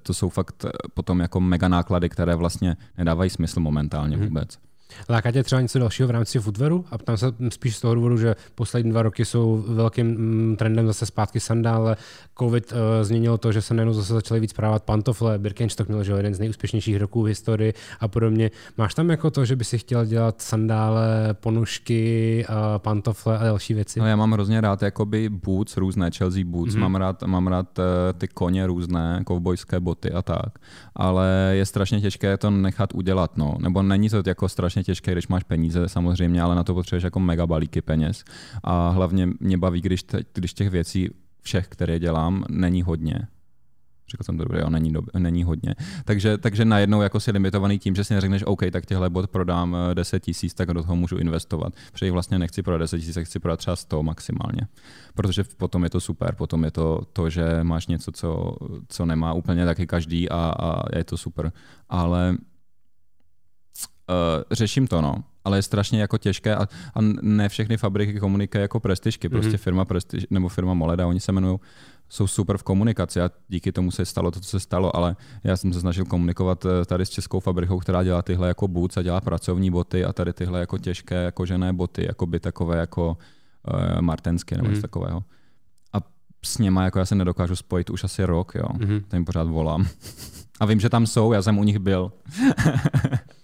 to 0.04 0.14
jsou 0.14 0.30
fakt 0.30 0.66
potom 0.94 1.20
jako 1.20 1.40
mega 1.40 1.68
náklady, 1.68 2.10
které 2.10 2.36
vlastně 2.36 2.78
nedávají 2.98 3.30
smysl 3.30 3.60
momentálně 3.60 4.18
hmm. 4.18 4.26
vůbec. 4.26 4.67
Láká 5.10 5.32
tě 5.32 5.44
třeba 5.44 5.62
něco 5.62 5.80
dalšího 5.80 6.08
v 6.08 6.12
rámci 6.12 6.40
footwearu? 6.40 6.86
A 6.92 6.98
tam 6.98 7.18
se 7.18 7.26
spíš 7.50 7.76
z 7.76 7.82
toho 7.82 7.96
důvodu, 7.96 8.18
že 8.18 8.36
poslední 8.56 8.92
dva 8.92 9.02
roky 9.02 9.26
jsou 9.26 9.66
velkým 9.68 10.08
mm, 10.08 10.56
trendem 10.56 10.88
zase 10.88 11.06
zpátky 11.06 11.40
sandále. 11.40 11.98
Covid 12.40 12.72
uh, 12.72 12.78
změnilo 13.02 13.38
to, 13.38 13.52
že 13.52 13.62
se 13.62 13.74
najednou 13.74 13.94
zase 13.94 14.14
začaly 14.14 14.40
víc 14.40 14.54
právat 14.54 14.84
pantofle. 14.84 15.38
Birkenstock 15.38 15.90
měl 15.90 16.04
že 16.04 16.14
jeden 16.14 16.34
z 16.34 16.40
nejúspěšnějších 16.40 16.98
roků 16.98 17.24
v 17.24 17.26
historii 17.26 17.74
a 18.00 18.08
podobně. 18.08 18.52
Máš 18.78 18.94
tam 18.94 19.10
jako 19.10 19.32
to, 19.32 19.46
že 19.46 19.56
by 19.56 19.64
si 19.64 19.78
chtěl 19.78 20.06
dělat 20.06 20.42
sandále, 20.42 21.34
ponožky, 21.34 22.46
uh, 22.50 22.56
pantofle 22.78 23.38
a 23.40 23.44
další 23.44 23.74
věci? 23.74 24.00
No 24.00 24.08
já 24.08 24.16
mám 24.16 24.32
hrozně 24.32 24.62
rád 24.62 24.82
jakoby 24.82 25.30
boots, 25.30 25.78
různé 25.78 26.12
Chelsea 26.18 26.46
boots, 26.46 26.76
mm-hmm. 26.76 26.80
mám 26.80 26.96
rád, 26.96 27.24
mám 27.24 27.48
rád 27.48 27.80
uh, 27.80 27.86
ty 28.18 28.28
koně 28.28 28.68
různé, 28.68 29.22
kovbojské 29.26 29.80
boty 29.80 30.12
a 30.12 30.22
tak, 30.22 30.60
ale 30.96 31.52
je 31.54 31.66
strašně 31.66 32.02
těžké 32.02 32.38
to 32.38 32.52
nechat 32.52 32.94
udělat, 32.94 33.38
no. 33.38 33.56
Nebo 33.60 33.84
není 33.84 34.10
to 34.10 34.24
jako 34.26 34.50
strašně 34.50 34.77
těžké, 34.84 35.12
když 35.12 35.28
máš 35.28 35.44
peníze 35.44 35.90
samozřejmě, 35.90 36.42
ale 36.42 36.56
na 36.56 36.64
to 36.64 36.74
potřebuješ 36.74 37.04
jako 37.04 37.20
mega 37.20 37.48
balíky 37.48 37.82
peněz. 37.82 38.24
A 38.64 38.90
hlavně 38.90 39.30
mě 39.40 39.58
baví, 39.58 39.82
když, 39.82 40.04
te, 40.04 40.20
když 40.34 40.54
těch 40.54 40.70
věcí 40.70 41.10
všech, 41.42 41.68
které 41.68 42.00
dělám, 42.00 42.44
není 42.50 42.82
hodně. 42.82 43.28
Řekl 44.12 44.24
jsem 44.24 44.38
to 44.38 44.44
dobře, 44.44 44.62
jo, 44.62 44.70
není, 44.70 44.94
dob- 44.94 45.20
není 45.20 45.44
hodně. 45.44 45.76
Takže, 46.06 46.38
takže 46.38 46.66
najednou 46.66 47.02
jako 47.02 47.20
si 47.20 47.32
limitovaný 47.32 47.80
tím, 47.80 47.96
že 47.96 48.04
si 48.04 48.14
neřekneš, 48.14 48.44
OK, 48.46 48.62
tak 48.72 48.86
těhle 48.86 49.10
bod 49.10 49.30
prodám 49.30 49.78
10 49.94 50.16
eh, 50.16 50.20
tisíc, 50.20 50.54
tak 50.54 50.74
do 50.74 50.82
toho 50.82 50.96
můžu 50.96 51.18
investovat. 51.18 51.74
Protože 51.92 52.12
vlastně 52.12 52.40
nechci 52.40 52.64
prodat 52.64 52.78
10 52.78 53.00
tisíc, 53.00 53.18
chci 53.24 53.40
prodat 53.40 53.58
třeba 53.58 53.76
100 53.76 54.04
maximálně. 54.04 54.62
Protože 55.14 55.44
potom 55.58 55.84
je 55.84 55.90
to 55.90 56.00
super, 56.00 56.36
potom 56.36 56.64
je 56.64 56.72
to 56.72 57.02
to, 57.14 57.30
že 57.30 57.64
máš 57.64 57.88
něco, 57.88 58.12
co, 58.12 58.56
co 58.90 59.06
nemá 59.06 59.34
úplně 59.34 59.66
taky 59.66 59.88
každý 59.88 60.30
a, 60.30 60.54
a 60.60 60.98
je 60.98 61.04
to 61.04 61.18
super. 61.18 61.52
Ale 61.90 62.38
uh, 64.10 64.44
řeším 64.52 64.88
to, 64.88 65.02
no 65.02 65.24
ale 65.48 65.58
je 65.58 65.62
strašně 65.62 66.02
jako 66.02 66.18
těžké 66.18 66.56
a, 66.56 66.68
a 66.96 67.00
ne 67.22 67.50
všechny 67.50 67.78
fabriky 67.78 68.20
komunikují 68.20 68.62
jako 68.62 68.80
prestižky. 68.80 69.30
Prostě 69.30 69.52
mm-hmm. 69.52 69.58
firma 69.58 69.86
Prestiž, 69.86 70.26
nebo 70.30 70.50
firma 70.50 70.74
Moleda, 70.74 71.08
oni 71.08 71.20
se 71.20 71.32
jmenují, 71.32 71.60
jsou 72.10 72.28
super 72.28 72.58
v 72.58 72.64
komunikaci 72.64 73.22
a 73.22 73.32
díky 73.48 73.72
tomu 73.72 73.92
se 73.92 74.06
stalo 74.06 74.32
to, 74.32 74.40
co 74.40 74.50
se 74.50 74.60
stalo, 74.60 74.96
ale 74.96 75.16
já 75.44 75.58
jsem 75.58 75.74
se 75.74 75.80
snažil 75.80 76.06
komunikovat 76.06 76.66
eh, 76.66 76.86
tady 76.86 77.06
s 77.06 77.10
českou 77.10 77.40
fabrikou, 77.40 77.80
která 77.80 78.04
dělá 78.04 78.22
tyhle 78.22 78.48
jako 78.48 78.68
boots 78.68 78.98
a 78.98 79.02
dělá 79.02 79.22
pracovní 79.22 79.72
boty 79.72 80.06
a 80.06 80.14
tady 80.14 80.34
tyhle 80.34 80.60
jako 80.60 80.78
těžké 80.78 81.32
kožené 81.32 81.74
boty, 81.74 82.06
jako 82.08 82.26
by 82.26 82.40
takové 82.40 82.78
jako 82.78 83.18
uh, 83.74 84.02
martenské 84.02 84.56
nebo 84.56 84.68
mm-hmm. 84.68 84.72
něco 84.72 84.82
takového. 84.82 85.24
A 85.94 85.98
s 86.46 86.58
něma 86.58 86.84
jako 86.84 87.00
já 87.00 87.06
se 87.06 87.16
nedokážu 87.16 87.56
spojit 87.56 87.90
už 87.90 88.04
asi 88.04 88.26
rok, 88.26 88.56
jo. 88.56 88.68
Mm-hmm. 88.74 89.04
Tam 89.08 89.26
pořád 89.26 89.48
volám. 89.48 89.88
a 90.60 90.66
vím, 90.66 90.80
že 90.80 90.90
tam 90.90 91.08
jsou, 91.08 91.34
já 91.34 91.42
jsem 91.42 91.58
u 91.58 91.64
nich 91.64 91.80
byl. 91.80 92.12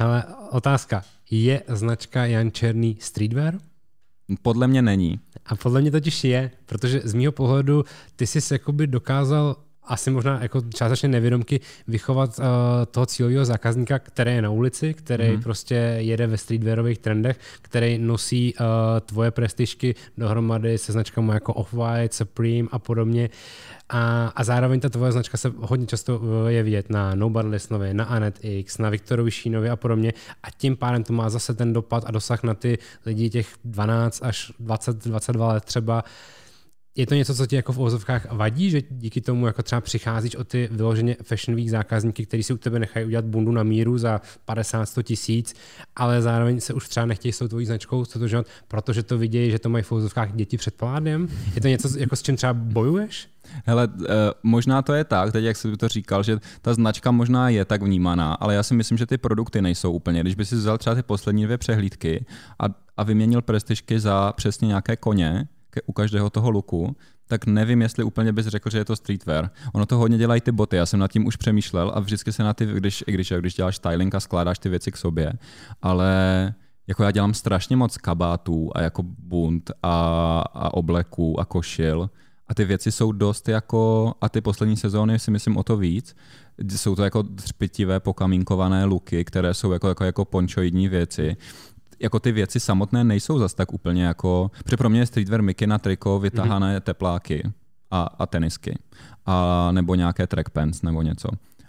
Hele, 0.00 0.24
otázka. 0.50 1.04
Je 1.30 1.62
značka 1.68 2.26
Jan 2.26 2.50
Černý 2.52 2.96
streetwear? 3.00 3.58
Podle 4.42 4.66
mě 4.68 4.82
není. 4.82 5.20
A 5.46 5.56
podle 5.56 5.80
mě 5.80 5.90
totiž 5.90 6.24
je, 6.24 6.50
protože 6.66 7.00
z 7.04 7.14
mýho 7.14 7.32
pohledu 7.32 7.84
ty 8.16 8.26
jsi 8.26 8.54
jakoby 8.54 8.86
dokázal 8.86 9.56
asi 9.90 10.10
možná 10.10 10.42
jako 10.42 10.60
částečně 10.74 11.08
nevědomky 11.08 11.60
vychovat 11.88 12.38
uh, 12.38 12.44
toho 12.90 13.06
cílového 13.06 13.44
zákazníka, 13.44 13.98
který 13.98 14.32
je 14.34 14.42
na 14.42 14.50
ulici, 14.50 14.94
který 14.94 15.24
mm-hmm. 15.24 15.42
prostě 15.42 15.74
jede 15.98 16.26
ve 16.26 16.36
streetwearových 16.36 16.98
trendech, 16.98 17.38
který 17.62 17.98
nosí 17.98 18.54
uh, 18.54 18.66
tvoje 19.00 19.30
prestižky 19.30 19.94
dohromady 20.18 20.78
se 20.78 20.92
značkami 20.92 21.32
jako 21.32 21.52
Off-White, 21.52 22.12
Supreme 22.12 22.68
a 22.72 22.78
podobně. 22.78 23.30
A, 23.92 24.32
a 24.36 24.44
zároveň 24.44 24.80
ta 24.80 24.88
tvoje 24.88 25.12
značka 25.12 25.36
se 25.36 25.52
hodně 25.58 25.86
často 25.86 26.20
eh, 26.46 26.52
je 26.52 26.62
vidět 26.62 26.90
na 26.90 27.14
Lisnovi, 27.42 27.94
na 27.94 28.04
Anet 28.04 28.38
X, 28.42 28.78
na 28.78 28.90
Viktorovi 28.90 29.30
Šínovi 29.30 29.70
a 29.70 29.76
podobně. 29.76 30.12
A 30.42 30.50
tím 30.50 30.76
pádem 30.76 31.04
to 31.04 31.12
má 31.12 31.30
zase 31.30 31.54
ten 31.54 31.72
dopad 31.72 32.04
a 32.06 32.10
dosah 32.10 32.42
na 32.42 32.54
ty 32.54 32.78
lidi 33.06 33.30
těch 33.30 33.48
12 33.64 34.22
až 34.22 34.52
20, 34.58 34.96
22 34.96 35.52
let 35.52 35.64
třeba, 35.64 36.04
je 37.00 37.06
to 37.06 37.14
něco, 37.14 37.34
co 37.34 37.46
ti 37.46 37.56
jako 37.56 37.72
v 37.72 37.80
ozovkách 37.80 38.32
vadí, 38.32 38.70
že 38.70 38.82
díky 38.90 39.20
tomu 39.20 39.46
jako 39.46 39.62
třeba 39.62 39.80
přicházíš 39.80 40.36
o 40.36 40.44
ty 40.44 40.68
vyloženě 40.72 41.16
fashionových 41.22 41.70
zákazníky, 41.70 42.26
kteří 42.26 42.42
si 42.42 42.52
u 42.52 42.56
tebe 42.56 42.78
nechají 42.78 43.06
udělat 43.06 43.24
bundu 43.24 43.52
na 43.52 43.62
míru 43.62 43.98
za 43.98 44.20
50-100 44.48 45.02
tisíc, 45.02 45.54
ale 45.96 46.22
zároveň 46.22 46.60
se 46.60 46.74
už 46.74 46.88
třeba 46.88 47.06
nechtějí 47.06 47.32
s 47.32 47.38
tou 47.38 47.48
tvojí 47.48 47.66
značkou 47.66 48.04
stotožňovat, 48.04 48.46
protože 48.68 49.02
to 49.02 49.18
vidějí, 49.18 49.50
že 49.50 49.58
to 49.58 49.68
mají 49.68 49.84
v 49.84 49.92
ozovkách 49.92 50.32
děti 50.32 50.56
před 50.56 50.74
pládem. 50.74 51.28
Je 51.54 51.60
to 51.60 51.68
něco, 51.68 51.98
jako 51.98 52.16
s 52.16 52.22
čím 52.22 52.36
třeba 52.36 52.52
bojuješ? 52.52 53.28
Hele, 53.64 53.88
eh, 54.04 54.08
možná 54.42 54.82
to 54.82 54.92
je 54.92 55.04
tak, 55.04 55.32
teď 55.32 55.44
jak 55.44 55.56
jsi 55.56 55.76
to 55.76 55.88
říkal, 55.88 56.22
že 56.22 56.38
ta 56.62 56.74
značka 56.74 57.10
možná 57.10 57.48
je 57.48 57.64
tak 57.64 57.82
vnímaná, 57.82 58.34
ale 58.34 58.54
já 58.54 58.62
si 58.62 58.74
myslím, 58.74 58.98
že 58.98 59.06
ty 59.06 59.18
produkty 59.18 59.62
nejsou 59.62 59.92
úplně. 59.92 60.20
Když 60.20 60.34
by 60.34 60.44
si 60.44 60.54
vzal 60.54 60.78
třeba 60.78 60.96
ty 60.96 61.02
poslední 61.02 61.44
dvě 61.44 61.58
přehlídky 61.58 62.24
a, 62.58 62.64
a 62.96 63.02
vyměnil 63.02 63.42
prestižky 63.42 64.00
za 64.00 64.32
přesně 64.32 64.68
nějaké 64.68 64.96
koně, 64.96 65.48
ke, 65.70 65.80
u 65.86 65.92
každého 65.92 66.30
toho 66.30 66.50
luku, 66.50 66.96
tak 67.28 67.46
nevím, 67.46 67.82
jestli 67.82 68.04
úplně 68.04 68.32
bys 68.32 68.46
řekl, 68.46 68.70
že 68.70 68.78
je 68.78 68.84
to 68.84 68.96
streetwear. 68.96 69.50
Ono 69.72 69.86
to 69.86 69.98
hodně 69.98 70.18
dělají 70.18 70.40
ty 70.40 70.52
boty, 70.52 70.76
já 70.76 70.86
jsem 70.86 71.00
nad 71.00 71.12
tím 71.12 71.26
už 71.26 71.36
přemýšlel 71.36 71.92
a 71.94 72.00
vždycky 72.00 72.32
se 72.32 72.42
na 72.42 72.54
ty, 72.54 72.66
když, 72.66 73.04
i 73.06 73.12
když, 73.12 73.32
když 73.38 73.54
děláš 73.54 73.76
styling 73.76 74.14
a 74.14 74.20
skládáš 74.20 74.58
ty 74.58 74.68
věci 74.68 74.92
k 74.92 74.96
sobě, 74.96 75.32
ale 75.82 76.54
jako 76.86 77.02
já 77.02 77.10
dělám 77.10 77.34
strašně 77.34 77.76
moc 77.76 77.96
kabátů 77.96 78.70
a 78.74 78.80
jako 78.80 79.02
bunt 79.02 79.70
a, 79.82 79.96
a 80.54 80.74
obleků 80.74 81.40
a 81.40 81.44
košil 81.44 82.10
a 82.50 82.54
ty 82.54 82.64
věci 82.64 82.92
jsou 82.92 83.12
dost 83.12 83.48
jako, 83.48 84.14
a 84.20 84.28
ty 84.28 84.40
poslední 84.40 84.76
sezóny 84.76 85.18
si 85.18 85.30
myslím 85.30 85.56
o 85.56 85.62
to 85.62 85.76
víc, 85.76 86.16
jsou 86.76 86.96
to 86.96 87.04
jako 87.04 87.22
třpitivé 87.22 88.00
pokamínkované 88.00 88.84
luky, 88.84 89.24
které 89.24 89.54
jsou 89.54 89.72
jako, 89.72 89.88
jako, 89.88 90.04
jako 90.04 90.24
pončoidní 90.24 90.88
věci 90.88 91.36
jako 92.00 92.20
ty 92.20 92.32
věci 92.32 92.60
samotné 92.60 93.04
nejsou 93.04 93.38
zas 93.38 93.54
tak 93.54 93.72
úplně 93.72 94.04
jako, 94.04 94.50
protože 94.64 94.76
pro 94.76 94.90
mě 94.90 95.00
je 95.00 95.06
streetwear 95.06 95.42
mikina, 95.42 95.78
triko, 95.78 96.18
vytahané 96.18 96.78
mm-hmm. 96.78 96.82
tepláky 96.82 97.52
a, 97.90 98.02
a 98.02 98.26
tenisky. 98.26 98.78
A 99.26 99.68
nebo 99.72 99.94
nějaké 99.94 100.26
track 100.26 100.50
pants 100.50 100.82
nebo 100.82 101.02
něco. 101.02 101.28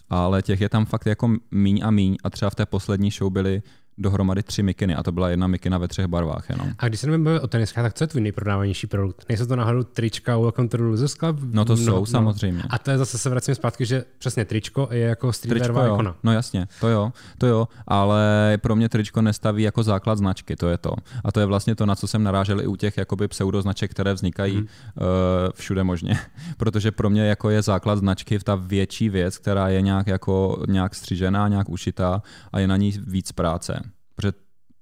Ale 0.09 0.41
těch 0.41 0.61
je 0.61 0.69
tam 0.69 0.85
fakt 0.85 1.05
jako 1.05 1.35
míň 1.51 1.81
a 1.83 1.91
míň 1.91 2.17
a 2.23 2.29
třeba 2.29 2.49
v 2.49 2.55
té 2.55 2.65
poslední 2.65 3.11
show 3.11 3.31
byly 3.31 3.61
dohromady 4.01 4.43
tři 4.43 4.63
mikiny 4.63 4.95
a 4.95 5.03
to 5.03 5.11
byla 5.11 5.29
jedna 5.29 5.47
mikina 5.47 5.77
ve 5.77 5.87
třech 5.87 6.07
barvách 6.07 6.49
jenom. 6.49 6.67
A 6.79 6.87
když 6.87 6.99
se 6.99 7.07
nebudeme 7.07 7.39
o 7.39 7.47
teniskách, 7.47 7.83
tak 7.83 7.93
co 7.93 8.03
je 8.03 8.07
tvůj 8.07 8.21
nejprodávanější 8.21 8.87
produkt? 8.87 9.25
Nejsou 9.29 9.45
to 9.45 9.55
náhodou 9.55 9.83
trička 9.83 10.37
Welcome 10.37 10.67
to 10.67 10.77
the 10.77 10.83
Losers 10.83 11.13
Club? 11.13 11.39
No 11.41 11.65
to 11.65 11.73
no, 11.75 11.77
jsou 11.77 11.99
no. 11.99 12.05
samozřejmě. 12.05 12.63
A 12.69 12.79
to 12.79 12.91
je 12.91 12.97
zase 12.97 13.17
se 13.17 13.29
vracím 13.29 13.55
zpátky, 13.55 13.85
že 13.85 14.03
přesně 14.17 14.45
tričko 14.45 14.87
je 14.91 14.99
jako 14.99 15.33
streetwearová 15.33 15.87
ikona. 15.87 16.15
No 16.23 16.33
jasně, 16.33 16.67
to 16.79 16.87
jo, 16.87 17.11
to 17.37 17.47
jo, 17.47 17.67
ale 17.87 18.57
pro 18.61 18.75
mě 18.75 18.89
tričko 18.89 19.21
nestaví 19.21 19.63
jako 19.63 19.83
základ 19.83 20.17
značky, 20.17 20.55
to 20.55 20.69
je 20.69 20.77
to. 20.77 20.93
A 21.23 21.31
to 21.31 21.39
je 21.39 21.45
vlastně 21.45 21.75
to, 21.75 21.85
na 21.85 21.95
co 21.95 22.07
jsem 22.07 22.23
narážel 22.23 22.61
i 22.61 22.67
u 22.67 22.75
těch 22.75 22.97
jakoby 22.97 23.27
pseudoznaček, 23.27 23.91
které 23.91 24.13
vznikají 24.13 24.55
hmm. 24.55 24.63
uh, 24.63 25.07
všude 25.53 25.83
možně. 25.83 26.19
Protože 26.57 26.91
pro 26.91 27.09
mě 27.09 27.27
jako 27.27 27.49
je 27.49 27.61
základ 27.61 27.95
značky 27.99 28.39
v 28.39 28.43
ta 28.43 28.55
větší 28.55 29.09
věc, 29.09 29.37
která 29.37 29.69
je 29.69 29.81
nějak 29.81 30.07
jako 30.07 30.63
nějak 30.67 30.95
střižená, 30.95 31.47
nějak 31.47 31.69
ušitá 31.69 32.21
a 32.51 32.59
je 32.59 32.67
na 32.67 32.77
ní 32.77 32.93
víc 33.07 33.31
práce 33.31 33.81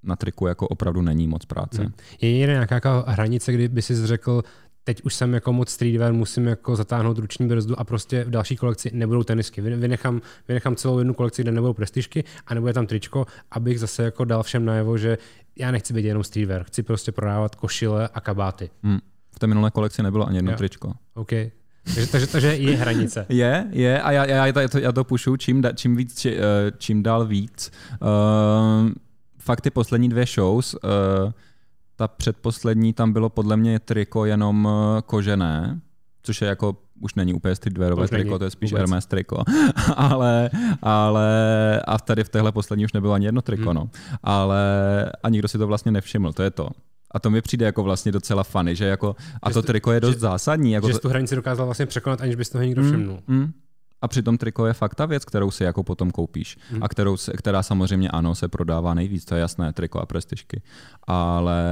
na 0.03 0.15
triku 0.15 0.47
jako 0.47 0.67
opravdu 0.67 1.01
není 1.01 1.27
moc 1.27 1.45
práce. 1.45 1.81
Hmm. 1.81 1.93
Je 2.21 2.33
někde 2.33 2.53
nějaká 2.53 3.03
hranice, 3.07 3.53
kdy 3.53 3.67
by 3.67 3.81
si 3.81 4.07
řekl, 4.07 4.43
teď 4.83 5.01
už 5.03 5.15
jsem 5.15 5.33
jako 5.33 5.53
moc 5.53 5.69
streetwear, 5.69 6.13
musím 6.13 6.47
jako 6.47 6.75
zatáhnout 6.75 7.17
ruční 7.17 7.47
brzdu 7.47 7.79
a 7.79 7.83
prostě 7.83 8.23
v 8.23 8.29
další 8.29 8.55
kolekci 8.55 8.91
nebudou 8.93 9.23
tenisky. 9.23 9.61
Vynechám, 9.61 10.21
vynechám 10.47 10.75
celou 10.75 10.99
jednu 10.99 11.13
kolekci, 11.13 11.41
kde 11.41 11.51
nebudou 11.51 11.73
prestižky 11.73 12.23
a 12.47 12.53
nebude 12.53 12.73
tam 12.73 12.87
tričko, 12.87 13.25
abych 13.51 13.79
zase 13.79 14.03
jako 14.03 14.25
dal 14.25 14.43
všem 14.43 14.65
najevo, 14.65 14.97
že 14.97 15.17
já 15.59 15.71
nechci 15.71 15.93
být 15.93 16.05
jenom 16.05 16.23
streetwear, 16.23 16.63
chci 16.63 16.83
prostě 16.83 17.11
prodávat 17.11 17.55
košile 17.55 18.09
a 18.13 18.21
kabáty. 18.21 18.69
Hmm. 18.83 18.99
V 19.31 19.39
té 19.39 19.47
minulé 19.47 19.71
kolekci 19.71 20.03
nebylo 20.03 20.27
ani 20.27 20.37
jedno 20.37 20.51
jo. 20.51 20.57
tričko. 20.57 20.93
OK. 21.13 21.31
Takže, 21.83 22.11
takže, 22.11 22.27
takže 22.27 22.55
je 22.55 22.77
hranice. 22.77 23.25
Je, 23.29 23.67
je 23.71 24.01
a 24.01 24.11
já, 24.11 24.25
já, 24.25 24.45
já, 24.45 24.67
to, 24.67 24.77
já 24.77 24.91
to 24.91 25.03
pušu 25.03 25.37
čím, 25.37 25.61
da, 25.61 25.71
čím, 25.71 25.95
víc, 25.95 26.19
či, 26.19 26.37
uh, 26.37 26.43
čím 26.77 27.03
dál 27.03 27.25
víc. 27.25 27.71
Uh, 28.01 28.91
fakt 29.41 29.61
ty 29.61 29.69
poslední 29.69 30.09
dvě 30.09 30.25
shows, 30.25 30.73
uh, 30.73 30.79
ta 31.95 32.07
předposlední, 32.07 32.93
tam 32.93 33.13
bylo 33.13 33.29
podle 33.29 33.57
mě 33.57 33.79
triko 33.79 34.25
jenom 34.25 34.65
uh, 34.65 34.71
kožené, 35.05 35.79
což 36.23 36.41
je 36.41 36.47
jako 36.47 36.77
už 37.01 37.15
není 37.15 37.33
úplně 37.33 37.55
streetwearové 37.55 38.07
triko, 38.07 38.39
to 38.39 38.45
je 38.45 38.51
spíš 38.51 38.71
vůbec. 38.71 38.81
Hermes 38.81 39.05
triko, 39.05 39.43
ale, 39.95 40.49
ale 40.81 41.81
a 41.87 41.97
tady 41.97 42.23
v 42.23 42.29
téhle 42.29 42.51
poslední 42.51 42.85
už 42.85 42.93
nebylo 42.93 43.13
ani 43.13 43.25
jedno 43.25 43.41
triko, 43.41 43.69
hmm. 43.69 43.75
no. 43.75 43.89
Ale 44.23 44.61
a 45.23 45.29
nikdo 45.29 45.47
si 45.47 45.57
to 45.57 45.67
vlastně 45.67 45.91
nevšiml, 45.91 46.33
to 46.33 46.43
je 46.43 46.51
to. 46.51 46.69
A 47.11 47.19
to 47.19 47.29
mi 47.29 47.41
přijde 47.41 47.65
jako 47.65 47.83
vlastně 47.83 48.11
docela 48.11 48.43
funny, 48.43 48.75
že 48.75 48.85
jako, 48.85 49.15
a 49.41 49.49
že 49.49 49.53
to 49.53 49.61
triko 49.61 49.91
je 49.91 49.99
dost 49.99 50.13
že, 50.13 50.19
zásadní. 50.19 50.71
Jako 50.71 50.87
že 50.87 50.93
to... 50.93 50.99
tu 50.99 51.09
hranici 51.09 51.35
dokázal 51.35 51.65
vlastně 51.65 51.85
překonat, 51.85 52.21
aniž 52.21 52.35
bys 52.35 52.49
toho 52.49 52.63
někdo 52.63 52.81
hmm, 52.81 52.91
všimnul. 52.91 53.19
Mm, 53.27 53.37
mm. 53.37 53.51
A 54.01 54.07
přitom 54.07 54.37
triko 54.37 54.65
je 54.65 54.73
fakt 54.73 54.95
ta 54.95 55.05
věc, 55.05 55.25
kterou 55.25 55.51
si 55.51 55.63
jako 55.63 55.83
potom 55.83 56.11
koupíš. 56.11 56.57
Hmm. 56.71 56.83
A 56.83 56.87
kterou 56.87 57.17
se, 57.17 57.33
která 57.33 57.63
samozřejmě 57.63 58.09
ano, 58.09 58.35
se 58.35 58.47
prodává 58.47 58.93
nejvíc, 58.93 59.25
to 59.25 59.35
je 59.35 59.41
jasné, 59.41 59.73
triko 59.73 59.99
a 59.99 60.05
prestižky. 60.05 60.61
Ale, 61.07 61.63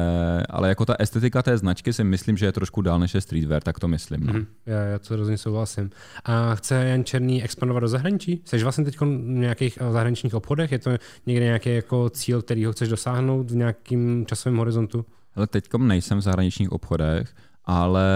ale 0.50 0.70
jako 0.70 0.86
ta 0.86 0.96
estetika 1.00 1.44
té 1.44 1.58
značky 1.58 1.94
si 1.94 2.04
myslím, 2.04 2.38
že 2.38 2.46
je 2.46 2.52
trošku 2.52 2.82
dál 2.82 3.00
než 3.00 3.14
je 3.14 3.22
streetwear, 3.22 3.64
tak 3.64 3.80
to 3.80 3.88
myslím. 3.88 4.26
No. 4.26 4.34
Hmm. 4.34 4.46
Já, 4.66 4.82
já 4.82 5.00
to 5.00 5.16
rozhodně 5.16 5.38
souhlasím. 5.38 5.90
A 6.26 6.56
chce 6.56 6.76
Jan 6.76 7.04
Černý 7.04 7.44
expandovat 7.44 7.82
do 7.82 7.88
zahraničí? 7.88 8.42
Jsi 8.46 8.64
vlastně 8.64 8.86
teď 8.86 9.00
v 9.00 9.06
nějakých 9.28 9.78
eh, 9.82 9.92
zahraničních 9.92 10.34
obchodech? 10.34 10.72
Je 10.72 10.80
to 10.80 10.92
někde 11.26 11.46
nějaký 11.46 11.76
jako 11.76 12.10
cíl, 12.10 12.42
který 12.42 12.66
ho 12.66 12.72
chceš 12.72 12.90
dosáhnout 12.90 13.52
v 13.52 13.56
nějakým 13.56 14.26
časovém 14.26 14.58
horizontu? 14.58 15.06
Ale 15.36 15.48
teď 15.48 15.70
nejsem 15.78 16.18
v 16.18 16.22
zahraničních 16.22 16.72
obchodech, 16.72 17.36
ale 17.68 18.08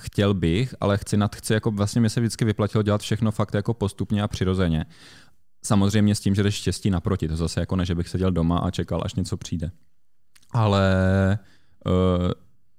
chtěl 0.00 0.34
bych, 0.34 0.74
ale 0.80 0.98
chci 0.98 1.16
nad, 1.16 1.36
chci 1.36 1.52
jako 1.52 1.70
vlastně 1.70 2.00
mi 2.00 2.10
se 2.10 2.20
vždycky 2.20 2.44
vyplatilo 2.44 2.82
dělat 2.82 3.00
všechno 3.00 3.32
fakt 3.32 3.54
jako 3.54 3.74
postupně 3.74 4.22
a 4.22 4.28
přirozeně. 4.28 4.86
Samozřejmě 5.64 6.14
s 6.14 6.20
tím, 6.20 6.34
že 6.34 6.42
jdeš 6.42 6.54
štěstí 6.54 6.90
naproti, 6.90 7.28
to 7.28 7.36
zase 7.36 7.60
jako 7.60 7.76
ne, 7.76 7.84
že 7.84 7.94
bych 7.94 8.08
seděl 8.08 8.30
doma 8.32 8.58
a 8.58 8.70
čekal, 8.70 9.02
až 9.04 9.14
něco 9.14 9.36
přijde. 9.36 9.70
Ale 10.52 11.38
uh, 11.86 12.32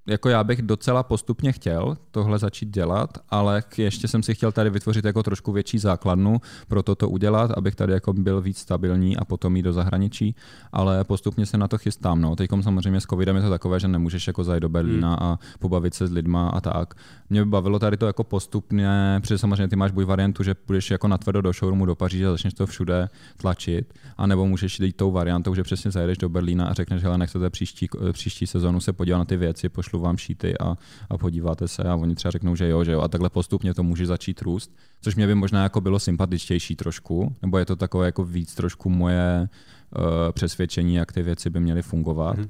jako 0.09 0.29
já 0.29 0.43
bych 0.43 0.61
docela 0.61 1.03
postupně 1.03 1.51
chtěl 1.51 1.97
tohle 2.11 2.39
začít 2.39 2.69
dělat, 2.69 3.17
ale 3.29 3.63
ještě 3.77 4.07
jsem 4.07 4.23
si 4.23 4.35
chtěl 4.35 4.51
tady 4.51 4.69
vytvořit 4.69 5.05
jako 5.05 5.23
trošku 5.23 5.51
větší 5.51 5.79
základnu 5.79 6.41
pro 6.67 6.83
toto 6.83 7.09
udělat, 7.09 7.51
abych 7.51 7.75
tady 7.75 7.93
jako 7.93 8.13
byl 8.13 8.41
víc 8.41 8.57
stabilní 8.57 9.17
a 9.17 9.25
potom 9.25 9.55
jít 9.55 9.61
do 9.61 9.73
zahraničí, 9.73 10.35
ale 10.71 11.03
postupně 11.03 11.45
se 11.45 11.57
na 11.57 11.67
to 11.67 11.77
chystám. 11.77 12.21
No. 12.21 12.35
Teď 12.35 12.49
samozřejmě 12.61 13.01
s 13.01 13.05
covidem 13.05 13.35
je 13.35 13.41
to 13.41 13.49
takové, 13.49 13.79
že 13.79 13.87
nemůžeš 13.87 14.27
jako 14.27 14.43
zajít 14.43 14.61
do 14.61 14.69
Berlína 14.69 15.09
hmm. 15.09 15.23
a 15.23 15.39
pobavit 15.59 15.93
se 15.93 16.07
s 16.07 16.11
lidma 16.11 16.49
a 16.49 16.61
tak. 16.61 16.93
Mě 17.29 17.45
by 17.45 17.49
bavilo 17.49 17.79
tady 17.79 17.97
to 17.97 18.07
jako 18.07 18.23
postupně, 18.23 18.89
protože 19.21 19.37
samozřejmě 19.37 19.67
ty 19.67 19.75
máš 19.75 19.91
buď 19.91 20.05
variantu, 20.05 20.43
že 20.43 20.53
půjdeš 20.53 20.91
jako 20.91 21.07
natvrdo 21.07 21.41
do 21.41 21.53
showroomu 21.53 21.85
do 21.85 21.95
Paříže 21.95 22.27
a 22.27 22.31
začneš 22.31 22.53
to 22.53 22.65
všude 22.65 23.09
tlačit, 23.37 23.93
anebo 24.17 24.47
můžeš 24.47 24.79
jít 24.79 24.95
tou 24.95 25.11
variantou, 25.11 25.55
že 25.55 25.63
přesně 25.63 25.91
zajedeš 25.91 26.17
do 26.17 26.29
Berlína 26.29 26.65
a 26.65 26.73
řekneš, 26.73 27.01
že 27.01 27.17
nechcete 27.17 27.49
příští, 27.49 27.87
příští 28.11 28.47
sezónu 28.47 28.79
se 28.79 28.93
podívat 28.93 29.17
na 29.17 29.25
ty 29.25 29.37
věci, 29.37 29.69
pošlu 29.69 29.98
vám 29.99 30.17
šíty 30.17 30.57
a, 30.57 30.75
a 31.09 31.17
podíváte 31.17 31.67
se 31.67 31.83
a 31.83 31.95
oni 31.95 32.15
třeba 32.15 32.31
řeknou, 32.31 32.55
že 32.55 32.67
jo, 32.67 32.83
že 32.83 32.91
jo 32.91 33.01
a 33.01 33.07
takhle 33.07 33.29
postupně 33.29 33.73
to 33.73 33.83
může 33.83 34.05
začít 34.05 34.41
růst, 34.41 34.75
což 35.01 35.15
mě 35.15 35.27
by 35.27 35.35
možná 35.35 35.63
jako 35.63 35.81
bylo 35.81 35.99
sympatičtější 35.99 36.75
trošku, 36.75 37.35
nebo 37.41 37.57
je 37.57 37.65
to 37.65 37.75
takové 37.75 38.05
jako 38.05 38.23
víc 38.23 38.55
trošku 38.55 38.89
moje 38.89 39.49
uh, 39.97 40.03
přesvědčení, 40.31 40.95
jak 40.95 41.11
ty 41.11 41.23
věci 41.23 41.49
by 41.49 41.59
měly 41.59 41.81
fungovat, 41.81 42.37
mm-hmm. 42.37 42.49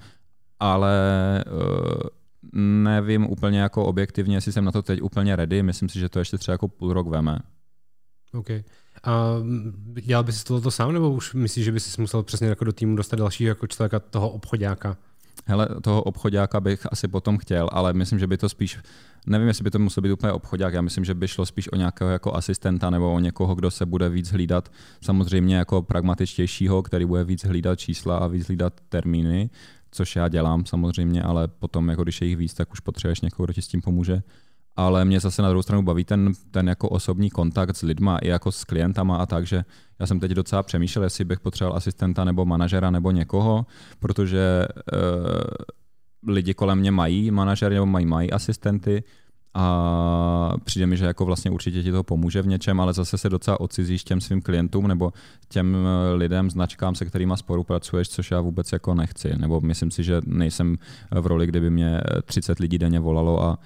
ale 0.59 0.93
uh, 1.47 2.01
nevím 2.83 3.25
úplně 3.29 3.59
jako 3.59 3.85
objektivně, 3.85 4.37
jestli 4.37 4.51
jsem 4.51 4.65
na 4.65 4.71
to 4.71 4.81
teď 4.81 5.01
úplně 5.01 5.35
ready, 5.35 5.63
myslím 5.63 5.89
si, 5.89 5.99
že 5.99 6.09
to 6.09 6.19
ještě 6.19 6.37
třeba 6.37 6.53
jako 6.53 6.67
půl 6.67 6.93
rok 6.93 7.07
veme. 7.07 7.39
OK. 8.33 8.49
A 9.03 9.35
dělal 10.01 10.23
bys 10.23 10.43
to 10.43 10.71
sám, 10.71 10.93
nebo 10.93 11.11
už 11.11 11.33
myslíš, 11.33 11.65
že 11.65 11.71
bys 11.71 11.97
musel 11.97 12.23
přesně 12.23 12.47
jako 12.47 12.65
do 12.65 12.73
týmu 12.73 12.95
dostat 12.95 13.19
dalšího 13.19 13.47
jako 13.47 13.67
člověka 13.67 13.99
toho 13.99 14.29
obchodáka? 14.29 14.97
Hele, 15.49 15.67
toho 15.81 16.03
obchodáka 16.03 16.59
bych 16.59 16.81
asi 16.91 17.07
potom 17.07 17.37
chtěl, 17.37 17.69
ale 17.71 17.93
myslím, 17.93 18.19
že 18.19 18.27
by 18.27 18.37
to 18.37 18.49
spíš, 18.49 18.79
nevím, 19.27 19.47
jestli 19.47 19.63
by 19.63 19.71
to 19.71 19.79
musel 19.79 20.01
být 20.01 20.11
úplně 20.11 20.33
obchodák, 20.33 20.73
já 20.73 20.81
myslím, 20.81 21.05
že 21.05 21.13
by 21.13 21.27
šlo 21.27 21.45
spíš 21.45 21.71
o 21.71 21.75
nějakého 21.75 22.09
jako 22.09 22.35
asistenta 22.35 22.89
nebo 22.89 23.13
o 23.13 23.19
někoho, 23.19 23.55
kdo 23.55 23.71
se 23.71 23.85
bude 23.85 24.09
víc 24.09 24.31
hlídat, 24.31 24.71
samozřejmě 25.01 25.55
jako 25.55 25.81
pragmatičtějšího, 25.81 26.81
který 26.83 27.05
bude 27.05 27.23
víc 27.23 27.45
hlídat 27.45 27.79
čísla 27.79 28.17
a 28.17 28.27
víc 28.27 28.47
hlídat 28.47 28.73
termíny, 28.89 29.49
což 29.91 30.15
já 30.15 30.27
dělám 30.27 30.65
samozřejmě, 30.65 31.23
ale 31.23 31.47
potom, 31.47 31.89
jako 31.89 32.03
když 32.03 32.21
je 32.21 32.27
jich 32.27 32.37
víc, 32.37 32.53
tak 32.53 32.71
už 32.71 32.79
potřebuješ 32.79 33.21
někoho, 33.21 33.45
kdo 33.45 33.53
ti 33.53 33.61
s 33.61 33.67
tím 33.67 33.81
pomůže 33.81 34.21
ale 34.79 35.05
mě 35.05 35.19
zase 35.19 35.41
na 35.41 35.49
druhou 35.49 35.61
stranu 35.61 35.81
baví 35.81 36.03
ten, 36.03 36.31
ten 36.51 36.67
jako 36.67 36.89
osobní 36.89 37.29
kontakt 37.29 37.75
s 37.75 37.81
lidma 37.81 38.17
i 38.17 38.27
jako 38.27 38.51
s 38.51 38.63
klientama 38.63 39.17
a 39.17 39.25
tak, 39.25 39.47
že 39.47 39.65
já 39.99 40.07
jsem 40.07 40.19
teď 40.19 40.31
docela 40.31 40.63
přemýšlel, 40.63 41.03
jestli 41.03 41.25
bych 41.25 41.39
potřeboval 41.39 41.77
asistenta 41.77 42.23
nebo 42.23 42.45
manažera 42.45 42.91
nebo 42.91 43.11
někoho, 43.11 43.65
protože 43.99 44.67
uh, 44.93 46.33
lidi 46.33 46.53
kolem 46.53 46.79
mě 46.79 46.91
mají 46.91 47.31
manažery 47.31 47.75
nebo 47.75 47.85
mají, 47.85 48.05
mají 48.05 48.31
asistenty 48.31 49.03
a 49.59 50.53
přijde 50.63 50.87
mi, 50.87 50.97
že 50.97 51.05
jako 51.05 51.25
vlastně 51.25 51.51
určitě 51.51 51.83
ti 51.83 51.91
to 51.91 52.03
pomůže 52.03 52.41
v 52.41 52.47
něčem, 52.47 52.81
ale 52.81 52.93
zase 52.93 53.17
se 53.17 53.29
docela 53.29 53.59
odcizíš 53.59 54.03
těm 54.03 54.21
svým 54.21 54.41
klientům 54.41 54.87
nebo 54.87 55.13
těm 55.49 55.77
eh, 55.77 56.13
lidem, 56.13 56.49
značkám, 56.49 56.95
se 56.95 57.05
kterými 57.05 57.33
spolupracuješ, 57.35 58.09
což 58.09 58.31
já 58.31 58.41
vůbec 58.41 58.71
jako 58.71 58.93
nechci. 58.93 59.37
Nebo 59.37 59.61
myslím 59.61 59.91
si, 59.91 60.03
že 60.03 60.21
nejsem 60.25 60.77
v 61.21 61.27
roli, 61.27 61.47
kdyby 61.47 61.69
mě 61.69 62.01
30 62.23 62.59
lidí 62.59 62.77
denně 62.77 62.99
volalo 62.99 63.43
a 63.43 63.57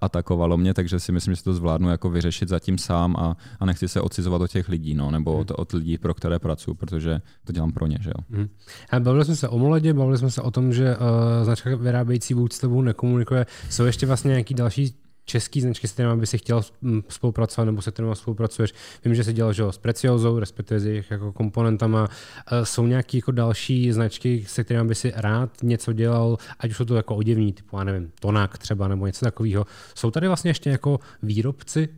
atakovalo 0.00 0.56
mě, 0.56 0.74
takže 0.74 1.00
si 1.00 1.12
myslím, 1.12 1.34
že 1.34 1.42
to 1.42 1.54
zvládnu 1.54 1.90
jako 1.90 2.10
vyřešit 2.10 2.48
zatím 2.48 2.78
sám 2.78 3.16
a, 3.16 3.36
a 3.60 3.66
nechci 3.66 3.88
se 3.88 4.00
odcizovat 4.00 4.42
od 4.42 4.50
těch 4.50 4.68
lidí, 4.68 4.94
no, 4.94 5.10
nebo 5.10 5.38
od, 5.38 5.50
od 5.50 5.72
lidí, 5.72 5.98
pro 5.98 6.14
které 6.14 6.38
pracuji, 6.38 6.74
protože 6.74 7.20
to 7.44 7.52
dělám 7.52 7.72
pro 7.72 7.86
ně. 7.86 7.98
Že 8.00 8.10
jo. 8.10 8.24
Hmm. 8.30 8.48
A 8.90 9.00
bavili 9.00 9.24
jsme 9.24 9.36
se 9.36 9.48
o 9.48 9.58
Moledě, 9.58 9.94
bavili 9.94 10.18
jsme 10.18 10.30
se 10.30 10.42
o 10.42 10.50
tom, 10.50 10.72
že 10.72 10.96
uh, 10.96 11.44
značka 11.44 11.76
vyrábějící 11.76 12.34
vůbec 12.34 12.52
s 12.52 12.58
tebou 12.58 12.82
nekomunikuje. 12.82 13.46
Jsou 13.70 13.84
ještě 13.84 14.06
vlastně 14.06 14.28
nějaký 14.28 14.54
další 14.54 14.94
český 15.26 15.60
značky, 15.60 15.88
s 15.88 15.92
kterými 15.92 16.16
by 16.16 16.26
si 16.26 16.38
chtěl 16.38 16.62
spolupracovat 17.08 17.64
nebo 17.64 17.82
se 17.82 17.90
kterými 17.90 18.16
spolupracuješ. 18.16 18.74
Vím, 19.04 19.14
že 19.14 19.24
jsi 19.24 19.32
dělal 19.32 19.52
že, 19.52 19.64
s 19.70 19.78
Preciozou, 19.78 20.38
respektive 20.38 20.80
s 20.80 20.84
jejich 20.86 21.10
jako 21.10 21.32
komponentama. 21.32 22.08
E, 22.52 22.66
jsou 22.66 22.86
nějaké 22.86 23.18
jako 23.18 23.32
další 23.32 23.92
značky, 23.92 24.44
se 24.48 24.64
kterými 24.64 24.88
by 24.88 24.94
si 24.94 25.12
rád 25.16 25.50
něco 25.62 25.92
dělal, 25.92 26.36
ať 26.58 26.70
už 26.70 26.76
jsou 26.76 26.84
to 26.84 26.96
jako 26.96 27.16
oděvní, 27.16 27.52
typu, 27.52 27.78
já 27.78 27.84
nevím, 27.84 28.12
Tonak 28.20 28.58
třeba 28.58 28.88
nebo 28.88 29.06
něco 29.06 29.24
takového. 29.24 29.66
Jsou 29.94 30.10
tady 30.10 30.26
vlastně 30.26 30.50
ještě 30.50 30.70
jako 30.70 31.00
výrobci 31.22 31.88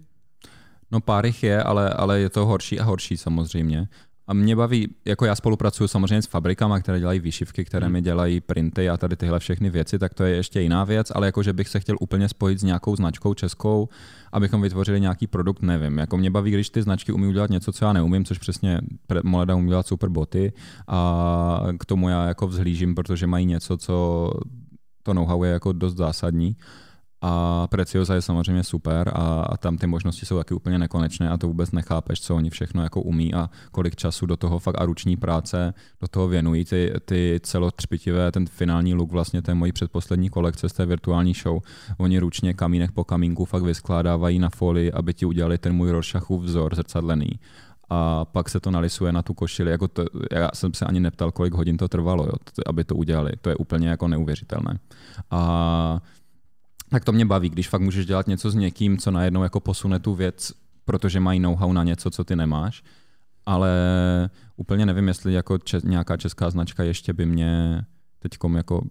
No 0.90 1.00
pár 1.00 1.26
jich 1.26 1.42
je, 1.42 1.62
ale, 1.62 1.90
ale 1.90 2.20
je 2.20 2.30
to 2.30 2.46
horší 2.46 2.80
a 2.80 2.84
horší 2.84 3.16
samozřejmě. 3.16 3.88
A 4.28 4.34
mě 4.34 4.56
baví, 4.56 4.88
jako 5.04 5.24
já 5.24 5.34
spolupracuju 5.34 5.88
samozřejmě 5.88 6.22
s 6.22 6.26
fabrikama, 6.26 6.80
které 6.80 7.00
dělají 7.00 7.20
výšivky, 7.20 7.64
které 7.64 7.86
hmm. 7.86 7.92
mi 7.92 8.02
dělají 8.02 8.40
printy 8.40 8.90
a 8.90 8.96
tady 8.96 9.16
tyhle 9.16 9.38
všechny 9.38 9.70
věci, 9.70 9.98
tak 9.98 10.14
to 10.14 10.24
je 10.24 10.36
ještě 10.36 10.60
jiná 10.60 10.84
věc, 10.84 11.12
ale 11.14 11.26
jako 11.26 11.42
že 11.42 11.52
bych 11.52 11.68
se 11.68 11.80
chtěl 11.80 11.96
úplně 12.00 12.28
spojit 12.28 12.60
s 12.60 12.62
nějakou 12.62 12.96
značkou 12.96 13.34
českou, 13.34 13.88
abychom 14.32 14.62
vytvořili 14.62 15.00
nějaký 15.00 15.26
produkt, 15.26 15.62
nevím. 15.62 15.98
Jako 15.98 16.16
mě 16.16 16.30
baví, 16.30 16.50
když 16.50 16.70
ty 16.70 16.82
značky 16.82 17.12
umí 17.12 17.26
udělat 17.26 17.50
něco, 17.50 17.72
co 17.72 17.84
já 17.84 17.92
neumím, 17.92 18.24
což 18.24 18.38
přesně 18.38 18.80
Moleda 19.22 19.54
umí 19.54 19.68
dělat 19.68 19.86
super 19.86 20.08
boty 20.08 20.52
a 20.88 21.60
k 21.78 21.84
tomu 21.84 22.08
já 22.08 22.26
jako 22.28 22.46
vzhlížím, 22.46 22.94
protože 22.94 23.26
mají 23.26 23.46
něco, 23.46 23.76
co 23.76 24.30
to 25.02 25.14
know-how 25.14 25.44
je 25.44 25.52
jako 25.52 25.72
dost 25.72 25.96
zásadní. 25.96 26.56
A 27.20 27.66
Preciosa 27.66 28.14
je 28.14 28.22
samozřejmě 28.22 28.64
super 28.64 29.08
a, 29.14 29.42
a 29.42 29.56
tam 29.56 29.78
ty 29.78 29.86
možnosti 29.86 30.26
jsou 30.26 30.36
taky 30.38 30.54
úplně 30.54 30.78
nekonečné 30.78 31.30
a 31.30 31.36
to 31.36 31.46
vůbec 31.46 31.72
nechápeš, 31.72 32.20
co 32.20 32.36
oni 32.36 32.50
všechno 32.50 32.82
jako 32.82 33.02
umí 33.02 33.34
a 33.34 33.50
kolik 33.70 33.96
času 33.96 34.26
do 34.26 34.36
toho 34.36 34.58
fakt 34.58 34.80
a 34.80 34.84
ruční 34.84 35.16
práce 35.16 35.74
do 36.00 36.08
toho 36.08 36.28
věnují. 36.28 36.64
Ty, 36.64 36.92
ty 37.04 37.40
celotřpitivé, 37.42 38.32
ten 38.32 38.46
finální 38.46 38.94
look 38.94 39.12
vlastně 39.12 39.42
té 39.42 39.54
mojí 39.54 39.72
předposlední 39.72 40.30
kolekce 40.30 40.68
z 40.68 40.72
té 40.72 40.86
virtuální 40.86 41.34
show, 41.34 41.62
oni 41.98 42.18
ručně 42.18 42.54
kamínek 42.54 42.92
po 42.92 43.04
kamínku 43.04 43.44
fakt 43.44 43.62
vyskládávají 43.62 44.38
na 44.38 44.48
folii, 44.48 44.92
aby 44.92 45.14
ti 45.14 45.26
udělali 45.26 45.58
ten 45.58 45.72
můj 45.72 45.90
Rorschachův 45.90 46.42
vzor 46.42 46.74
zrcadlený 46.74 47.30
a 47.90 48.24
pak 48.24 48.48
se 48.48 48.60
to 48.60 48.70
nalisuje 48.70 49.12
na 49.12 49.22
tu 49.22 49.34
košili. 49.34 49.70
Jako 49.70 49.88
to, 49.88 50.04
já 50.32 50.50
jsem 50.54 50.74
se 50.74 50.84
ani 50.84 51.00
neptal, 51.00 51.32
kolik 51.32 51.54
hodin 51.54 51.76
to 51.76 51.88
trvalo, 51.88 52.26
jo, 52.26 52.32
aby 52.66 52.84
to 52.84 52.94
udělali. 52.94 53.32
To 53.40 53.50
je 53.50 53.56
úplně 53.56 53.88
jako 53.88 54.08
neuvěřitelné. 54.08 54.78
A 55.30 56.00
tak 56.88 57.04
to 57.04 57.12
mě 57.12 57.26
baví, 57.26 57.48
když 57.48 57.68
fakt 57.68 57.80
můžeš 57.80 58.06
dělat 58.06 58.26
něco 58.26 58.50
s 58.50 58.54
někým, 58.54 58.98
co 58.98 59.10
najednou 59.10 59.42
jako 59.42 59.60
posune 59.60 59.98
tu 59.98 60.14
věc, 60.14 60.52
protože 60.84 61.20
mají 61.20 61.40
know-how 61.40 61.72
na 61.72 61.84
něco, 61.84 62.10
co 62.10 62.24
ty 62.24 62.36
nemáš. 62.36 62.82
Ale 63.46 63.70
úplně 64.56 64.86
nevím, 64.86 65.08
jestli 65.08 65.32
jako 65.32 65.58
če- 65.58 65.80
nějaká 65.84 66.16
česká 66.16 66.50
značka 66.50 66.82
ještě 66.82 67.12
by 67.12 67.26
mě 67.26 67.84
teď 68.18 68.32
jako 68.56 68.82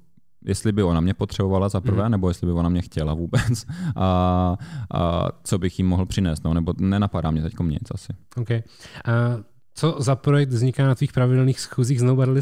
jestli 0.45 0.71
by 0.71 0.83
ona 0.83 1.01
mě 1.01 1.13
potřebovala 1.13 1.69
za 1.69 1.81
prvé, 1.81 2.05
mm. 2.05 2.11
nebo 2.11 2.27
jestli 2.27 2.47
by 2.47 2.53
ona 2.53 2.69
mě 2.69 2.81
chtěla 2.81 3.13
vůbec 3.13 3.65
a, 3.95 4.57
a 4.93 5.27
co 5.43 5.59
bych 5.59 5.79
jim 5.79 5.87
mohl 5.87 6.05
přinést, 6.05 6.43
no, 6.43 6.53
nebo 6.53 6.73
nenapadá 6.79 7.31
mě 7.31 7.41
teď 7.41 7.53
nic 7.63 7.91
asi. 7.91 8.13
Okay. 8.35 8.63
A 9.05 9.11
co 9.73 9.95
za 9.99 10.15
projekt 10.15 10.49
vzniká 10.49 10.87
na 10.87 10.95
tvých 10.95 11.13
pravidelných 11.13 11.59
schůzích 11.59 11.99
s 11.99 12.03
Nobody? 12.03 12.41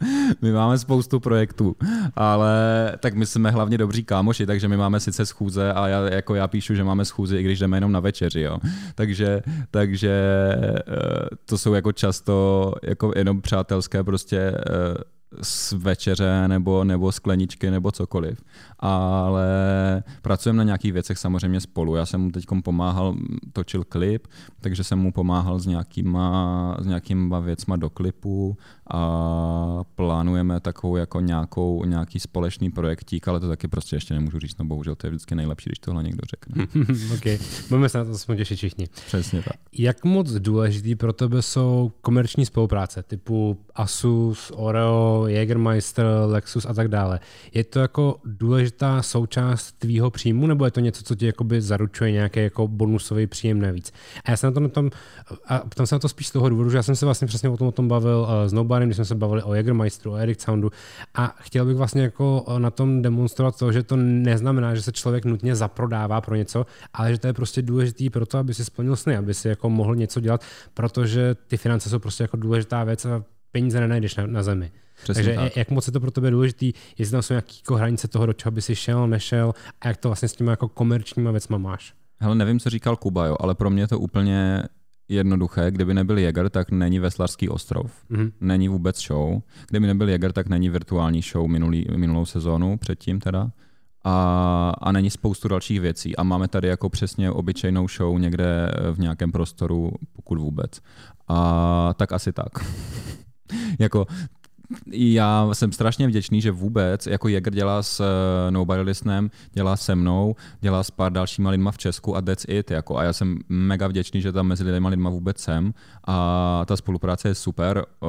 My 0.42 0.52
máme 0.52 0.78
spoustu 0.78 1.20
projektů, 1.20 1.76
ale 2.16 2.52
tak 3.00 3.14
my 3.14 3.26
jsme 3.26 3.50
hlavně 3.50 3.78
dobří 3.78 4.04
kámoši, 4.04 4.46
takže 4.46 4.68
my 4.68 4.76
máme 4.76 5.00
sice 5.00 5.26
schůze 5.26 5.72
a 5.72 5.88
já, 5.88 6.08
jako 6.08 6.34
já 6.34 6.48
píšu, 6.48 6.74
že 6.74 6.84
máme 6.84 7.04
schůzi, 7.04 7.36
i 7.36 7.42
když 7.42 7.58
jdeme 7.58 7.76
jenom 7.76 7.92
na 7.92 8.00
večeři, 8.00 8.40
jo. 8.40 8.58
Takže, 8.94 9.42
takže 9.70 10.12
eh, 10.52 11.36
to 11.44 11.58
jsou 11.58 11.74
jako 11.74 11.92
často 11.92 12.72
jako 12.82 13.12
jenom 13.16 13.40
přátelské 13.40 14.04
prostě 14.04 14.38
eh, 14.38 15.18
z 15.42 15.72
večeře 15.72 16.48
nebo, 16.48 16.84
nebo 16.84 17.12
skleničky 17.12 17.70
nebo 17.70 17.92
cokoliv. 17.92 18.40
Ale 18.78 19.48
pracujeme 20.22 20.56
na 20.56 20.64
nějakých 20.64 20.92
věcech 20.92 21.18
samozřejmě 21.18 21.60
spolu. 21.60 21.96
Já 21.96 22.06
jsem 22.06 22.20
mu 22.20 22.30
teď 22.30 22.44
pomáhal, 22.64 23.16
točil 23.52 23.84
klip, 23.84 24.26
takže 24.60 24.84
jsem 24.84 24.98
mu 24.98 25.12
pomáhal 25.12 25.58
s 25.58 25.66
nějakýma, 25.66 26.76
s 26.80 26.86
nějakýma 26.86 27.40
věcma 27.40 27.76
do 27.76 27.90
klipu 27.90 28.56
a 28.90 29.84
plánujeme 29.94 30.60
takovou 30.60 30.96
jako 30.96 31.20
nějakou, 31.20 31.84
nějaký 31.84 32.20
společný 32.20 32.70
projektík, 32.70 33.28
ale 33.28 33.40
to 33.40 33.48
taky 33.48 33.68
prostě 33.68 33.96
ještě 33.96 34.14
nemůžu 34.14 34.38
říct, 34.38 34.58
no 34.58 34.64
bohužel 34.64 34.94
to 34.94 35.06
je 35.06 35.10
vždycky 35.10 35.34
nejlepší, 35.34 35.68
když 35.68 35.78
tohle 35.78 36.02
někdo 36.02 36.20
řekne. 36.30 36.64
ok, 37.14 37.40
budeme 37.68 37.88
se 37.88 37.98
na 37.98 38.04
to 38.04 38.10
aspoň 38.10 38.36
těšit 38.36 38.56
všichni. 38.56 38.86
Přesně 39.06 39.42
tak. 39.42 39.56
Jak 39.72 40.04
moc 40.04 40.30
důležitý 40.30 40.94
pro 40.94 41.12
tebe 41.12 41.42
jsou 41.42 41.92
komerční 42.00 42.46
spolupráce, 42.46 43.02
typu 43.02 43.58
Asus, 43.74 44.52
Oreo, 44.54 45.26
Jägermeister, 45.26 46.06
Lexus 46.26 46.66
a 46.66 46.74
tak 46.74 46.88
dále? 46.88 47.20
Je 47.54 47.64
to 47.64 47.78
jako 47.78 48.20
důležitá 48.68 49.02
součást 49.02 49.72
tvýho 49.72 50.10
příjmu, 50.10 50.46
nebo 50.46 50.64
je 50.64 50.70
to 50.70 50.80
něco, 50.80 51.02
co 51.02 51.14
ti 51.14 51.26
jakoby 51.26 51.60
zaručuje 51.60 52.12
nějaký 52.12 52.40
jako 52.40 52.68
bonusový 52.68 53.26
příjem 53.26 53.60
navíc? 53.60 53.92
A 54.24 54.30
já 54.30 54.36
jsem 54.36 54.50
na 54.50 54.54
tom, 54.54 54.62
na 54.62 54.68
tom 54.68 54.90
a 55.46 55.58
ptám 55.58 55.86
se 55.86 55.94
na 55.94 55.98
to 55.98 56.08
spíš 56.08 56.26
z 56.26 56.30
toho 56.30 56.48
důvodu, 56.48 56.70
že 56.70 56.76
já 56.76 56.82
jsem 56.82 56.96
se 56.96 57.04
vlastně 57.04 57.26
přesně 57.26 57.48
o 57.48 57.56
tom, 57.56 57.68
o 57.68 57.72
tom 57.72 57.88
bavil 57.88 58.18
uh, 58.18 58.48
s 58.48 58.52
Nobarem, 58.52 58.88
když 58.88 58.96
jsme 58.96 59.04
se 59.04 59.14
bavili 59.14 59.42
o 59.42 59.54
Jägermeisteru, 59.54 60.12
o 60.12 60.16
Eric 60.16 60.40
Soundu 60.40 60.70
a 61.14 61.36
chtěl 61.40 61.64
bych 61.64 61.76
vlastně 61.76 62.02
jako 62.02 62.44
na 62.58 62.70
tom 62.70 63.02
demonstrovat 63.02 63.58
to, 63.58 63.72
že 63.72 63.82
to 63.82 63.96
neznamená, 63.96 64.74
že 64.74 64.82
se 64.82 64.92
člověk 64.92 65.24
nutně 65.24 65.56
zaprodává 65.56 66.20
pro 66.20 66.36
něco, 66.36 66.66
ale 66.92 67.12
že 67.12 67.18
to 67.18 67.26
je 67.26 67.32
prostě 67.32 67.62
důležitý 67.62 68.10
pro 68.10 68.26
to, 68.26 68.38
aby 68.38 68.54
si 68.54 68.64
splnil 68.64 68.96
sny, 68.96 69.16
aby 69.16 69.34
si 69.34 69.48
jako 69.48 69.70
mohl 69.70 69.96
něco 69.96 70.20
dělat, 70.20 70.44
protože 70.74 71.34
ty 71.46 71.56
finance 71.56 71.88
jsou 71.90 71.98
prostě 71.98 72.24
jako 72.24 72.36
důležitá 72.36 72.84
věc 72.84 73.04
a 73.04 73.24
peníze 73.52 73.80
nenajdeš 73.80 74.16
na, 74.16 74.26
na 74.26 74.42
zemi. 74.42 74.70
Přesně 75.02 75.24
Takže 75.24 75.34
tak. 75.34 75.56
jak 75.56 75.70
moc 75.70 75.86
je 75.86 75.92
to 75.92 76.00
pro 76.00 76.10
tebe 76.10 76.30
důležitý, 76.30 76.72
jestli 76.98 77.12
tam 77.12 77.22
jsou 77.22 77.34
nějaké 77.34 77.52
jako 77.58 77.74
hranice 77.74 78.08
toho, 78.08 78.26
do 78.26 78.32
čeho 78.32 78.52
by 78.52 78.62
si 78.62 78.76
šel, 78.76 79.08
nešel 79.08 79.54
a 79.80 79.88
jak 79.88 79.96
to 79.96 80.08
vlastně 80.08 80.28
s 80.28 80.32
těma 80.32 80.50
jako 80.50 80.68
komerčníma 80.68 81.30
věcma 81.30 81.58
máš? 81.58 81.94
Hele, 82.20 82.34
nevím, 82.34 82.60
co 82.60 82.70
říkal 82.70 82.96
Kuba, 82.96 83.26
jo, 83.26 83.36
ale 83.40 83.54
pro 83.54 83.70
mě 83.70 83.82
je 83.82 83.88
to 83.88 84.00
úplně 84.00 84.62
jednoduché. 85.08 85.70
Kdyby 85.70 85.94
nebyl 85.94 86.18
Jäger, 86.18 86.48
tak 86.50 86.70
není 86.70 86.98
Veslarský 86.98 87.48
ostrov. 87.48 87.92
Mm-hmm. 88.10 88.32
Není 88.40 88.68
vůbec 88.68 89.02
show. 89.06 89.40
Kdyby 89.68 89.86
nebyl 89.86 90.08
Jäger, 90.08 90.32
tak 90.32 90.48
není 90.48 90.70
virtuální 90.70 91.22
show 91.22 91.48
minulý, 91.48 91.86
minulou 91.96 92.26
sezónu, 92.26 92.76
předtím 92.78 93.20
teda. 93.20 93.50
A, 94.04 94.72
a 94.78 94.92
není 94.92 95.10
spoustu 95.10 95.48
dalších 95.48 95.80
věcí. 95.80 96.16
A 96.16 96.22
máme 96.22 96.48
tady 96.48 96.68
jako 96.68 96.88
přesně 96.88 97.30
obyčejnou 97.30 97.88
show 97.88 98.18
někde 98.18 98.72
v 98.92 98.98
nějakém 98.98 99.32
prostoru, 99.32 99.92
pokud 100.12 100.38
vůbec. 100.38 100.80
A 101.28 101.94
tak 101.96 102.12
asi 102.12 102.32
tak. 102.32 102.48
jako 103.78 104.06
já 104.92 105.48
jsem 105.52 105.72
strašně 105.72 106.06
vděčný, 106.06 106.40
že 106.40 106.50
vůbec, 106.50 107.06
jako 107.06 107.28
Jäger 107.28 107.54
dělá 107.54 107.82
s 107.82 108.00
uh, 108.00 108.50
Nobody 108.50 108.82
Listenem, 108.82 109.30
dělá 109.52 109.76
se 109.76 109.94
mnou, 109.94 110.34
dělá 110.60 110.82
s 110.82 110.90
pár 110.90 111.12
dalšíma 111.12 111.50
lidma 111.50 111.70
v 111.70 111.78
Česku 111.78 112.16
a 112.16 112.20
that's 112.20 112.44
it. 112.48 112.70
Jako. 112.70 112.98
A 112.98 113.02
já 113.02 113.12
jsem 113.12 113.38
mega 113.48 113.88
vděčný, 113.88 114.22
že 114.22 114.32
tam 114.32 114.46
mezi 114.46 114.64
lidma 114.64 114.88
lidma 114.88 115.10
vůbec 115.10 115.38
jsem 115.38 115.74
a 116.04 116.62
ta 116.66 116.76
spolupráce 116.76 117.28
je 117.28 117.34
super, 117.34 117.84
uh, 118.00 118.08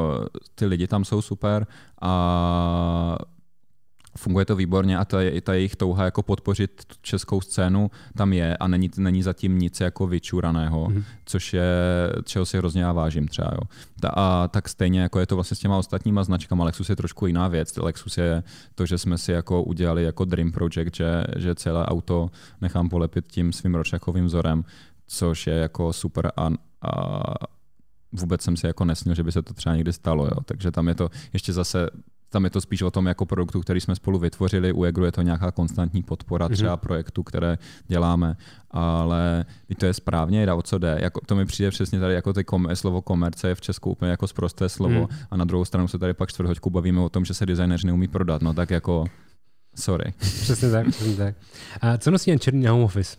ty 0.56 0.66
lidi 0.66 0.88
tam 0.88 1.06
jsou 1.06 1.22
super 1.22 1.68
a 2.02 3.18
funguje 4.20 4.46
to 4.46 4.56
výborně 4.56 4.98
a 4.98 5.06
ta, 5.06 5.18
ta 5.44 5.54
jejich 5.54 5.76
touha 5.76 6.06
jako 6.06 6.24
podpořit 6.24 6.86
tu 6.88 6.96
českou 7.02 7.42
scénu 7.42 7.92
tam 8.18 8.34
je 8.34 8.58
a 8.58 8.68
není, 8.68 8.90
není 8.98 9.24
zatím 9.24 9.60
nic 9.60 9.80
jako 9.80 10.08
vyčuraného, 10.08 10.88
mm-hmm. 10.88 11.04
což 11.26 11.54
je, 11.54 11.64
čeho 12.24 12.46
si 12.46 12.58
hrozně 12.58 12.82
já 12.82 12.92
vážím 12.92 13.28
třeba. 13.28 13.52
Jo. 13.52 13.62
Ta, 14.00 14.10
a 14.10 14.48
tak 14.48 14.70
stejně 14.70 15.02
jako 15.02 15.20
je 15.20 15.26
to 15.26 15.36
vlastně 15.36 15.56
s 15.56 15.60
těma 15.60 15.78
ostatníma 15.78 16.24
značkama, 16.24 16.64
Lexus 16.64 16.90
je 16.90 16.96
trošku 16.96 17.28
jiná 17.28 17.48
věc. 17.48 17.78
Lexus 17.78 18.18
je 18.18 18.44
to, 18.76 18.86
že 18.86 18.98
jsme 18.98 19.18
si 19.18 19.32
jako 19.32 19.64
udělali 19.64 20.04
jako 20.04 20.26
Dream 20.26 20.52
Project, 20.52 20.96
že, 20.96 21.24
že 21.38 21.56
celé 21.56 21.86
auto 21.86 22.30
nechám 22.62 22.90
polepit 22.90 23.26
tím 23.28 23.54
svým 23.54 23.76
ročakovým 23.76 24.26
vzorem, 24.26 24.64
což 25.08 25.48
je 25.48 25.54
jako 25.54 25.94
super 25.94 26.32
a, 26.38 26.50
a 26.82 27.24
vůbec 28.12 28.42
jsem 28.42 28.58
si 28.58 28.68
jako 28.68 28.86
nesnil, 28.86 29.16
že 29.16 29.24
by 29.24 29.32
se 29.32 29.42
to 29.42 29.54
třeba 29.54 29.76
někdy 29.76 29.94
stalo. 29.94 30.26
Jo. 30.26 30.42
Takže 30.46 30.72
tam 30.72 30.88
je 30.88 30.96
to 30.96 31.10
ještě 31.34 31.54
zase 31.54 31.90
tam 32.30 32.44
je 32.44 32.50
to 32.50 32.62
spíš 32.62 32.82
o 32.82 32.92
tom 32.92 33.06
jako 33.06 33.26
produktu, 33.26 33.62
který 33.62 33.82
jsme 33.82 33.96
spolu 33.96 34.20
vytvořili. 34.20 34.74
U 34.74 34.84
Egru 34.84 35.06
je 35.06 35.12
to 35.12 35.22
nějaká 35.22 35.52
konstantní 35.52 36.04
podpora 36.04 36.46
mhm. 36.46 36.54
třeba 36.54 36.78
mm-hmm. 36.78 36.82
projektu, 36.82 37.24
které 37.24 37.58
děláme, 37.88 38.36
ale 38.72 39.46
to 39.78 39.86
je 39.86 39.94
správně, 39.94 40.54
o 40.54 40.62
co 40.62 40.78
jde. 40.78 40.98
Jako, 41.02 41.22
to 41.26 41.36
mi 41.36 41.46
přijde 41.46 41.72
přesně 41.72 42.00
tady 42.00 42.14
jako 42.14 42.34
ty 42.34 42.44
kom, 42.44 42.68
slovo 42.74 43.02
komerce 43.02 43.48
je 43.48 43.56
v 43.56 43.62
Česku 43.62 43.92
úplně 43.92 44.12
jako 44.12 44.28
zprosté 44.28 44.70
slovo 44.70 45.00
mm. 45.00 45.08
a 45.32 45.38
na 45.38 45.46
druhou 45.46 45.66
stranu 45.66 45.88
se 45.88 46.00
tady 46.00 46.14
pak 46.14 46.30
čtvrthoďku 46.30 46.70
bavíme 46.70 47.02
o 47.02 47.10
tom, 47.10 47.26
že 47.26 47.34
se 47.34 47.46
designéři 47.46 47.88
neumí 47.88 48.08
prodat. 48.08 48.42
No 48.42 48.54
tak 48.54 48.72
jako, 48.72 49.06
sorry. 49.76 50.14
Přesně 50.20 50.72
tak, 50.72 50.88
přesně 50.88 51.16
tak. 51.16 51.36
A 51.82 51.98
co 51.98 52.12
nosí 52.12 52.30
jen 52.30 52.40
černý 52.40 52.64
na 52.64 52.72
home 52.72 52.84
office? 52.84 53.18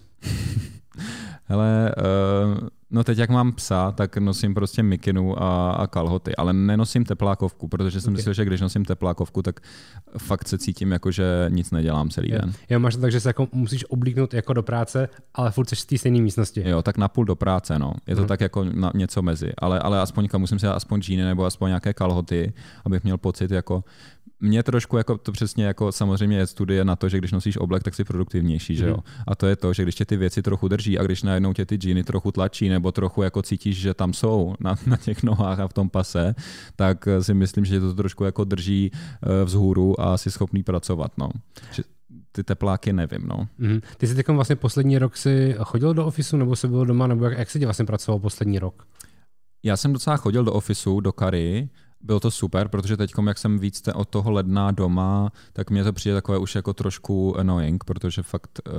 Hele, 1.45 1.95
uh, 1.99 2.69
No 2.93 3.05
teď, 3.05 3.19
jak 3.19 3.31
mám 3.31 3.53
psa, 3.53 3.93
tak 3.93 4.17
nosím 4.17 4.55
prostě 4.55 4.83
mikinu 4.83 5.43
a, 5.43 5.73
a 5.73 5.87
kalhoty, 5.87 6.37
ale 6.37 6.53
nenosím 6.53 7.05
teplákovku, 7.05 7.69
protože 7.69 8.01
jsem 8.01 8.13
okay. 8.13 8.19
myslel, 8.19 8.35
že 8.35 8.45
když 8.45 8.61
nosím 8.61 8.85
teplákovku, 8.85 9.43
tak 9.43 9.61
fakt 10.19 10.49
se 10.49 10.59
cítím 10.59 10.93
jako, 10.93 11.11
že 11.11 11.47
nic 11.49 11.71
nedělám 11.71 12.11
celý 12.11 12.31
den. 12.31 12.53
Jo, 12.71 12.79
máš 12.79 12.95
to 12.95 13.01
tak, 13.01 13.13
že 13.13 13.21
se 13.21 13.29
jako 13.29 13.49
musíš 13.53 13.85
oblíknout 13.89 14.35
jako 14.35 14.53
do 14.53 14.63
práce, 14.63 15.09
ale 15.35 15.51
furt 15.51 15.69
jsi 15.69 15.77
v 15.77 15.85
té 15.85 15.99
stejné 15.99 16.21
místnosti. 16.21 16.63
Jo, 16.67 16.83
tak 16.83 16.99
napůl 16.99 17.25
do 17.25 17.37
práce, 17.37 17.79
no. 17.79 17.93
Je 18.07 18.15
to 18.15 18.21
hmm. 18.21 18.29
tak 18.29 18.41
jako 18.41 18.65
na 18.65 18.93
něco 18.95 19.23
mezi, 19.23 19.53
ale, 19.59 19.79
ale 19.79 20.01
aspoň 20.01 20.29
musím 20.39 20.59
si 20.59 20.67
dát 20.67 20.75
aspoň 20.75 21.01
džíny 21.01 21.25
nebo 21.25 21.45
aspoň 21.45 21.69
nějaké 21.69 21.93
kalhoty, 21.93 22.53
abych 22.85 23.05
měl 23.05 23.19
pocit 23.19 23.51
jako, 23.51 23.85
mě 24.41 24.63
trošku 24.63 24.97
jako 24.97 25.19
to 25.19 25.33
přesně 25.33 25.65
jako 25.65 25.93
samozřejmě 25.93 26.39
je 26.39 26.47
studie 26.47 26.85
na 26.85 26.97
to, 26.97 27.09
že 27.09 27.19
když 27.19 27.33
nosíš 27.33 27.57
oblek, 27.57 27.83
tak 27.83 27.95
jsi 27.95 28.05
produktivnější, 28.05 28.77
že 28.77 28.87
jo. 28.87 28.97
Mm. 28.97 29.23
A 29.27 29.35
to 29.35 29.47
je 29.47 29.57
to, 29.57 29.73
že 29.73 29.83
když 29.83 29.95
tě 29.95 30.05
ty 30.05 30.17
věci 30.17 30.43
trochu 30.43 30.69
drží 30.69 30.99
a 30.99 31.03
když 31.03 31.23
najednou 31.23 31.53
tě 31.53 31.67
ty 31.67 31.77
džíny 31.77 32.05
trochu 32.05 32.33
tlačí 32.33 32.69
nebo 32.69 32.93
trochu 32.93 33.23
jako 33.23 33.43
cítíš, 33.43 33.77
že 33.77 33.95
tam 33.95 34.13
jsou 34.13 34.55
na, 34.61 34.75
na 34.87 34.97
těch 34.97 35.23
nohách 35.23 35.61
a 35.61 35.69
v 35.69 35.73
tom 35.73 35.91
pase, 35.91 36.35
tak 36.77 37.09
si 37.21 37.35
myslím, 37.35 37.65
že 37.65 37.81
to 37.81 37.95
trošku 37.95 38.25
jako 38.25 38.45
drží 38.45 38.91
eh, 38.95 39.45
vzhůru 39.45 40.01
a 40.01 40.19
jsi 40.19 40.31
schopný 40.31 40.63
pracovat, 40.63 41.13
no. 41.19 41.31
Že 41.73 41.83
ty 42.33 42.45
tepláky 42.45 42.93
nevím, 42.93 43.27
no. 43.27 43.49
Mm. 43.59 43.81
Ty 43.97 44.07
jsi 44.07 44.15
teď 44.15 44.29
vlastně 44.29 44.57
poslední 44.57 44.99
rok 44.99 45.17
si 45.17 45.57
chodil 45.63 45.95
do 45.95 46.07
ofisu 46.07 46.37
nebo 46.37 46.57
se 46.57 46.69
byl 46.69 46.87
doma, 46.87 47.07
nebo 47.07 47.25
jak, 47.25 47.39
jak 47.39 47.51
jsi 47.51 47.65
vlastně 47.65 47.85
pracoval 47.85 48.19
poslední 48.19 48.59
rok? 48.59 48.87
Já 49.63 49.77
jsem 49.77 49.93
docela 49.93 50.17
chodil 50.17 50.45
do 50.45 50.53
ofisu, 50.53 51.01
do 51.01 51.13
Kary, 51.13 51.69
bylo 52.01 52.21
to 52.21 52.31
super, 52.31 52.69
protože 52.69 52.97
teď, 52.97 53.13
jak 53.27 53.39
jsem 53.39 53.59
víc 53.59 53.83
od 53.95 54.09
toho 54.09 54.31
ledna 54.31 54.71
doma, 54.71 55.33
tak 55.53 55.71
mě 55.71 55.85
to 55.85 55.93
přijde 55.93 56.15
takové 56.15 56.39
už 56.39 56.55
jako 56.55 56.75
trošku 56.75 57.39
annoying, 57.39 57.85
protože 57.85 58.23
fakt 58.23 58.61
eh, 58.69 58.71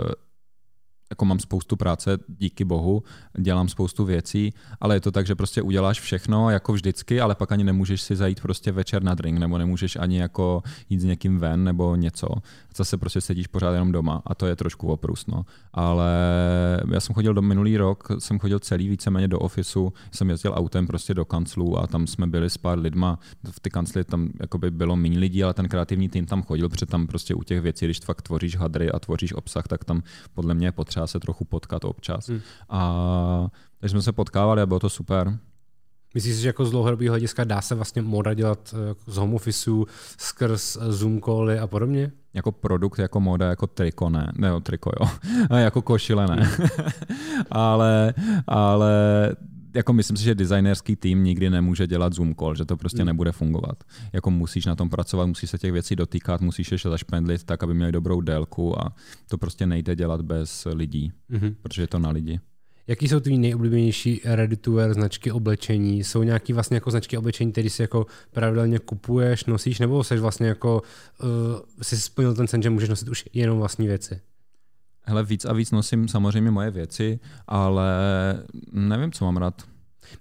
jako 1.11 1.25
mám 1.25 1.39
spoustu 1.39 1.75
práce, 1.75 2.17
díky 2.27 2.65
bohu, 2.65 3.03
dělám 3.37 3.69
spoustu 3.69 4.05
věcí, 4.05 4.53
ale 4.81 4.95
je 4.95 5.01
to 5.01 5.11
tak, 5.11 5.27
že 5.27 5.35
prostě 5.35 5.61
uděláš 5.61 5.99
všechno 5.99 6.49
jako 6.49 6.73
vždycky, 6.73 7.21
ale 7.21 7.35
pak 7.35 7.51
ani 7.51 7.63
nemůžeš 7.63 8.01
si 8.01 8.15
zajít 8.15 8.41
prostě 8.41 8.71
večer 8.71 9.03
na 9.03 9.15
drink, 9.15 9.39
nebo 9.39 9.57
nemůžeš 9.57 9.95
ani 9.95 10.19
jako 10.19 10.63
jít 10.89 10.99
s 10.99 11.03
někým 11.03 11.39
ven 11.39 11.63
nebo 11.63 11.95
něco. 11.95 12.27
Zase 12.75 12.97
prostě 12.97 13.21
sedíš 13.21 13.47
pořád 13.47 13.73
jenom 13.73 13.91
doma 13.91 14.21
a 14.25 14.35
to 14.35 14.45
je 14.45 14.55
trošku 14.55 14.87
oprus, 14.87 15.27
no. 15.27 15.45
Ale 15.73 16.11
já 16.91 16.99
jsem 16.99 17.15
chodil 17.15 17.33
do 17.33 17.41
minulý 17.41 17.77
rok, 17.77 18.07
jsem 18.19 18.39
chodil 18.39 18.59
celý 18.59 18.87
víceméně 18.87 19.27
do 19.27 19.39
ofisu, 19.39 19.93
jsem 20.11 20.29
jezdil 20.29 20.53
autem 20.55 20.87
prostě 20.87 21.13
do 21.13 21.25
kanclu 21.25 21.79
a 21.79 21.87
tam 21.87 22.07
jsme 22.07 22.27
byli 22.27 22.49
s 22.49 22.57
pár 22.57 22.79
lidma, 22.79 23.19
v 23.51 23.59
ty 23.59 23.69
kancli 23.69 24.03
tam 24.03 24.29
by 24.57 24.71
bylo 24.71 24.95
méně 24.95 25.19
lidí, 25.19 25.43
ale 25.43 25.53
ten 25.53 25.67
kreativní 25.67 26.09
tým 26.09 26.25
tam 26.25 26.43
chodil, 26.43 26.69
protože 26.69 26.85
tam 26.85 27.07
prostě 27.07 27.35
u 27.35 27.43
těch 27.43 27.61
věcí, 27.61 27.85
když 27.85 27.99
fakt 27.99 28.21
tvoříš 28.21 28.55
hadry 28.55 28.91
a 28.91 28.99
tvoříš 28.99 29.33
obsah, 29.33 29.67
tak 29.67 29.83
tam 29.83 30.03
podle 30.33 30.53
mě 30.53 30.67
je 30.67 30.71
potřeba 30.71 31.00
potřeba 31.01 31.07
se 31.07 31.19
trochu 31.19 31.45
potkat 31.45 31.85
občas. 31.85 32.29
Hmm. 32.29 32.41
A 32.69 33.47
takže 33.79 33.91
jsme 33.91 34.01
se 34.01 34.11
potkávali 34.11 34.61
a 34.61 34.65
bylo 34.65 34.79
to 34.79 34.89
super. 34.89 35.37
Myslíš 36.13 36.35
si, 36.35 36.41
že 36.41 36.49
jako 36.49 36.65
z 36.65 36.71
dlouhodobého 36.71 37.13
hlediska 37.13 37.43
dá 37.43 37.61
se 37.61 37.75
vlastně 37.75 38.01
moda 38.01 38.33
dělat 38.33 38.73
eh, 38.73 38.95
z 39.07 39.17
home 39.17 39.33
office, 39.33 39.71
skrz 40.17 40.75
eh, 40.75 40.91
Zoom 40.91 41.21
cally 41.21 41.59
a 41.59 41.67
podobně? 41.67 42.11
Jako 42.33 42.51
produkt, 42.51 42.99
jako 42.99 43.19
moda, 43.19 43.49
jako 43.49 43.67
triko 43.67 44.09
ne. 44.09 44.31
Ne, 44.35 44.61
triko 44.61 44.91
jo. 44.99 45.09
Jako 45.57 45.81
košile 45.81 46.27
ne. 46.27 46.43
Hmm. 46.43 46.67
ale, 47.51 48.13
ale 48.47 48.91
jako 49.75 49.93
myslím 49.93 50.17
si, 50.17 50.23
že 50.23 50.35
designerský 50.35 50.95
tým 50.95 51.23
nikdy 51.23 51.49
nemůže 51.49 51.87
dělat 51.87 52.13
Zoom 52.13 52.35
call, 52.35 52.55
že 52.55 52.65
to 52.65 52.77
prostě 52.77 53.01
mm. 53.01 53.05
nebude 53.05 53.31
fungovat. 53.31 53.83
Jako 54.13 54.31
musíš 54.31 54.65
na 54.65 54.75
tom 54.75 54.89
pracovat, 54.89 55.25
musíš 55.25 55.49
se 55.49 55.57
těch 55.57 55.71
věcí 55.71 55.95
dotýkat, 55.95 56.41
musíš 56.41 56.71
ještě 56.71 56.89
zašpendlit 56.89 57.43
tak, 57.43 57.63
aby 57.63 57.73
měli 57.73 57.91
dobrou 57.91 58.21
délku 58.21 58.81
a 58.81 58.95
to 59.29 59.37
prostě 59.37 59.67
nejde 59.67 59.95
dělat 59.95 60.21
bez 60.21 60.67
lidí, 60.73 61.11
mm-hmm. 61.31 61.55
protože 61.61 61.81
je 61.81 61.87
to 61.87 61.99
na 61.99 62.09
lidi. 62.09 62.39
Jaký 62.87 63.07
jsou 63.07 63.19
tvý 63.19 63.37
nejoblíbenější 63.37 64.21
ready 64.25 64.55
to 64.55 64.71
wear 64.71 64.93
značky 64.93 65.31
oblečení? 65.31 66.03
Jsou 66.03 66.23
nějaký 66.23 66.53
vlastně 66.53 66.75
jako 66.77 66.91
značky 66.91 67.17
oblečení, 67.17 67.51
které 67.51 67.69
si 67.69 67.81
jako 67.81 68.05
pravidelně 68.31 68.79
kupuješ, 68.79 69.45
nosíš, 69.45 69.79
nebo 69.79 70.03
jsi 70.03 70.17
vlastně 70.17 70.47
jako 70.47 70.81
uh, 71.23 71.29
si 71.81 71.97
splnil 71.97 72.35
ten 72.35 72.47
sen, 72.47 72.61
že 72.61 72.69
můžeš 72.69 72.89
nosit 72.89 73.09
už 73.09 73.25
jenom 73.33 73.57
vlastní 73.57 73.87
věci? 73.87 74.21
Hele, 75.03 75.23
víc 75.23 75.45
a 75.45 75.53
víc 75.53 75.71
nosím 75.71 76.07
samozřejmě 76.07 76.51
moje 76.51 76.71
věci, 76.71 77.19
ale 77.47 77.93
nevím, 78.71 79.11
co 79.11 79.25
mám 79.25 79.37
rád. 79.37 79.61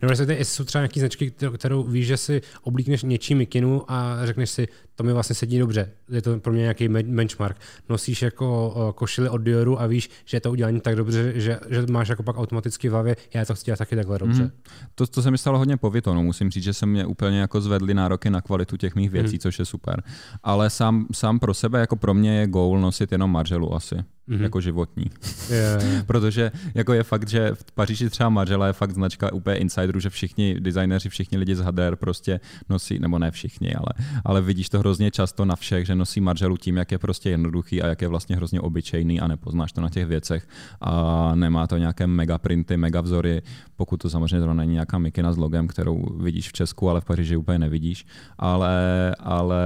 No, 0.02 0.08
jestli 0.10 0.44
jsou 0.44 0.64
třeba 0.64 0.82
nějaké 0.82 1.00
značky, 1.00 1.32
kterou 1.54 1.82
víš, 1.82 2.06
že 2.06 2.16
si 2.16 2.42
oblíkneš 2.62 3.02
něčí 3.02 3.34
mikinu 3.34 3.92
a 3.92 4.26
řekneš 4.26 4.50
si, 4.50 4.68
to 5.00 5.04
mi 5.04 5.12
vlastně 5.12 5.34
sedí 5.34 5.58
dobře. 5.58 5.90
Je 6.08 6.22
to 6.22 6.38
pro 6.38 6.52
mě 6.52 6.62
nějaký 6.62 6.88
benchmark. 6.88 7.56
Nosíš 7.88 8.22
jako 8.22 8.92
košily 8.96 9.28
od 9.28 9.38
Dioru 9.38 9.80
a 9.80 9.86
víš, 9.86 10.10
že 10.24 10.36
je 10.36 10.40
to 10.40 10.50
udělání 10.50 10.80
tak 10.80 10.96
dobře, 10.96 11.32
že, 11.36 11.58
že 11.68 11.86
máš 11.90 12.08
jako 12.08 12.22
pak 12.22 12.38
automaticky 12.38 12.88
v 12.88 12.92
hlavě, 12.92 13.16
já 13.34 13.44
to 13.44 13.54
chci 13.54 13.64
dělat 13.64 13.78
taky 13.78 13.96
takhle 13.96 14.18
dobře. 14.18 14.42
Mm. 14.42 14.50
To, 14.94 15.06
to 15.06 15.22
se 15.22 15.30
mi 15.30 15.38
stalo 15.38 15.58
hodně 15.58 15.76
po 15.76 15.90
Vitonu. 15.90 16.22
Musím 16.22 16.50
říct, 16.50 16.64
že 16.64 16.72
se 16.72 16.86
mě 16.86 17.06
úplně 17.06 17.40
jako 17.40 17.60
zvedly 17.60 17.94
nároky 17.94 18.30
na 18.30 18.40
kvalitu 18.40 18.76
těch 18.76 18.94
mých 18.94 19.10
věcí, 19.10 19.34
mm. 19.34 19.38
což 19.38 19.58
je 19.58 19.64
super. 19.64 20.02
Ale 20.42 20.70
sám, 20.70 21.06
sám 21.12 21.38
pro 21.38 21.54
sebe, 21.54 21.80
jako 21.80 21.96
pro 21.96 22.14
mě 22.14 22.40
je 22.40 22.46
goal 22.46 22.80
nosit 22.80 23.12
jenom 23.12 23.32
Margelu 23.32 23.74
asi 23.74 24.04
mm-hmm. 24.30 24.42
jako 24.42 24.60
životní. 24.60 25.04
Yeah. 25.50 25.82
Protože 26.06 26.52
jako 26.74 26.92
je 26.92 27.02
fakt, 27.02 27.28
že 27.28 27.50
v 27.54 27.72
Paříži 27.72 28.10
třeba 28.10 28.28
Margiela 28.28 28.66
je 28.66 28.72
fakt 28.72 28.92
značka 28.92 29.32
úplně 29.32 29.56
insiderů, 29.56 30.00
že 30.00 30.10
všichni 30.10 30.60
designéři, 30.60 31.08
všichni 31.08 31.38
lidi 31.38 31.56
z 31.56 31.60
HDR 31.60 31.96
prostě 31.96 32.40
nosí, 32.68 32.98
nebo 32.98 33.18
ne 33.18 33.30
všichni, 33.30 33.74
ale, 33.74 34.08
ale 34.24 34.40
vidíš 34.40 34.68
to 34.68 34.82
hrozně 34.90 35.10
často 35.10 35.44
na 35.44 35.56
všech, 35.56 35.86
že 35.86 35.94
nosí 35.94 36.20
Margielu 36.20 36.56
tím, 36.56 36.76
jak 36.76 36.92
je 36.92 36.98
prostě 36.98 37.30
jednoduchý 37.30 37.82
a 37.82 37.86
jak 37.86 38.02
je 38.02 38.08
vlastně 38.08 38.36
hrozně 38.36 38.60
obyčejný 38.60 39.20
a 39.20 39.28
nepoznáš 39.28 39.72
to 39.72 39.80
na 39.80 39.88
těch 39.88 40.06
věcech 40.06 40.48
a 40.80 41.34
nemá 41.34 41.66
to 41.66 41.78
nějaké 41.78 42.06
mega 42.06 42.38
printy, 42.38 42.76
mega 42.76 43.00
vzory, 43.00 43.42
pokud 43.76 43.96
to 43.96 44.10
samozřejmě 44.10 44.46
to 44.46 44.54
není 44.54 44.72
nějaká 44.72 44.98
mikina 44.98 45.32
s 45.32 45.36
logem, 45.36 45.68
kterou 45.68 46.02
vidíš 46.16 46.48
v 46.48 46.52
Česku, 46.52 46.90
ale 46.90 47.00
v 47.00 47.04
Paříži 47.04 47.36
úplně 47.36 47.58
nevidíš, 47.58 48.06
ale, 48.38 49.14
ale 49.18 49.62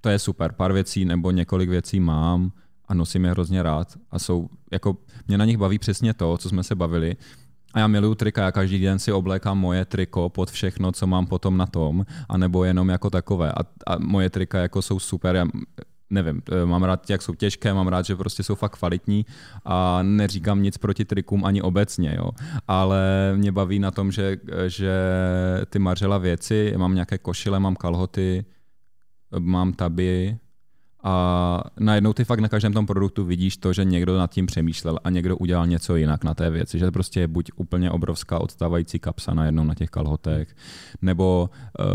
to 0.00 0.08
je 0.08 0.18
super. 0.18 0.52
Pár 0.52 0.72
věcí 0.72 1.04
nebo 1.04 1.30
několik 1.30 1.70
věcí 1.70 2.00
mám, 2.00 2.52
a 2.88 2.94
nosím 2.94 3.24
je 3.24 3.30
hrozně 3.30 3.62
rád 3.62 3.98
a 4.10 4.18
jsou, 4.18 4.48
jako 4.72 4.96
mě 5.28 5.38
na 5.38 5.44
nich 5.44 5.58
baví 5.58 5.78
přesně 5.78 6.14
to, 6.14 6.38
co 6.38 6.48
jsme 6.48 6.62
se 6.62 6.74
bavili, 6.74 7.16
a 7.74 7.78
já 7.78 7.86
miluju 7.86 8.14
trika, 8.14 8.42
já 8.42 8.52
každý 8.52 8.78
den 8.78 8.98
si 8.98 9.12
oblékám 9.12 9.58
moje 9.58 9.84
triko 9.84 10.28
pod 10.28 10.50
všechno, 10.50 10.92
co 10.92 11.06
mám 11.06 11.26
potom 11.26 11.56
na 11.56 11.66
tom, 11.66 12.06
anebo 12.28 12.64
jenom 12.64 12.88
jako 12.88 13.10
takové. 13.10 13.52
A, 13.52 13.60
a 13.86 13.98
moje 13.98 14.30
trika 14.30 14.58
jako 14.58 14.82
jsou 14.82 14.98
super, 14.98 15.36
já 15.36 15.46
nevím, 16.10 16.42
eh, 16.52 16.66
mám 16.66 16.82
rád, 16.82 17.10
jak 17.10 17.22
jsou 17.22 17.34
těžké, 17.34 17.74
mám 17.74 17.88
rád, 17.88 18.06
že 18.06 18.16
prostě 18.16 18.42
jsou 18.42 18.54
fakt 18.54 18.76
kvalitní 18.76 19.26
a 19.64 20.02
neříkám 20.02 20.62
nic 20.62 20.78
proti 20.78 21.04
trikům 21.04 21.44
ani 21.44 21.62
obecně, 21.62 22.14
jo. 22.18 22.30
Ale 22.68 23.32
mě 23.36 23.52
baví 23.52 23.78
na 23.78 23.90
tom, 23.90 24.12
že, 24.12 24.36
že 24.66 24.92
ty 25.70 25.78
mařela 25.78 26.18
věci, 26.18 26.74
mám 26.76 26.94
nějaké 26.94 27.18
košile, 27.18 27.60
mám 27.60 27.76
kalhoty, 27.76 28.44
mám 29.38 29.72
taby, 29.72 30.38
a 31.02 31.64
najednou 31.80 32.12
ty 32.12 32.24
fakt 32.24 32.40
na 32.40 32.48
každém 32.48 32.72
tom 32.72 32.86
produktu 32.86 33.24
vidíš 33.24 33.56
to, 33.56 33.72
že 33.72 33.84
někdo 33.84 34.18
nad 34.18 34.30
tím 34.30 34.46
přemýšlel 34.46 34.98
a 35.04 35.10
někdo 35.10 35.36
udělal 35.36 35.66
něco 35.66 35.96
jinak 35.96 36.24
na 36.24 36.34
té 36.34 36.50
věci, 36.50 36.78
že 36.78 36.90
prostě 36.90 37.20
je 37.20 37.28
buď 37.28 37.50
úplně 37.56 37.90
obrovská 37.90 38.40
odstávající 38.40 38.98
kapsa 38.98 39.34
najednou 39.34 39.64
na 39.64 39.74
těch 39.74 39.90
kalhotech, 39.90 40.54
nebo 41.02 41.50
uh, 41.78 41.86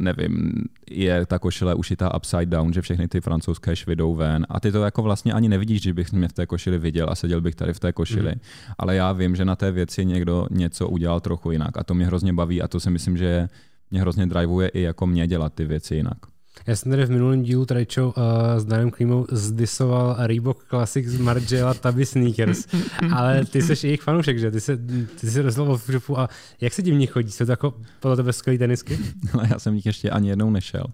nevím, 0.00 0.52
je 0.90 1.26
ta 1.26 1.38
košile 1.38 1.74
ušitá 1.74 2.14
upside 2.14 2.46
down, 2.46 2.72
že 2.72 2.82
všechny 2.82 3.08
ty 3.08 3.20
francouzské 3.20 3.76
švy 3.76 3.96
jdou 3.96 4.14
ven 4.14 4.46
a 4.48 4.60
ty 4.60 4.72
to 4.72 4.82
jako 4.82 5.02
vlastně 5.02 5.32
ani 5.32 5.48
nevidíš, 5.48 5.82
že 5.82 5.94
bych 5.94 6.12
mě 6.12 6.28
v 6.28 6.32
té 6.32 6.46
košili 6.46 6.78
viděl 6.78 7.06
a 7.10 7.14
seděl 7.14 7.40
bych 7.40 7.54
tady 7.54 7.72
v 7.72 7.80
té 7.80 7.92
košili, 7.92 8.32
mm. 8.32 8.40
ale 8.78 8.96
já 8.96 9.12
vím, 9.12 9.36
že 9.36 9.44
na 9.44 9.56
té 9.56 9.72
věci 9.72 10.04
někdo 10.04 10.46
něco 10.50 10.88
udělal 10.88 11.20
trochu 11.20 11.50
jinak 11.50 11.76
a 11.76 11.84
to 11.84 11.94
mě 11.94 12.06
hrozně 12.06 12.32
baví 12.32 12.62
a 12.62 12.68
to 12.68 12.80
si 12.80 12.90
myslím, 12.90 13.16
že 13.16 13.48
mě 13.90 14.00
hrozně 14.00 14.26
drivuje 14.26 14.68
i 14.68 14.80
jako 14.80 15.06
mě 15.06 15.26
dělat 15.26 15.54
ty 15.54 15.64
věci 15.64 15.94
jinak. 15.94 16.33
Já 16.66 16.76
jsem 16.76 16.92
tady 16.92 17.06
v 17.06 17.10
minulém 17.10 17.42
dílu 17.42 17.66
Trajčo 17.66 18.06
uh, 18.08 18.12
s 18.56 18.64
Danem 18.64 18.90
Klímou 18.90 19.26
zdisoval 19.30 20.16
Reebok 20.18 20.64
Classic 20.68 21.06
z 21.06 21.20
Margiela 21.20 21.74
Tabi 21.74 22.06
Sneakers, 22.06 22.66
ale 23.14 23.44
ty 23.44 23.62
jsi 23.62 23.86
jejich 23.86 24.02
fanoušek, 24.02 24.38
že? 24.38 24.50
Ty 24.50 24.60
jsi, 24.60 24.76
ty 25.20 25.30
jsi 25.30 25.42
rozloval 25.42 25.76
v 25.78 25.92
šupu 25.92 26.18
a 26.18 26.28
jak 26.60 26.72
se 26.72 26.82
divně 26.82 27.06
chodí? 27.06 27.30
Jsou 27.30 27.44
to 27.46 27.52
jako 27.52 27.74
podle 28.00 28.16
tebe 28.16 28.32
skvělý 28.32 28.58
tenisky? 28.58 28.98
No, 29.34 29.40
já 29.50 29.58
jsem 29.58 29.74
jich 29.74 29.86
ještě 29.86 30.10
ani 30.10 30.28
jednou 30.28 30.50
nešel, 30.50 30.84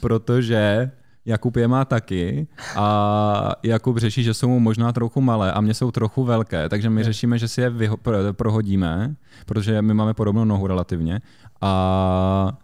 protože 0.00 0.90
Jakub 1.26 1.56
je 1.56 1.68
má 1.68 1.84
taky 1.84 2.46
a 2.76 3.52
Jakub 3.62 3.98
řeší, 3.98 4.22
že 4.22 4.34
jsou 4.34 4.48
mu 4.48 4.60
možná 4.60 4.92
trochu 4.92 5.20
malé 5.20 5.52
a 5.52 5.60
mě 5.60 5.74
jsou 5.74 5.90
trochu 5.90 6.24
velké, 6.24 6.68
takže 6.68 6.90
my 6.90 7.04
řešíme, 7.04 7.38
že 7.38 7.48
si 7.48 7.60
je 7.60 7.70
vyho- 7.70 8.32
prohodíme, 8.32 9.14
protože 9.46 9.82
my 9.82 9.94
máme 9.94 10.14
podobnou 10.14 10.44
nohu 10.44 10.66
relativně 10.66 11.20
a 11.60 12.58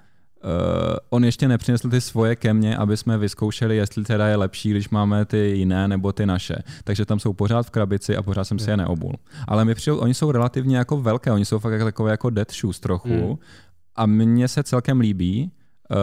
Uh, 0.45 0.97
on 1.11 1.25
ještě 1.25 1.49
nepřinesl 1.49 1.89
ty 1.91 2.01
svoje 2.01 2.37
ke 2.37 2.55
mně, 2.55 2.77
aby 2.77 2.97
jsme 2.97 3.19
vyzkoušeli, 3.19 3.77
jestli 3.77 4.05
teda 4.05 4.29
je 4.29 4.37
lepší, 4.37 4.71
když 4.71 4.89
máme 4.89 5.25
ty 5.25 5.39
jiné 5.39 5.89
nebo 5.89 6.13
ty 6.13 6.27
naše. 6.27 6.57
Takže 6.85 7.05
tam 7.05 7.19
jsou 7.19 7.33
pořád 7.33 7.67
v 7.67 7.71
krabici 7.71 8.17
a 8.17 8.23
pořád 8.23 8.45
jsem 8.45 8.59
si 8.59 8.71
je 8.71 8.77
neobul. 8.77 9.13
Ale 9.49 9.65
mi 9.65 9.75
přijel, 9.75 9.99
oni 10.01 10.15
jsou 10.15 10.33
relativně 10.33 10.77
jako 10.77 11.01
velké, 11.01 11.33
oni 11.33 11.45
jsou 11.45 11.59
fakt 11.59 11.73
jako 11.73 11.85
takové 11.85 12.11
jako 12.11 12.31
dead 12.31 12.53
shoes 12.53 12.81
trochu 12.81 13.09
mm. 13.09 13.37
a 13.97 14.07
mně 14.07 14.49
se 14.49 14.63
celkem 14.63 15.01
líbí, 15.01 15.51
uh, 15.91 15.97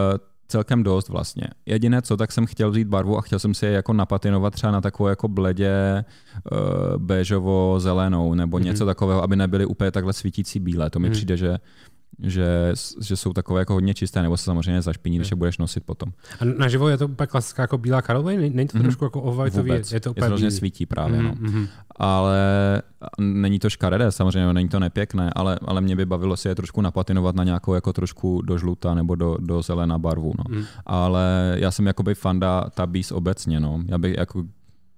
celkem 0.48 0.82
dost 0.82 1.08
vlastně. 1.08 1.44
Jediné 1.66 2.02
co, 2.02 2.16
tak 2.16 2.32
jsem 2.32 2.46
chtěl 2.46 2.70
vzít 2.70 2.88
barvu 2.88 3.18
a 3.18 3.20
chtěl 3.20 3.38
jsem 3.38 3.54
si 3.54 3.66
je 3.66 3.72
jako 3.72 3.92
napatinovat 3.92 4.54
třeba 4.54 4.72
na 4.72 4.80
takovou 4.80 5.08
jako 5.08 5.28
bledě 5.28 6.04
uh, 6.52 6.58
béžovo 6.96 7.80
zelenou 7.80 8.34
nebo 8.34 8.58
mm. 8.58 8.64
něco 8.64 8.86
takového, 8.86 9.22
aby 9.22 9.36
nebyly 9.36 9.66
úplně 9.66 9.90
takhle 9.90 10.12
svítící 10.12 10.60
bílé. 10.60 10.90
To 10.90 10.98
mi 10.98 11.08
mm. 11.08 11.12
přijde, 11.12 11.36
že 11.36 11.58
že, 12.18 12.72
že 13.00 13.16
jsou 13.16 13.32
takové 13.32 13.60
jako 13.60 13.72
hodně 13.74 13.94
čisté, 13.94 14.22
nebo 14.22 14.36
se 14.36 14.44
samozřejmě 14.44 14.82
zašpiní, 14.82 15.16
když 15.16 15.30
je 15.30 15.36
budeš 15.36 15.58
nosit 15.58 15.84
potom. 15.84 16.12
A 16.40 16.44
naživo 16.44 16.88
je 16.88 16.96
to 16.96 17.08
úplně 17.08 17.26
klasická 17.26 17.62
jako 17.62 17.78
bílá 17.78 18.02
Karlovej? 18.02 18.36
Není 18.36 18.68
to 18.68 18.78
mm-hmm. 18.78 18.82
trošku 18.82 19.04
jako 19.04 19.22
off 19.22 19.54
Je 19.92 20.00
to 20.00 20.10
úplně 20.10 20.44
je 20.44 20.50
svítí 20.50 20.86
právě, 20.86 21.20
mm-hmm. 21.20 21.40
no. 21.40 21.50
Mhm. 21.50 21.68
Ale 21.96 22.38
není 23.18 23.58
to 23.58 23.70
škaredé, 23.70 24.12
samozřejmě, 24.12 24.52
není 24.52 24.68
to 24.68 24.80
nepěkné, 24.80 25.30
ale, 25.34 25.58
ale 25.64 25.80
mě 25.80 25.96
by 25.96 26.06
bavilo 26.06 26.36
si 26.36 26.48
je 26.48 26.54
trošku 26.54 26.80
napatinovat 26.80 27.34
na 27.34 27.44
nějakou 27.44 27.74
jako 27.74 27.92
trošku 27.92 28.42
do 28.42 28.58
žluta 28.58 28.94
nebo 28.94 29.14
do, 29.14 29.36
do 29.40 29.62
zelená 29.62 29.98
barvu, 29.98 30.32
no. 30.38 30.56
Mm. 30.56 30.64
Ale 30.86 31.56
já 31.58 31.70
jsem 31.70 31.86
jakoby 31.86 32.14
fanda 32.14 32.70
tabís 32.74 33.12
obecně, 33.12 33.60
no. 33.60 33.82
Já 33.86 33.98
bych 33.98 34.16
jako, 34.16 34.44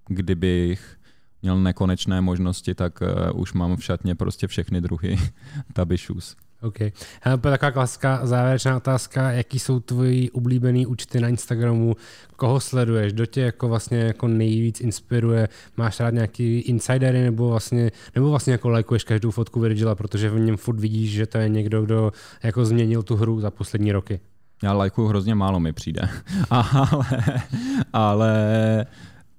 kdybych 0.08 0.96
měl 1.42 1.60
nekonečné 1.60 2.20
možnosti, 2.20 2.74
tak 2.74 3.00
uh, 3.00 3.40
už 3.40 3.52
mám 3.52 3.76
v 3.76 3.84
šatně 3.84 4.14
prostě 4.14 4.46
všechny 4.46 4.80
druhy 4.80 5.18
tabi 5.72 5.96
shoes. 5.96 6.36
OK. 6.64 6.78
Hele, 7.20 7.38
taková 7.38 7.70
klasická 7.70 8.26
závěrečná 8.26 8.76
otázka, 8.76 9.30
jaký 9.30 9.58
jsou 9.58 9.80
tvoji 9.80 10.30
oblíbený 10.30 10.86
účty 10.86 11.20
na 11.20 11.28
Instagramu, 11.28 11.96
koho 12.36 12.60
sleduješ, 12.60 13.12
kdo 13.12 13.26
tě 13.26 13.40
jako 13.40 13.68
vlastně 13.68 13.98
jako 13.98 14.28
nejvíc 14.28 14.80
inspiruje, 14.80 15.48
máš 15.76 16.00
rád 16.00 16.14
nějaký 16.14 16.60
insidery 16.60 17.22
nebo 17.22 17.48
vlastně, 17.48 17.90
nebo 18.14 18.30
vlastně 18.30 18.52
jako 18.52 18.68
lajkuješ 18.68 19.04
každou 19.04 19.30
fotku 19.30 19.60
Virgila, 19.60 19.94
protože 19.94 20.30
v 20.30 20.40
něm 20.40 20.56
furt 20.56 20.80
vidíš, 20.80 21.10
že 21.10 21.26
to 21.26 21.38
je 21.38 21.48
někdo, 21.48 21.82
kdo 21.82 22.12
jako 22.42 22.64
změnil 22.64 23.02
tu 23.02 23.16
hru 23.16 23.40
za 23.40 23.50
poslední 23.50 23.92
roky. 23.92 24.20
Já 24.62 24.72
lajkuju 24.72 25.08
hrozně 25.08 25.34
málo 25.34 25.60
mi 25.60 25.72
přijde, 25.72 26.08
ale, 26.50 26.88
ale 27.92 28.86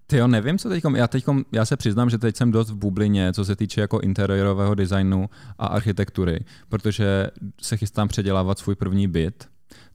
ty 0.08 0.18
jo, 0.18 0.28
nevím, 0.28 0.58
co 0.58 0.70
teďkom. 0.70 0.96
Já, 0.96 1.08
teďkom, 1.08 1.46
já 1.52 1.66
se 1.66 1.78
přiznám, 1.78 2.10
že 2.10 2.18
teď 2.18 2.36
jsem 2.36 2.52
dost 2.52 2.70
v 2.70 2.76
bublině, 2.76 3.34
co 3.34 3.46
se 3.46 3.56
týče 3.56 3.82
jako 3.82 4.00
interiérového 4.00 4.76
designu 4.76 5.30
a 5.60 5.66
architektury, 5.66 6.46
protože 6.70 7.28
se 7.62 7.78
chystám 7.78 8.08
předělávat 8.08 8.60
svůj 8.60 8.76
první 8.76 9.08
byt, 9.08 9.48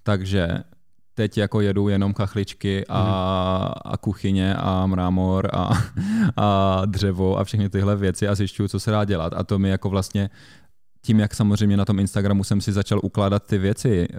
takže 0.02 0.48
teď 1.14 1.38
jako 1.38 1.60
jedu 1.60 1.88
jenom 1.88 2.14
kachličky 2.14 2.84
a, 2.88 3.02
mm. 3.02 3.92
a 3.92 3.96
kuchyně 3.96 4.54
a 4.54 4.86
mrámor 4.86 5.50
a, 5.52 5.70
a 6.36 6.82
dřevo 6.86 7.38
a 7.38 7.44
všechny 7.44 7.68
tyhle 7.68 7.96
věci 7.96 8.28
a 8.28 8.34
zjišťuju, 8.34 8.68
co 8.68 8.80
se 8.80 8.90
dá 8.90 9.04
dělat. 9.04 9.32
A 9.36 9.44
to 9.44 9.58
mi 9.58 9.68
jako 9.68 9.90
vlastně 9.90 10.30
tím, 11.02 11.20
jak 11.20 11.34
samozřejmě 11.34 11.76
na 11.76 11.84
tom 11.84 11.98
Instagramu 11.98 12.44
jsem 12.44 12.60
si 12.60 12.72
začal 12.72 13.00
ukládat 13.02 13.46
ty 13.46 13.58
věci 13.58 14.08
uh, 14.08 14.16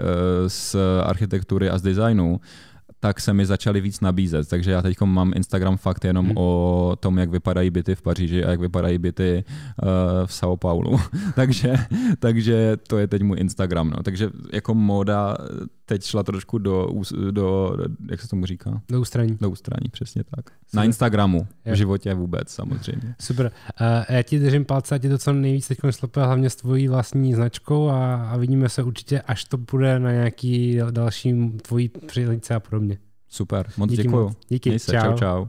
z 0.48 0.76
architektury 1.04 1.70
a 1.70 1.78
z 1.78 1.82
designu, 1.82 2.40
tak 3.02 3.22
se 3.22 3.34
mi 3.34 3.46
začaly 3.46 3.82
víc 3.82 4.00
nabízet. 4.02 4.50
Takže 4.50 4.72
já 4.72 4.82
teď 4.82 5.02
mám 5.02 5.32
Instagram 5.36 5.78
fakt 5.78 6.06
jenom 6.06 6.26
hmm. 6.26 6.38
o 6.38 6.96
tom, 7.00 7.18
jak 7.18 7.30
vypadají 7.30 7.70
byty 7.70 7.96
v 7.96 8.02
Paříži 8.02 8.46
a 8.46 8.52
jak 8.52 8.60
vypadají 8.60 8.98
byty 8.98 9.44
uh, 9.84 9.90
v 10.26 10.30
São 10.30 10.58
Paulo. 10.58 11.00
takže, 11.36 11.74
takže 12.20 12.78
to 12.88 12.98
je 12.98 13.08
teď 13.08 13.22
můj 13.22 13.38
Instagram. 13.40 13.90
No. 13.90 14.04
Takže 14.04 14.30
jako 14.54 14.74
móda 14.74 15.38
teď 15.92 16.04
šla 16.04 16.24
trošku 16.24 16.58
do, 16.58 16.88
do, 17.32 17.78
jak 18.12 18.22
se 18.22 18.28
tomu 18.28 18.46
říká? 18.46 18.82
Do 18.90 19.02
ústraní. 19.02 19.38
Do 19.42 19.50
ústraní, 19.50 19.90
přesně 19.92 20.24
tak. 20.24 20.46
Super. 20.50 20.78
Na 20.78 20.84
Instagramu, 20.84 21.48
v 21.66 21.76
životě 21.76 22.14
vůbec 22.14 22.50
samozřejmě. 22.50 23.16
Super. 23.20 23.52
Uh, 23.82 24.16
já 24.16 24.24
ti 24.24 24.40
držím 24.40 24.66
palce, 24.66 24.96
a 24.96 24.98
ti 24.98 25.10
to 25.10 25.18
co 25.18 25.34
nejvíc 25.34 25.68
teď 25.68 25.78
slepe, 25.90 26.26
hlavně 26.26 26.50
s 26.50 26.56
tvojí 26.56 26.88
vlastní 26.88 27.34
značkou 27.34 27.90
a, 27.90 28.16
a 28.16 28.38
vidíme 28.38 28.70
se 28.70 28.84
určitě, 28.84 29.22
až 29.22 29.46
to 29.46 29.58
bude 29.58 30.00
na 30.00 30.12
nějaký 30.12 30.80
další 30.92 31.50
tvojí 31.50 31.90
příležitosti 32.08 32.54
a 32.54 32.60
podobně. 32.60 32.98
Super, 33.30 33.68
moc 33.78 33.90
Díky 33.90 34.04
děkuju. 34.04 34.24
Moc. 34.24 34.38
Díky, 34.50 34.80
se, 34.80 34.92
čau. 34.92 35.02
čau. 35.02 35.18
čau. 35.18 35.46